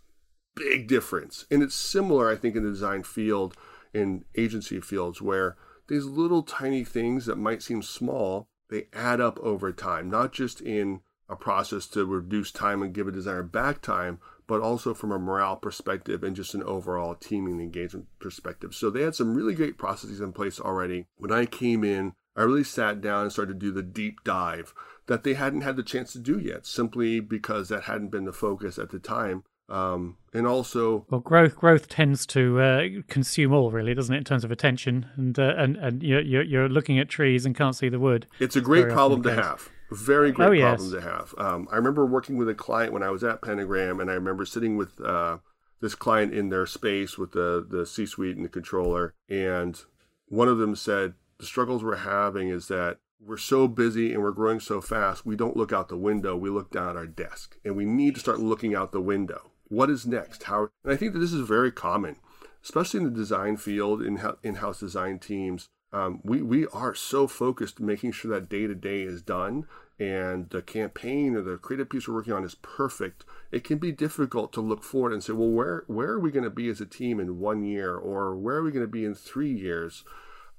Big 0.53 0.87
difference, 0.87 1.45
and 1.49 1.63
it's 1.63 1.75
similar, 1.75 2.29
I 2.29 2.35
think, 2.35 2.57
in 2.57 2.63
the 2.63 2.69
design 2.69 3.03
field, 3.03 3.55
in 3.93 4.25
agency 4.35 4.81
fields, 4.81 5.21
where 5.21 5.55
these 5.87 6.05
little 6.05 6.43
tiny 6.43 6.83
things 6.83 7.25
that 7.25 7.37
might 7.37 7.63
seem 7.63 7.81
small, 7.81 8.49
they 8.69 8.87
add 8.91 9.21
up 9.21 9.39
over 9.39 9.71
time, 9.71 10.09
not 10.09 10.33
just 10.33 10.59
in 10.59 10.99
a 11.29 11.35
process 11.35 11.87
to 11.87 12.05
reduce 12.05 12.51
time 12.51 12.81
and 12.81 12.93
give 12.93 13.07
a 13.07 13.11
designer 13.11 13.43
back 13.43 13.81
time, 13.81 14.19
but 14.47 14.61
also 14.61 14.93
from 14.93 15.11
a 15.11 15.19
morale 15.19 15.55
perspective 15.55 16.23
and 16.23 16.35
just 16.35 16.53
an 16.53 16.63
overall 16.63 17.15
teaming 17.15 17.59
engagement 17.59 18.07
perspective. 18.19 18.75
So 18.75 18.89
they 18.89 19.01
had 19.01 19.15
some 19.15 19.35
really 19.35 19.55
great 19.55 19.77
processes 19.77 20.21
in 20.21 20.33
place 20.33 20.59
already. 20.59 21.07
When 21.17 21.31
I 21.31 21.45
came 21.45 21.83
in, 21.83 22.13
I 22.35 22.43
really 22.43 22.63
sat 22.63 23.01
down 23.01 23.23
and 23.23 23.31
started 23.31 23.59
to 23.59 23.65
do 23.65 23.71
the 23.71 23.81
deep 23.81 24.23
dive 24.23 24.73
that 25.07 25.23
they 25.23 25.33
hadn't 25.33 25.61
had 25.61 25.77
the 25.77 25.83
chance 25.83 26.11
to 26.13 26.19
do 26.19 26.39
yet, 26.39 26.65
simply 26.65 27.19
because 27.19 27.69
that 27.69 27.83
hadn't 27.83 28.09
been 28.09 28.25
the 28.25 28.33
focus 28.33 28.77
at 28.77 28.89
the 28.89 28.99
time. 28.99 29.43
Um, 29.67 30.17
and 30.33 30.45
also, 30.45 31.07
well, 31.09 31.21
growth 31.21 31.55
growth 31.55 31.87
tends 31.87 32.25
to 32.27 32.59
uh, 32.59 32.83
consume 33.07 33.51
all, 33.51 33.71
really, 33.71 33.95
doesn't 33.95 34.13
it, 34.13 34.19
in 34.19 34.23
terms 34.23 34.43
of 34.43 34.51
attention? 34.51 35.07
And 35.15 35.39
uh, 35.39 35.55
and 35.57 35.75
and 35.77 36.03
you're, 36.03 36.21
you're 36.21 36.69
looking 36.69 36.99
at 36.99 37.09
trees 37.09 37.45
and 37.47 37.55
can't 37.55 37.75
see 37.75 37.89
the 37.89 37.99
wood. 37.99 38.27
It's 38.39 38.55
a 38.55 38.61
great 38.61 38.89
problem 38.89 39.23
to 39.23 39.33
have. 39.33 39.69
Very 39.91 40.31
great 40.31 40.45
oh, 40.45 40.61
problem 40.61 40.91
yes. 40.91 40.91
to 40.91 41.01
have. 41.01 41.35
Um, 41.37 41.67
I 41.71 41.75
remember 41.75 42.05
working 42.05 42.37
with 42.37 42.49
a 42.49 42.55
client 42.55 42.91
when 42.91 43.03
I 43.03 43.11
was 43.11 43.23
at 43.23 43.41
Pentagram, 43.41 43.99
and 43.99 44.09
I 44.09 44.13
remember 44.13 44.45
sitting 44.45 44.77
with 44.77 44.99
uh, 44.99 45.37
this 45.81 45.95
client 45.95 46.33
in 46.33 46.49
their 46.49 46.65
space 46.65 47.17
with 47.17 47.33
the 47.33 47.65
the 47.67 47.85
C 47.85 48.05
suite 48.05 48.35
and 48.35 48.45
the 48.45 48.49
controller, 48.49 49.13
and 49.29 49.79
one 50.27 50.47
of 50.47 50.57
them 50.57 50.75
said 50.75 51.13
the 51.37 51.45
struggles 51.45 51.83
we're 51.83 51.97
having 51.97 52.49
is 52.49 52.67
that 52.67 52.97
we're 53.19 53.37
so 53.37 53.67
busy 53.67 54.13
and 54.13 54.21
we're 54.21 54.31
growing 54.31 54.59
so 54.59 54.81
fast, 54.81 55.25
we 55.25 55.35
don't 55.35 55.57
look 55.57 55.71
out 55.71 55.89
the 55.89 55.97
window. 55.97 56.35
We 56.35 56.49
look 56.49 56.71
down 56.71 56.89
at 56.89 56.95
our 56.95 57.07
desk, 57.07 57.57
and 57.63 57.75
we 57.75 57.85
need 57.85 58.15
to 58.15 58.21
start 58.21 58.39
looking 58.39 58.75
out 58.75 58.91
the 58.91 59.01
window. 59.01 59.51
What 59.67 59.89
is 59.89 60.05
next? 60.05 60.43
How? 60.43 60.69
And 60.83 60.93
I 60.93 60.95
think 60.95 61.13
that 61.13 61.19
this 61.19 61.33
is 61.33 61.47
very 61.47 61.71
common, 61.71 62.17
especially 62.63 62.99
in 62.99 63.05
the 63.05 63.11
design 63.11 63.57
field 63.57 64.01
in 64.01 64.19
in-house 64.43 64.79
design 64.79 65.19
teams 65.19 65.69
um, 65.95 66.19
we 66.23 66.41
we 66.41 66.67
are 66.67 66.93
so 66.93 67.25
focused 67.25 67.79
making 67.79 68.11
sure 68.11 68.29
that 68.31 68.49
day 68.49 68.67
to 68.67 68.75
day 68.75 69.03
is 69.03 69.21
done 69.21 69.65
and 69.97 70.49
the 70.49 70.61
campaign 70.61 71.35
or 71.35 71.41
the 71.41 71.55
creative 71.55 71.89
piece 71.89 72.05
we're 72.05 72.15
working 72.15 72.33
on 72.33 72.43
is 72.43 72.55
perfect. 72.55 73.23
It 73.49 73.63
can 73.63 73.77
be 73.77 73.93
difficult 73.93 74.51
to 74.53 74.61
look 74.61 74.83
forward 74.83 75.13
and 75.13 75.23
say, 75.23 75.31
well, 75.31 75.49
where 75.49 75.85
where 75.87 76.09
are 76.09 76.19
we 76.19 76.31
going 76.31 76.43
to 76.43 76.49
be 76.49 76.67
as 76.67 76.81
a 76.81 76.85
team 76.85 77.17
in 77.17 77.39
one 77.39 77.63
year, 77.63 77.95
or 77.95 78.35
where 78.35 78.57
are 78.57 78.63
we 78.63 78.71
going 78.71 78.85
to 78.85 78.91
be 78.91 79.05
in 79.05 79.15
three 79.15 79.53
years? 79.53 80.03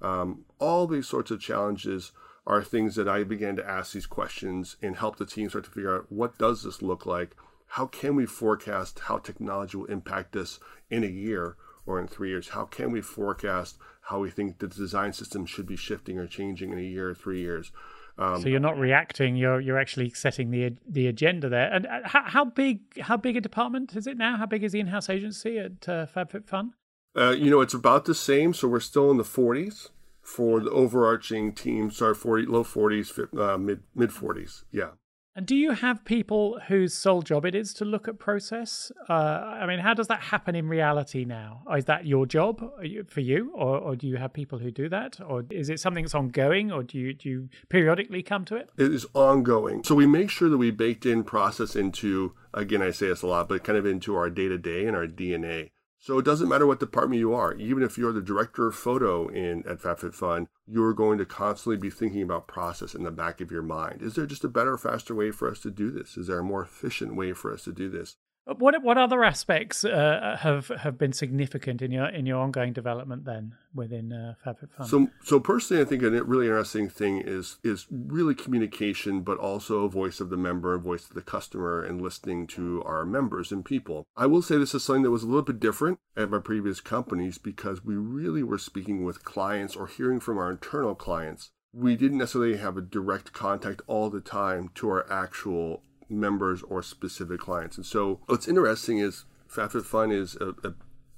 Um, 0.01 0.47
all 0.59 0.87
these 0.87 1.07
sorts 1.07 1.31
of 1.31 1.41
challenges 1.41 2.13
are 2.47 2.63
things 2.63 2.95
that 2.95 3.09
I 3.09 3.23
began 3.23 3.57
to 3.57 3.69
ask 3.69 3.93
these 3.93 4.07
questions 4.07 4.77
and 4.81 4.97
help 4.97 5.17
the 5.17 5.27
team 5.27 5.51
start 5.51 5.65
to 5.65 5.71
figure 5.71 5.95
out 5.95 6.11
what 6.11 6.39
does 6.39 6.63
this 6.63 6.81
look 6.81 7.05
like. 7.05 7.37
How 7.67 7.87
can 7.87 8.15
we 8.17 8.25
forecast 8.25 9.01
how 9.01 9.19
technology 9.19 9.77
will 9.77 9.87
impact 9.87 10.35
us 10.35 10.61
in 10.89 11.05
a 11.05 11.09
year 11.09 11.57
or 11.85 12.01
in 12.01 12.07
three 12.07 12.31
years? 12.31 12.51
How 12.51 12.65
can 12.65 12.91
we 12.91 13.03
forecast 13.03 13.77
how 14.09 14.21
we 14.21 14.31
think 14.31 14.59
the 14.59 14.69
design 14.69 15.13
system 15.13 15.47
should 15.47 15.67
be 15.67 15.77
shifting 15.77 16.19
or 16.19 16.27
changing 16.27 16.73
in 16.73 16.79
a 16.79 16.83
year 16.83 17.11
or 17.11 17.15
three 17.15 17.41
years? 17.41 17.73
Um, 18.19 18.41
so 18.41 18.49
you're 18.49 18.61
not 18.61 18.79
reacting; 18.79 19.37
you're 19.37 19.61
you're 19.61 19.79
actually 19.79 20.11
setting 20.11 20.51
the 20.51 20.75
the 20.89 21.07
agenda 21.07 21.49
there. 21.49 21.71
And 21.73 21.87
uh, 21.87 22.01
how, 22.05 22.23
how 22.25 22.45
big 22.45 23.01
how 23.01 23.17
big 23.17 23.37
a 23.37 23.41
department 23.41 23.95
is 23.95 24.07
it 24.07 24.17
now? 24.17 24.37
How 24.37 24.47
big 24.47 24.65
is 24.65 24.73
the 24.73 24.81
in-house 24.81 25.11
agency 25.11 25.59
at 25.59 25.89
uh, 25.89 26.07
FabFitFun? 26.07 26.71
Uh, 27.17 27.31
you 27.31 27.51
know, 27.51 27.61
it's 27.61 27.75
about 27.75 28.05
the 28.05 28.15
same. 28.15 28.55
So 28.55 28.69
we're 28.69 28.81
still 28.81 29.11
in 29.11 29.17
the 29.17 29.25
40s 29.25 29.91
for 30.23 30.61
the 30.61 30.71
overarching 30.71 31.53
team. 31.53 31.91
Sorry, 31.91 32.15
40 32.15 32.47
low 32.47 32.65
40s, 32.65 33.39
uh, 33.39 33.59
mid 33.59 33.83
mid 33.95 34.11
40s. 34.11 34.65
Yeah. 34.71 34.91
And 35.37 35.45
do 35.45 35.55
you 35.55 35.73
have 35.73 36.03
people 36.07 36.59
whose 36.67 36.95
sole 36.95 37.21
job 37.21 37.45
it 37.45 37.55
is 37.55 37.75
to 37.75 37.85
look 37.85 38.09
at 38.09 38.19
process? 38.19 38.91
Uh, 39.07 39.13
I 39.13 39.67
mean, 39.67 39.81
how 39.81 39.93
does 39.93 40.09
that 40.09 40.21
happen 40.21 40.55
in 40.55 40.67
reality 40.67 41.27
now? 41.27 41.61
Is 41.77 41.85
that 41.85 42.07
your 42.07 42.25
job 42.25 42.73
for 43.07 43.21
you, 43.21 43.53
or, 43.55 43.77
or, 43.77 43.97
do 43.97 44.07
you 44.07 44.17
have 44.17 44.33
people 44.33 44.59
who 44.59 44.71
do 44.71 44.89
that, 44.89 45.21
or 45.21 45.45
is 45.51 45.69
it 45.69 45.79
something 45.79 46.05
that's 46.05 46.15
ongoing, 46.15 46.73
or 46.73 46.83
do 46.83 46.97
you 46.97 47.13
do 47.13 47.29
you 47.29 47.49
periodically 47.69 48.23
come 48.23 48.47
to 48.47 48.57
it? 48.57 48.71
It 48.79 48.95
is 48.95 49.05
ongoing. 49.13 49.85
So 49.85 49.95
we 49.95 50.07
make 50.07 50.31
sure 50.31 50.49
that 50.49 50.57
we 50.57 50.71
baked 50.71 51.05
in 51.05 51.23
process 51.23 51.77
into 51.77 52.33
again, 52.55 52.81
I 52.81 52.91
say 52.91 53.09
this 53.09 53.21
a 53.21 53.27
lot, 53.27 53.51
but 53.51 53.63
kind 53.63 53.79
of 53.79 53.85
into 53.85 54.17
our 54.17 54.31
day 54.31 54.49
to 54.49 54.57
day 54.57 54.87
and 54.87 54.97
our 54.97 55.07
DNA. 55.07 55.71
So 56.07 56.21
it 56.21 56.25
doesn't 56.25 56.49
matter 56.49 56.69
what 56.69 56.79
department 56.79 57.19
you 57.19 57.35
are, 57.35 57.53
even 57.55 57.83
if 57.83 57.99
you're 57.99 58.13
the 58.13 58.23
director 58.23 58.69
of 58.69 58.77
photo 58.77 59.27
in 59.27 59.67
at 59.67 59.81
FabFitFun, 59.81 60.47
you're 60.65 60.95
going 60.95 61.19
to 61.19 61.27
constantly 61.27 61.77
be 61.77 61.91
thinking 61.91 62.23
about 62.23 62.47
process 62.47 62.95
in 62.95 63.03
the 63.03 63.11
back 63.11 63.41
of 63.41 63.51
your 63.51 63.65
mind. 63.65 64.03
Is 64.03 64.15
there 64.15 64.25
just 64.25 64.45
a 64.45 64.49
better, 64.49 64.79
faster 64.79 65.17
way 65.17 65.33
for 65.33 65.51
us 65.51 65.59
to 65.63 65.71
do 65.73 65.91
this? 65.91 66.17
Is 66.17 66.29
there 66.29 66.39
a 66.39 66.45
more 66.45 66.63
efficient 66.63 67.17
way 67.17 67.33
for 67.33 67.53
us 67.53 67.65
to 67.65 67.73
do 67.73 67.91
this? 67.91 68.15
What 68.47 68.81
what 68.85 68.97
other 68.97 69.25
aspects 69.25 69.85
uh, 69.85 70.37
have 70.41 70.69
have 70.69 70.97
been 70.97 71.13
significant 71.13 71.83
in 71.83 71.91
your 71.91 72.07
in 72.07 72.27
your 72.27 72.39
ongoing 72.39 72.73
development 72.73 73.25
then 73.25 73.57
within 73.75 74.13
uh, 74.13 74.35
FabFitFun? 74.47 74.87
So 74.87 75.09
so 75.25 75.41
personally, 75.41 75.83
I 75.83 75.85
think 75.85 76.05
a 76.05 76.11
really 76.23 76.47
interesting 76.47 76.89
thing 76.89 77.21
is 77.21 77.59
is 77.65 77.89
really 77.91 78.37
communication, 78.37 79.23
but 79.23 79.39
also 79.39 79.83
a 79.83 79.89
voice 79.89 80.21
of 80.21 80.31
the 80.31 80.37
member 80.37 80.79
voice 80.79 81.09
of 81.09 81.15
the 81.15 81.23
customer, 81.23 81.83
and 81.83 82.01
listening 82.01 82.47
to 82.49 82.85
our 82.85 83.05
members 83.05 83.51
and 83.51 83.65
people. 83.65 84.07
I 84.17 84.27
will 84.27 84.43
say 84.43 84.59
this 84.59 84.77
is 84.77 84.85
something 84.85 85.03
that 85.03 85.11
was 85.11 85.25
a 85.25 85.27
little 85.27 85.43
bit 85.43 85.59
different 85.59 85.99
at 86.17 86.31
my 86.31 86.39
previous 86.39 86.81
companies 86.81 87.39
because 87.39 87.85
we 87.85 87.97
really 87.97 88.45
were 88.45 88.59
speaking 88.59 89.05
with 89.05 89.25
clients 89.25 89.75
or 89.75 89.89
hearing 89.89 90.21
from 90.21 90.39
our 90.39 90.53
internal 90.53 90.95
clients. 90.95 91.51
We 91.73 91.97
didn't 91.97 92.19
necessarily 92.19 92.59
have 92.59 92.77
a 92.77 92.81
direct 92.81 93.33
contact 93.33 93.83
all 93.89 94.09
the 94.09 94.21
time 94.21 94.71
to 94.77 94.89
our 94.89 95.13
actual 95.13 95.83
members 96.09 96.63
or 96.63 96.83
specific 96.83 97.41
clients. 97.41 97.77
And 97.77 97.87
so 97.87 98.21
what's 98.27 98.49
interesting 98.49 98.99
is 98.99 99.25
FabFitFun 99.49 100.13
is 100.13 100.37
a, 100.37 100.51
a, 100.67 100.75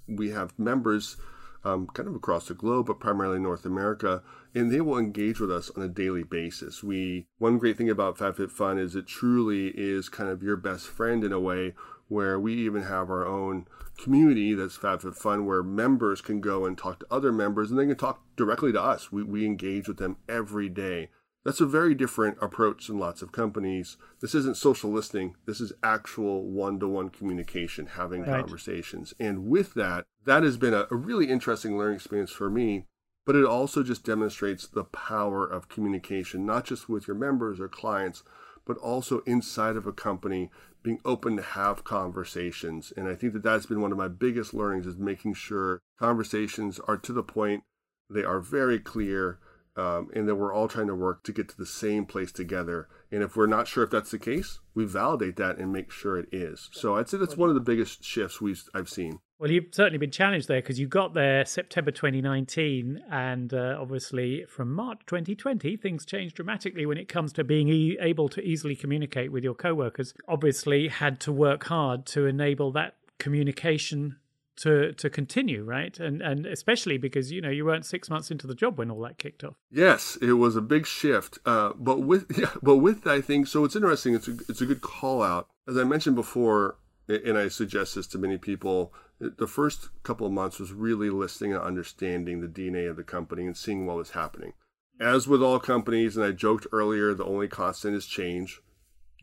we 0.07 0.31
have 0.31 0.59
members 0.59 1.17
um, 1.65 1.87
kind 1.89 2.09
of 2.09 2.15
across 2.15 2.49
the 2.49 2.55
globe, 2.55 2.87
but 2.87 3.01
primarily 3.01 3.39
North 3.39 3.65
America, 3.65 4.23
and 4.55 4.71
they 4.71 4.81
will 4.81 4.99
engage 4.99 5.41
with 5.41 5.51
us 5.51 5.71
on 5.77 5.83
a 5.83 5.89
daily 5.89 6.23
basis. 6.23 6.83
We 6.83 7.27
one 7.39 7.59
great 7.59 7.77
thing 7.77 7.91
about 7.91 8.17
FabFitFun 8.17 8.79
is 8.79 8.95
it 8.95 9.07
truly 9.07 9.69
is 9.69 10.09
kind 10.09 10.31
of 10.31 10.43
your 10.43 10.57
best 10.57 10.87
friend 10.87 11.25
in 11.25 11.33
a 11.33 11.41
way 11.41 11.75
where 12.09 12.41
we 12.41 12.55
even 12.55 12.83
have 12.85 13.11
our 13.11 13.27
own 13.27 13.67
community 13.99 14.55
that's 14.55 14.79
FabFitFun 14.79 15.45
where 15.45 15.63
members 15.63 16.21
can 16.21 16.41
go 16.41 16.65
and 16.65 16.79
talk 16.79 17.01
to 17.01 17.07
other 17.11 17.33
members 17.33 17.71
and 17.71 17.79
they 17.79 17.87
can 17.87 17.97
talk 17.97 18.23
directly 18.37 18.73
to 18.73 18.81
us. 18.81 19.13
We, 19.13 19.23
we 19.23 19.45
engage 19.45 19.89
with 19.89 19.99
them 19.99 20.17
every 20.29 20.69
day. 20.69 21.11
That's 21.45 21.61
a 21.61 21.67
very 21.67 21.95
different 21.95 22.37
approach 22.43 22.89
in 22.89 22.99
lots 22.99 23.23
of 23.23 23.33
companies. 23.33 23.97
This 24.21 24.35
isn't 24.35 24.57
social 24.57 24.91
listening. 24.91 25.37
This 25.47 25.61
is 25.61 25.73
actual 25.83 26.45
one-to-one 26.45 27.11
communication, 27.11 27.87
having 27.87 28.23
right. 28.23 28.41
conversations. 28.41 29.15
And 29.19 29.47
with 29.47 29.75
that, 29.75 30.05
that 30.25 30.43
has 30.43 30.57
been 30.57 30.75
a, 30.75 30.87
a 30.91 30.97
really 30.97 31.31
interesting 31.31 31.79
learning 31.79 31.97
experience 31.97 32.33
for 32.33 32.51
me. 32.51 32.87
But 33.25 33.37
it 33.37 33.45
also 33.45 33.83
just 33.83 34.05
demonstrates 34.05 34.67
the 34.67 34.85
power 34.85 35.47
of 35.47 35.69
communication, 35.69 36.47
not 36.47 36.65
just 36.65 36.89
with 36.89 37.07
your 37.07 37.17
members 37.17 37.61
or 37.61 37.69
clients, 37.69 38.23
but 38.67 38.79
also 38.79 39.21
inside 39.21 39.77
of 39.77 39.87
a 39.87 39.93
company, 39.93 40.51
being 40.83 41.01
open 41.05 41.37
to 41.37 41.43
have 41.43 41.85
conversations. 41.85 42.93
And 42.97 43.09
I 43.09 43.15
think 43.15 43.33
that 43.35 43.43
that's 43.43 43.67
been 43.67 43.81
one 43.81 43.93
of 43.93 43.99
my 43.99 44.09
biggest 44.09 44.55
learnings 44.55 44.87
is 44.87 44.97
making 44.97 45.35
sure 45.35 45.81
conversations 45.99 46.81
are 46.89 46.97
to 46.97 47.13
the 47.13 47.23
point, 47.23 47.65
they 48.09 48.25
are 48.25 48.41
very 48.41 48.79
clear, 48.79 49.39
um, 49.79 50.11
and 50.13 50.29
that 50.29 50.35
we're 50.35 50.53
all 50.53 50.67
trying 50.67 50.89
to 50.89 50.95
work 50.95 51.23
to 51.23 51.33
get 51.33 51.49
to 51.49 51.57
the 51.57 51.65
same 51.65 52.05
place 52.05 52.33
together. 52.33 52.89
And 53.13 53.23
if 53.23 53.37
we're 53.37 53.47
not 53.47 53.69
sure 53.69 53.85
if 53.85 53.91
that's 53.91 54.11
the 54.11 54.19
case, 54.19 54.59
we 54.75 54.85
validate 54.85 55.37
that 55.37 55.59
and 55.59 55.73
make 55.73 55.93
sure 55.93 56.19
it 56.19 56.29
is. 56.33 56.69
So 56.73 56.97
I'd 56.97 57.09
say 57.09 57.17
that's 57.17 57.37
one 57.37 57.49
of 57.49 57.55
the 57.55 57.61
biggest 57.61 58.05
shifts 58.05 58.41
we've 58.41 58.63
I've 58.75 58.89
seen. 58.89 59.21
Well, 59.39 59.53
you've 59.53 59.67
certainly 59.71 59.99
been 59.99 60.11
challenged 60.11 60.49
there 60.49 60.61
because 60.61 60.81
you 60.81 60.89
got 60.89 61.15
there 61.15 61.45
September 61.45 61.93
2019, 61.93 63.05
and 63.09 63.55
uh, 63.55 63.77
obviously 63.81 64.45
from 64.49 64.75
March 64.75 64.99
2020, 65.07 65.77
things 65.77 66.05
changed 66.05 66.35
dramatically 66.35 66.85
when 66.85 66.99
it 66.99 67.09
comes 67.09 67.33
to 67.35 67.45
being 67.45 67.69
e- 67.69 67.97
able 68.01 68.29
to 68.31 68.43
easily 68.43 68.75
communicate 68.75 69.31
with 69.31 69.45
your 69.45 69.55
coworkers. 69.55 70.13
Obviously, 70.27 70.89
had 70.89 71.21
to 71.21 71.33
work 71.33 71.67
hard 71.67 72.05
to 72.07 72.27
enable 72.27 72.73
that 72.73 72.97
communication 73.19 74.17
to 74.59 74.93
to 74.93 75.11
continue, 75.11 75.65
right? 75.65 75.99
And 75.99 76.21
and 76.21 76.47
especially 76.47 76.99
because 76.99 77.33
you 77.33 77.41
know 77.41 77.51
you 77.51 77.65
weren't 77.65 77.87
six 77.87 78.11
months 78.11 78.31
into 78.31 78.47
the 78.47 78.55
job 78.55 78.79
when 78.79 78.91
all 78.91 79.01
that 79.03 79.19
kicked 79.19 79.45
off. 79.45 79.55
Yes, 79.71 80.19
it 80.21 80.35
was 80.35 80.57
a 80.57 80.61
big 80.61 80.87
shift. 80.87 81.39
Uh, 81.47 81.73
but 81.77 82.01
with 82.01 82.27
yeah, 82.39 82.53
but 82.63 82.77
with 82.77 83.07
I 83.07 83.21
think 83.21 83.47
so. 83.47 83.65
It's 83.65 83.77
interesting. 83.77 84.15
It's 84.15 84.29
a 84.29 84.37
it's 84.49 84.61
a 84.61 84.67
good 84.67 84.83
call 84.83 85.23
out. 85.23 85.49
As 85.67 85.77
I 85.77 85.85
mentioned 85.85 86.17
before, 86.17 86.77
and 87.09 87.39
I 87.39 87.49
suggest 87.49 87.95
this 87.95 88.07
to 88.09 88.19
many 88.19 88.39
people. 88.39 88.93
The 89.21 89.49
first 89.49 89.89
couple 90.05 90.29
of 90.29 90.33
months 90.33 90.61
was 90.61 90.73
really 90.73 91.11
listening 91.11 91.53
and 91.53 91.61
understanding 91.61 92.41
the 92.41 92.47
DNA 92.47 92.89
of 92.89 92.95
the 92.95 93.03
company 93.03 93.47
and 93.47 93.57
seeing 93.57 93.85
what 93.85 93.97
was 93.97 94.11
happening. 94.11 94.53
As 95.01 95.27
with 95.27 95.43
all 95.43 95.59
companies, 95.59 96.17
and 96.17 96.25
I 96.25 96.31
joked 96.31 96.69
earlier, 96.71 97.15
the 97.15 97.25
only 97.25 97.49
constant 97.49 97.97
is 97.97 98.07
change. 98.07 98.61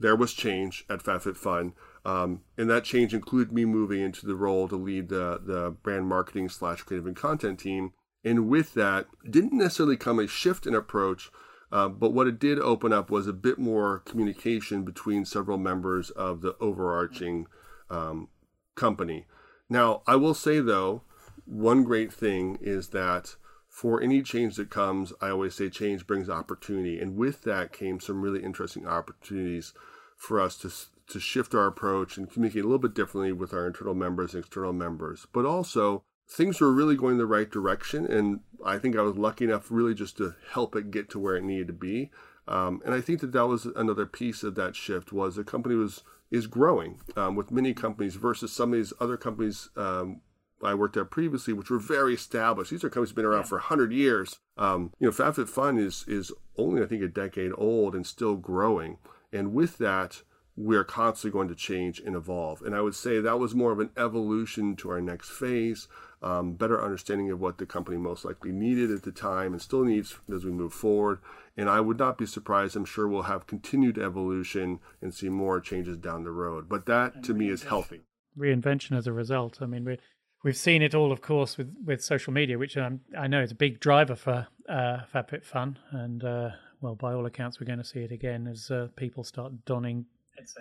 There 0.02 0.16
was 0.16 0.34
change 0.34 0.84
at 0.90 1.04
FabFitFun. 1.04 1.74
Um, 2.06 2.42
and 2.56 2.70
that 2.70 2.84
change 2.84 3.14
included 3.14 3.52
me 3.52 3.66
moving 3.66 4.00
into 4.00 4.28
the 4.28 4.36
role 4.36 4.68
to 4.68 4.76
lead 4.76 5.10
the, 5.10 5.42
the 5.44 5.72
brand 5.72 6.08
marketing 6.08 6.50
slash 6.50 6.84
creative 6.84 7.08
and 7.08 7.16
content 7.16 7.60
team. 7.60 7.94
And 8.24 8.48
with 8.48 8.76
that, 8.76 9.08
didn't 9.30 9.54
necessarily 9.54 9.98
come 9.98 10.20
a 10.20 10.28
shift 10.28 10.68
in 10.68 10.76
approach, 10.76 11.32
uh, 11.72 11.90
but 11.90 12.14
what 12.14 12.28
it 12.28 12.40
did 12.40 12.60
open 12.60 12.94
up 12.94 13.10
was 13.10 13.28
a 13.28 13.34
bit 13.34 13.58
more 13.58 14.00
communication 14.06 14.84
between 14.84 15.26
several 15.26 15.58
members 15.58 16.12
of 16.12 16.42
the 16.42 16.56
overarching 16.60 17.48
um, 17.90 18.30
company. 18.76 19.26
Now, 19.68 20.04
I 20.06 20.16
will 20.16 20.36
say 20.36 20.60
though, 20.60 21.02
one 21.46 21.84
great 21.84 22.14
thing 22.14 22.60
is 22.62 22.90
that 22.90 23.36
for 23.68 24.02
any 24.02 24.22
change 24.22 24.56
that 24.56 24.70
comes, 24.70 25.12
I 25.22 25.30
always 25.30 25.56
say 25.56 25.70
change 25.70 26.08
brings 26.08 26.30
opportunity. 26.30 27.00
And 27.00 27.18
with 27.18 27.42
that 27.44 27.74
came 27.74 28.00
some 28.00 28.22
really 28.22 28.44
interesting 28.44 28.88
opportunities 28.88 29.74
for 30.16 30.40
us 30.40 30.56
to 30.60 30.72
to 31.08 31.20
shift 31.20 31.54
our 31.54 31.68
approach 31.68 32.18
and 32.18 32.32
communicate 32.32 32.64
a 32.64 32.68
little 32.68 32.80
bit 32.80 32.96
differently 32.96 33.32
with 33.32 33.54
our 33.54 33.68
internal 33.68 33.94
members 33.94 34.34
and 34.34 34.44
external 34.44 34.74
members. 34.74 35.28
But 35.34 35.46
also, 35.46 36.04
things 36.28 36.60
were 36.60 36.74
really 36.74 36.96
going 36.96 37.18
the 37.18 37.26
right 37.26 37.50
direction. 37.50 38.06
And 38.06 38.42
I 38.66 38.78
think 38.78 38.96
I 38.96 39.02
was 39.02 39.18
lucky 39.18 39.46
enough 39.46 39.68
really 39.70 39.94
just 39.94 40.18
to 40.18 40.36
help 40.52 40.76
it 40.76 40.92
get 40.92 41.10
to 41.12 41.20
where 41.20 41.36
it 41.36 41.44
needed 41.44 41.68
to 41.68 41.74
be. 41.74 42.12
Um, 42.48 42.82
and 42.86 42.94
I 42.94 43.02
think 43.02 43.22
that 43.22 43.32
that 43.32 43.48
was 43.48 43.66
another 43.66 44.06
piece 44.06 44.44
of 44.44 44.56
that 44.56 44.76
shift 44.76 45.12
was 45.12 45.36
the 45.36 45.44
company 45.44 45.76
was 45.76 46.04
is 46.32 46.48
growing 46.48 47.00
um, 47.16 47.36
with 47.36 47.52
many 47.52 47.74
companies 47.74 48.16
versus 48.16 48.52
some 48.52 48.74
of 48.74 48.78
these 48.78 48.94
other 49.00 49.16
companies 49.16 49.70
um, 49.78 50.22
I 50.64 50.74
worked 50.74 50.98
at 50.98 51.12
previously, 51.12 51.54
which 51.54 51.70
were 51.70 51.80
very 51.80 52.14
established. 52.14 52.72
These 52.72 52.84
are 52.84 52.90
companies 52.90 53.10
that 53.10 53.22
have 53.22 53.24
been 53.24 53.26
around 53.26 53.42
yeah. 53.42 53.50
for 53.50 53.58
100 53.58 53.92
years. 53.92 54.40
Um, 54.58 54.92
you 55.00 55.08
know, 55.08 55.12
FabFitFun 55.12 55.80
is, 55.80 56.06
is 56.08 56.32
only, 56.58 56.82
I 56.82 56.86
think, 56.86 57.04
a 57.04 57.08
decade 57.08 57.52
old 57.58 57.94
and 57.94 58.06
still 58.06 58.36
growing. 58.36 58.98
And 59.32 59.54
with 59.54 59.78
that, 59.80 60.24
we're 60.58 60.86
constantly 60.86 61.38
going 61.38 61.50
to 61.50 61.56
change 61.56 62.00
and 62.00 62.16
evolve. 62.16 62.62
And 62.62 62.74
I 62.74 62.82
would 62.82 62.96
say 62.96 63.20
that 63.20 63.40
was 63.40 63.54
more 63.54 63.72
of 63.72 63.80
an 63.80 63.90
evolution 63.98 64.76
to 64.78 64.90
our 64.90 65.02
next 65.02 65.30
phase, 65.30 65.88
um, 66.22 66.54
better 66.54 66.82
understanding 66.82 67.30
of 67.30 67.42
what 67.42 67.58
the 67.58 67.66
company 67.66 67.98
most 67.98 68.24
likely 68.24 68.52
needed 68.52 68.90
at 68.90 69.04
the 69.04 69.12
time 69.12 69.52
and 69.52 69.62
still 69.62 69.84
needs 69.84 70.18
as 70.34 70.46
we 70.46 70.52
move 70.52 70.74
forward. 70.74 71.20
And 71.58 71.70
I 71.70 71.82
would 71.82 72.00
not 72.00 72.18
be 72.18 72.26
surprised, 72.26 72.76
I'm 72.76 72.86
sure 72.86 73.08
we'll 73.08 73.24
have 73.24 73.48
continued 73.48 73.98
evolution 73.98 74.80
and 75.02 75.14
see 75.14 75.30
more 75.30 75.60
changes 75.60 75.98
down 75.98 76.24
the 76.24 76.32
road. 76.32 76.70
But 76.70 76.86
that 76.86 77.24
to 77.26 77.34
me 77.34 77.50
is 77.50 77.64
healthy. 77.64 78.02
Reinvention 78.38 78.98
as 78.98 79.08
a 79.08 79.14
result. 79.14 79.60
I 79.62 79.66
mean, 79.66 79.86
we 79.86 79.98
we've 80.44 80.56
seen 80.56 80.82
it 80.82 80.96
all, 80.96 81.12
of 81.12 81.22
course, 81.22 81.58
with, 81.58 81.74
with 81.84 82.04
social 82.04 82.32
media, 82.32 82.58
which 82.58 82.78
um, 82.78 83.02
I 83.18 83.28
know 83.28 83.42
is 83.42 83.52
a 83.52 83.56
big 83.56 83.80
driver 83.80 84.16
for 84.16 84.48
uh, 84.70 85.00
FabFitFun. 85.14 85.76
And 85.92 86.24
uh, 86.24 86.50
well, 86.82 86.96
by 86.96 87.14
all 87.14 87.26
accounts, 87.26 87.60
we're 87.60 87.68
going 87.68 87.80
to 87.80 87.86
see 87.86 88.02
it 88.02 88.12
again 88.12 88.48
as 88.48 88.72
uh, 88.72 88.88
people 88.96 89.24
start 89.24 89.66
donning 89.66 90.06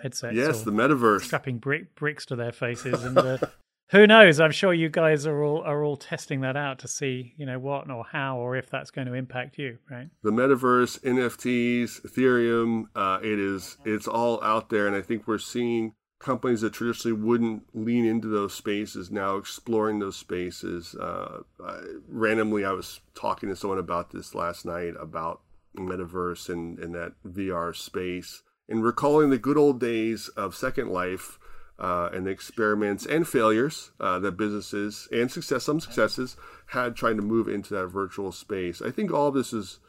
headsets. 0.01 0.35
Yes, 0.35 0.61
the 0.63 0.71
metaverse. 0.71 1.21
Strapping 1.21 1.57
brick, 1.57 1.95
bricks 1.95 2.25
to 2.27 2.35
their 2.35 2.51
faces. 2.51 3.03
And 3.03 3.17
uh, 3.17 3.37
who 3.89 4.07
knows? 4.07 4.39
I'm 4.39 4.51
sure 4.51 4.73
you 4.73 4.89
guys 4.89 5.25
are 5.25 5.43
all 5.43 5.61
are 5.63 5.83
all 5.83 5.97
testing 5.97 6.41
that 6.41 6.55
out 6.55 6.79
to 6.79 6.87
see, 6.87 7.33
you 7.37 7.45
know, 7.45 7.59
what 7.59 7.89
or 7.89 8.05
how 8.11 8.37
or 8.37 8.55
if 8.55 8.69
that's 8.69 8.91
going 8.91 9.07
to 9.07 9.13
impact 9.13 9.57
you, 9.57 9.77
right? 9.89 10.09
The 10.23 10.31
metaverse, 10.31 10.99
NFTs, 11.01 12.01
Ethereum, 12.01 12.85
uh, 12.95 13.19
it 13.21 13.39
is 13.39 13.77
it's 13.85 14.07
all 14.07 14.41
out 14.43 14.69
there, 14.69 14.87
and 14.87 14.95
I 14.95 15.01
think 15.01 15.27
we're 15.27 15.37
seeing 15.37 15.93
companies 16.19 16.61
that 16.61 16.73
traditionally 16.73 17.19
wouldn't 17.19 17.63
lean 17.73 18.05
into 18.05 18.27
those 18.27 18.53
spaces 18.53 19.11
now 19.11 19.35
exploring 19.35 19.99
those 19.99 20.15
spaces. 20.15 20.95
Uh, 20.95 21.41
I, 21.63 21.81
randomly, 22.07 22.65
I 22.65 22.71
was 22.71 23.01
talking 23.13 23.49
to 23.49 23.55
someone 23.55 23.79
about 23.79 24.11
this 24.11 24.33
last 24.33 24.65
night 24.65 24.93
about 24.99 25.41
metaverse 25.77 26.49
and, 26.49 26.79
and 26.79 26.95
that 26.95 27.13
VR 27.27 27.75
space 27.75 28.43
and 28.67 28.83
recalling 28.83 29.29
the 29.29 29.37
good 29.37 29.57
old 29.57 29.79
days 29.79 30.27
of 30.29 30.55
Second 30.55 30.89
Life 30.89 31.39
uh, 31.77 32.09
and 32.13 32.25
the 32.25 32.31
experiments 32.31 33.05
and 33.05 33.27
failures 33.27 33.91
uh, 33.99 34.19
that 34.19 34.37
businesses 34.37 35.07
and 35.11 35.31
success, 35.31 35.63
some 35.63 35.79
successes, 35.79 36.37
had 36.67 36.95
trying 36.95 37.17
to 37.17 37.21
move 37.21 37.47
into 37.47 37.73
that 37.73 37.87
virtual 37.87 38.31
space. 38.31 38.81
I 38.81 38.91
think 38.91 39.11
all 39.11 39.31
this 39.31 39.53
is 39.53 39.79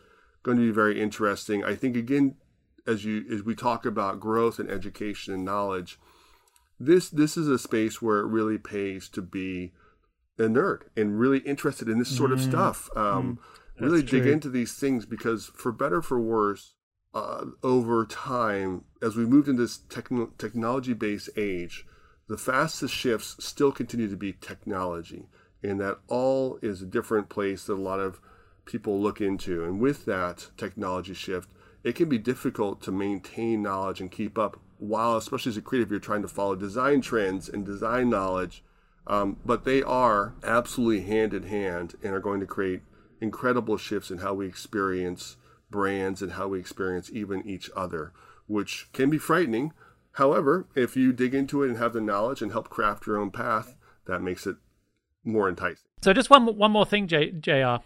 going 0.43 0.59
to 0.59 0.65
be 0.65 0.73
very 0.73 1.01
interesting. 1.01 1.65
I 1.65 1.75
think 1.75 1.97
again, 1.97 2.37
as 2.87 3.05
you 3.05 3.25
as 3.33 3.43
we 3.43 3.55
talk 3.55 3.85
about 3.85 4.21
growth 4.21 4.59
and 4.59 4.71
education 4.71 5.35
and 5.35 5.45
knowledge, 5.45 5.99
this 6.79 7.09
this 7.09 7.37
is 7.37 7.49
a 7.49 7.59
space 7.59 8.03
where 8.03 8.21
it 8.21 8.27
really 8.27 8.59
pays 8.59 9.09
to 9.11 9.23
be 9.23 9.73
a 10.39 10.43
nerd 10.43 10.83
and 10.97 11.19
really 11.19 11.39
interested 11.41 11.89
in 11.89 11.99
this 11.99 12.15
sort 12.15 12.33
of 12.33 12.41
mm. 12.41 12.49
stuff. 12.49 12.91
Um, 12.97 13.39
mm. 13.39 13.39
Really 13.79 14.03
dig 14.03 14.27
into 14.27 14.49
these 14.49 14.73
things 14.73 15.05
because, 15.05 15.51
for 15.55 15.71
better 15.71 16.01
for 16.01 16.19
worse, 16.19 16.76
uh, 17.17 17.47
over 17.63 18.05
time, 18.05 18.85
as 19.01 19.17
we 19.17 19.25
moved 19.25 19.49
into 19.49 19.63
this 19.63 19.79
techn- 19.89 20.37
technology 20.37 20.93
based 20.93 21.31
age, 21.35 21.87
the 22.29 22.37
fastest 22.37 22.93
shifts 22.93 23.43
still 23.43 23.73
continue 23.73 24.07
to 24.07 24.17
be 24.17 24.35
technology, 24.35 25.25
and 25.63 25.81
that 25.81 25.99
all 26.09 26.59
is 26.61 26.83
a 26.83 26.87
different 26.87 27.31
place 27.31 27.65
that 27.65 27.73
a 27.73 27.77
lot 27.77 28.01
of 28.01 28.21
people 28.67 29.01
look 29.01 29.19
into. 29.19 29.65
And 29.65 29.81
with 29.81 30.05
that 30.05 30.51
technology 30.59 31.15
shift, 31.15 31.49
it 31.83 31.95
can 31.95 32.11
be 32.11 32.19
difficult 32.19 32.83
to 32.83 32.93
maintain 32.93 33.63
knowledge 33.63 34.03
and 34.03 34.13
keep 34.13 34.37
up 34.37 34.61
while, 34.77 35.17
especially 35.17 35.51
as 35.51 35.57
a 35.57 35.63
creative, 35.63 35.91
you're 35.91 36.01
trying 36.01 36.21
to 36.21 36.29
follow 36.29 36.55
design 36.55 37.01
trends 37.01 37.49
and 37.49 37.65
design 37.65 38.11
knowledge, 38.11 38.63
um, 39.07 39.39
but 39.43 39.65
they 39.65 39.83
are 39.83 40.35
absolutely 40.45 41.01
hand 41.01 41.33
in 41.33 41.45
hand 41.45 41.95
and 42.03 42.13
are 42.13 42.21
going 42.21 42.41
to 42.41 42.47
create 42.47 42.83
incredible 43.23 43.79
shifts 43.79 44.11
in 44.11 44.19
how 44.19 44.35
we 44.35 44.47
experience 44.47 45.39
brands 45.71 46.23
and 46.23 46.33
how 46.33 46.49
we 46.49 46.59
experience 46.59 47.11
even 47.13 47.47
each 47.47 47.71
other, 47.77 48.13
which 48.47 48.89
can 48.93 49.11
be 49.11 49.19
frightening. 49.19 49.73
However, 50.13 50.67
if 50.75 50.97
you 50.97 51.13
dig 51.13 51.35
into 51.35 51.63
it 51.63 51.69
and 51.69 51.79
have 51.79 51.93
the 51.93 52.01
knowledge 52.01 52.41
and 52.41 52.53
help 52.53 52.69
craft 52.71 53.07
your 53.07 53.19
own 53.19 53.31
path, 53.31 53.75
that 54.07 54.23
makes 54.23 54.47
it 54.47 54.57
more 55.25 55.49
enticing. 55.49 55.87
So 56.03 56.13
just 56.13 56.31
one 56.31 56.57
one 56.57 56.71
more 56.71 56.87
thing, 56.87 57.09
J, 57.09 57.33
JR. 57.33 57.77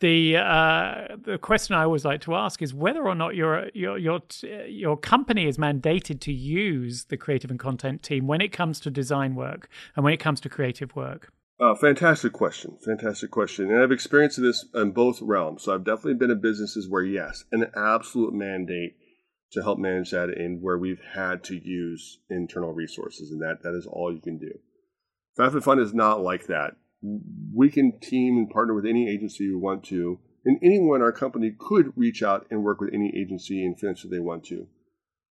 The 0.00 0.36
uh, 0.36 1.16
the 1.16 1.38
question 1.40 1.74
I 1.74 1.84
always 1.84 2.04
like 2.04 2.20
to 2.22 2.34
ask 2.34 2.60
is 2.62 2.74
whether 2.74 3.06
or 3.06 3.14
not 3.14 3.34
your 3.34 3.70
your 3.72 3.96
your 3.96 4.20
your 4.68 4.96
company 4.96 5.46
is 5.46 5.56
mandated 5.56 6.20
to 6.20 6.32
use 6.32 7.04
the 7.04 7.16
creative 7.16 7.50
and 7.50 7.58
content 7.58 8.02
team 8.02 8.26
when 8.26 8.40
it 8.40 8.48
comes 8.52 8.80
to 8.80 8.90
design 8.90 9.34
work 9.34 9.68
and 9.96 10.04
when 10.04 10.12
it 10.12 10.18
comes 10.18 10.40
to 10.42 10.48
creative 10.48 10.94
work. 10.94 11.32
Uh, 11.60 11.74
fantastic 11.74 12.32
question. 12.32 12.78
Fantastic 12.84 13.30
question. 13.30 13.70
And 13.70 13.82
I've 13.82 13.92
experienced 13.92 14.40
this 14.40 14.64
in 14.74 14.92
both 14.92 15.20
realms. 15.20 15.64
So 15.64 15.74
I've 15.74 15.84
definitely 15.84 16.14
been 16.14 16.30
in 16.30 16.40
businesses 16.40 16.88
where, 16.88 17.04
yes, 17.04 17.44
an 17.52 17.66
absolute 17.76 18.32
mandate 18.32 18.96
to 19.52 19.62
help 19.62 19.78
manage 19.78 20.10
that 20.12 20.30
and 20.30 20.62
where 20.62 20.78
we've 20.78 21.02
had 21.14 21.44
to 21.44 21.56
use 21.56 22.20
internal 22.30 22.72
resources. 22.72 23.30
And 23.30 23.42
that, 23.42 23.62
that 23.62 23.76
is 23.76 23.86
all 23.86 24.12
you 24.12 24.20
can 24.20 24.38
do. 24.38 24.52
FabFitFun 25.38 25.82
is 25.82 25.92
not 25.92 26.22
like 26.22 26.46
that 26.46 26.76
we 27.02 27.70
can 27.70 27.98
team 28.00 28.36
and 28.36 28.50
partner 28.50 28.74
with 28.74 28.86
any 28.86 29.08
agency 29.08 29.48
we 29.48 29.56
want 29.56 29.84
to, 29.84 30.18
and 30.44 30.58
anyone 30.62 31.02
our 31.02 31.12
company 31.12 31.54
could 31.58 31.92
reach 31.96 32.22
out 32.22 32.46
and 32.50 32.62
work 32.62 32.80
with 32.80 32.92
any 32.92 33.12
agency 33.16 33.64
and 33.64 33.78
finish 33.78 34.04
what 34.04 34.10
they 34.10 34.20
want 34.20 34.44
to. 34.44 34.66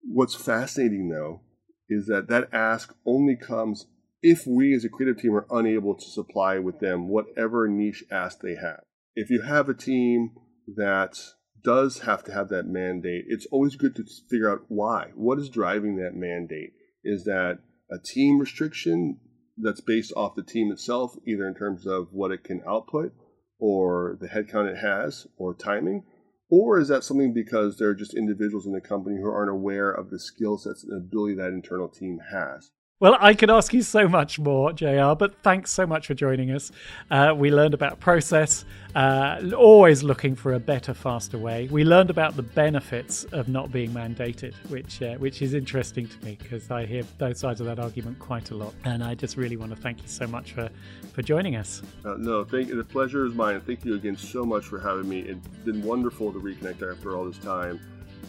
What's 0.03 0.35
fascinating 0.35 1.09
though 1.09 1.43
is 1.89 2.07
that 2.07 2.29
that 2.29 2.49
ask 2.53 2.95
only 3.05 3.37
comes 3.37 3.87
if 4.23 4.47
we 4.47 4.75
as 4.75 4.85
a 4.85 4.89
creative 4.89 5.21
team 5.21 5.35
are 5.35 5.47
unable 5.51 5.95
to 5.95 6.05
supply 6.05 6.59
with 6.59 6.81
them 6.81 7.09
whatever 7.09 7.68
niche 7.68 8.05
ask 8.11 8.41
they 8.41 8.57
have. 8.57 8.81
If 9.14 9.31
you 9.31 9.43
have 9.43 9.68
a 9.68 9.75
team 9.75 10.33
that 10.77 11.16
does 11.62 12.01
have 12.01 12.25
to 12.25 12.33
have 12.33 12.49
that 12.49 12.66
mandate, 12.66 13.25
it's 13.29 13.47
always 13.51 13.77
good 13.77 13.97
to 13.97 14.05
figure 14.31 14.51
out 14.51 14.64
why. 14.68 15.09
What 15.14 15.39
is 15.39 15.49
driving 15.49 15.97
that 15.97 16.14
mandate? 16.14 16.73
Is 17.03 17.25
that 17.25 17.59
a 17.91 17.99
team 17.99 18.39
restriction? 18.39 19.18
that's 19.62 19.81
based 19.81 20.12
off 20.16 20.35
the 20.35 20.43
team 20.43 20.71
itself, 20.73 21.14
either 21.27 21.47
in 21.47 21.55
terms 21.55 21.87
of 21.87 22.09
what 22.12 22.31
it 22.31 22.45
can 22.45 22.62
output 22.66 23.12
or 23.59 24.16
the 24.21 24.29
headcount 24.29 24.71
it 24.71 24.79
has 24.79 25.27
or 25.37 25.55
timing? 25.55 26.05
Or 26.51 26.81
is 26.81 26.89
that 26.89 27.05
something 27.05 27.33
because 27.33 27.79
there 27.79 27.89
are 27.89 27.95
just 27.95 28.14
individuals 28.14 28.66
in 28.66 28.73
the 28.73 28.81
company 28.81 29.16
who 29.21 29.31
aren't 29.31 29.51
aware 29.51 29.91
of 29.91 30.11
the 30.11 30.18
skill 30.18 30.59
sets 30.59 30.83
and 30.83 30.93
ability 30.93 31.37
that 31.37 31.49
internal 31.49 31.89
team 31.89 32.18
has? 32.33 32.71
Well, 33.01 33.17
I 33.19 33.33
could 33.33 33.49
ask 33.49 33.73
you 33.73 33.81
so 33.81 34.07
much 34.07 34.39
more, 34.39 34.75
JR, 34.75 35.15
but 35.15 35.35
thanks 35.43 35.71
so 35.71 35.87
much 35.87 36.07
for 36.07 36.13
joining 36.13 36.51
us. 36.51 36.71
Uh, 37.11 37.33
we 37.35 37.51
learned 37.51 37.73
about 37.73 37.99
process, 37.99 38.67
uh, 38.95 39.41
always 39.57 40.03
looking 40.03 40.37
for 40.37 40.53
a 40.53 40.61
better, 40.61 40.93
faster 40.93 41.39
way. 41.39 41.67
We 41.71 41.83
learned 41.83 42.11
about 42.11 42.37
the 42.37 42.43
benefits 42.43 43.25
of 43.33 43.49
not 43.49 43.73
being 43.73 43.89
mandated, 43.93 44.53
which 44.69 45.01
uh, 45.01 45.15
which 45.15 45.41
is 45.41 45.55
interesting 45.55 46.09
to 46.09 46.25
me 46.27 46.37
because 46.39 46.71
I 46.71 46.85
hear 46.85 47.03
both 47.17 47.39
sides 47.39 47.63
of 47.63 47.67
that 47.69 47.79
argument 47.79 48.19
quite 48.19 48.51
a 48.51 48.55
lot. 48.55 48.75
And 48.85 49.03
I 49.03 49.15
just 49.15 49.39
really 49.39 49.57
want 49.57 49.75
to 49.75 49.81
thank 49.81 50.03
you 50.03 50.09
so 50.09 50.27
much 50.27 50.53
for, 50.53 50.69
for 51.15 51.23
joining 51.23 51.57
us. 51.57 51.81
Uh, 52.05 52.17
no, 52.19 52.45
thank 52.45 52.69
you. 52.69 52.77
The 52.77 52.85
pleasure 52.85 53.25
is 53.25 53.33
mine. 53.33 53.63
Thank 53.63 53.83
you 53.87 53.95
again 53.95 54.19
so 54.19 54.45
much 54.45 54.67
for 54.67 54.79
having 54.79 55.09
me. 55.09 55.21
It's 55.21 55.49
been 55.65 55.83
wonderful 55.83 56.35
to 56.35 56.39
reconnect 56.39 56.83
after 56.93 57.17
all 57.17 57.25
this 57.25 57.39
time. 57.39 57.81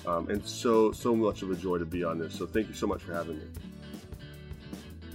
Um, 0.07 0.29
and 0.29 0.41
so, 0.47 0.93
so 0.93 1.13
much 1.13 1.41
of 1.41 1.51
a 1.51 1.55
joy 1.55 1.77
to 1.77 1.85
be 1.85 2.05
on 2.05 2.19
this. 2.19 2.33
So 2.35 2.47
thank 2.47 2.69
you 2.69 2.73
so 2.73 2.87
much 2.87 3.03
for 3.03 3.13
having 3.13 3.37
me. 3.37 3.43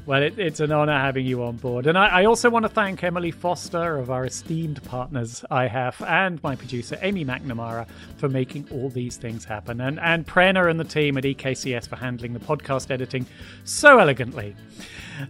Well, 0.06 0.22
it, 0.22 0.38
it's 0.38 0.60
an 0.60 0.70
honor 0.70 0.96
having 0.96 1.26
you 1.26 1.42
on 1.42 1.56
board. 1.56 1.88
And 1.88 1.98
I, 1.98 2.20
I, 2.20 2.24
also 2.26 2.48
want 2.48 2.62
to 2.62 2.68
thank 2.68 3.02
Emily 3.02 3.32
Foster 3.32 3.96
of 3.96 4.08
our 4.08 4.24
esteemed 4.24 4.80
partners, 4.84 5.44
IHAF, 5.50 6.06
and 6.06 6.40
my 6.44 6.54
producer, 6.54 6.96
Amy 7.02 7.24
McNamara, 7.24 7.88
for 8.16 8.28
making 8.28 8.68
all 8.70 8.88
these 8.88 9.16
things 9.16 9.44
happen. 9.44 9.80
And, 9.80 9.98
and 9.98 10.24
Prerna 10.24 10.70
and 10.70 10.78
the 10.78 10.84
team 10.84 11.18
at 11.18 11.24
EKCS 11.24 11.88
for 11.88 11.96
handling 11.96 12.34
the 12.34 12.38
podcast 12.38 12.92
editing 12.92 13.26
so 13.64 13.98
elegantly. 13.98 14.54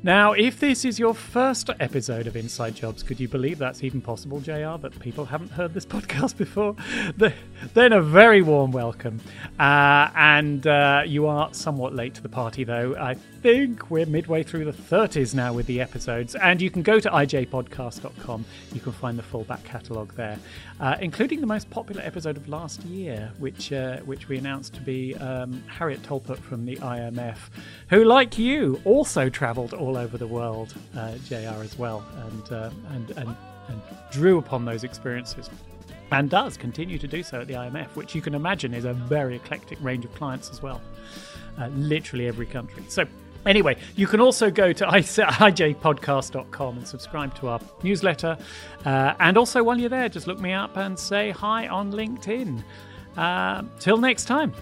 Now, 0.03 0.33
if 0.33 0.61
this 0.61 0.85
is 0.85 0.99
your 0.99 1.15
first 1.15 1.71
episode 1.81 2.27
of 2.27 2.37
Inside 2.37 2.75
Jobs, 2.75 3.03
could 3.03 3.21
you 3.21 3.29
believe 3.29 3.59
that's 3.59 3.85
even 3.85 4.01
possible, 4.01 4.41
JR, 4.41 4.77
that 4.81 4.99
people 5.01 5.25
haven't 5.25 5.51
heard 5.51 5.75
this 5.75 5.87
podcast 5.97 6.37
before? 6.37 6.75
Then 7.75 7.93
a 7.93 8.03
very 8.03 8.43
warm 8.43 8.73
welcome. 8.73 9.21
Uh, 9.59 10.11
and 10.15 10.67
uh, 10.67 11.03
you 11.07 11.27
are 11.27 11.53
somewhat 11.55 11.95
late 11.95 12.15
to 12.15 12.23
the 12.23 12.29
party, 12.29 12.65
though. 12.65 12.97
I 12.99 13.15
think 13.15 13.91
we're 13.91 14.07
midway 14.07 14.43
through 14.43 14.65
the 14.65 14.73
30s 14.73 15.35
now 15.35 15.53
with 15.53 15.67
the 15.67 15.81
episodes. 15.81 16.35
And 16.35 16.61
you 16.61 16.71
can 16.71 16.83
go 16.83 16.99
to 16.99 17.09
ijpodcast.com. 17.09 18.45
You 18.73 18.81
can 18.81 18.93
find 18.93 19.19
the 19.19 19.23
full 19.23 19.45
back 19.45 19.63
catalogue 19.65 20.15
there, 20.15 20.39
uh, 20.81 20.97
including 21.01 21.41
the 21.41 21.47
most 21.47 21.71
popular 21.71 22.03
episode 22.03 22.37
of 22.37 22.49
last 22.49 22.83
year, 22.85 23.31
which, 23.39 23.73
uh, 23.73 23.99
which 23.99 24.29
we 24.29 24.39
announced 24.39 24.75
to 24.75 24.81
be 24.81 25.15
um, 25.17 25.63
Harriet 25.69 26.03
Tolpert 26.03 26.39
from 26.39 26.67
the 26.67 26.77
IMF, 26.77 27.39
who, 27.91 28.05
like 28.05 28.37
you, 28.37 28.81
also 28.85 29.29
travelled 29.29 29.75
all 29.77 29.97
over 29.97 30.19
the 30.19 30.27
world, 30.27 30.75
uh, 30.97 31.17
JR, 31.27 31.63
as 31.63 31.79
well, 31.79 32.05
and, 32.27 32.53
uh, 32.53 32.71
and, 32.91 33.11
and, 33.13 33.37
and 33.69 33.81
drew 34.11 34.39
upon 34.39 34.65
those 34.65 34.85
experiences 34.85 35.51
and 36.13 36.31
does 36.31 36.57
continue 36.57 36.99
to 36.99 37.09
do 37.09 37.23
so 37.23 37.41
at 37.41 37.47
the 37.47 37.55
IMF, 37.55 37.89
which 37.89 38.15
you 38.15 38.23
can 38.23 38.35
imagine 38.35 38.75
is 38.75 38.85
a 38.85 38.93
very 38.93 39.37
eclectic 39.37 39.79
range 39.83 40.05
of 40.05 40.15
clients 40.15 40.51
as 40.51 40.63
well. 40.63 40.81
Uh, 41.59 41.69
literally 41.69 42.29
every 42.29 42.47
country. 42.47 42.83
So, 42.89 43.07
anyway, 43.45 43.77
you 43.97 44.07
can 44.07 44.21
also 44.21 44.51
go 44.51 44.73
to 44.73 44.85
ijpodcast.com 44.87 46.77
and 46.77 46.87
subscribe 46.87 47.35
to 47.37 47.49
our 47.49 47.61
newsletter. 47.83 48.37
Uh, 48.85 49.15
and 49.19 49.37
also, 49.37 49.63
while 49.63 49.79
you're 49.79 49.89
there, 49.89 50.09
just 50.09 50.27
look 50.27 50.39
me 50.39 50.53
up 50.53 50.77
and 50.77 50.99
say 50.99 51.31
hi 51.31 51.67
on 51.69 51.93
LinkedIn. 51.93 52.63
Uh, 53.17 53.63
till 53.79 53.97
next 53.97 54.27
time. 54.27 54.53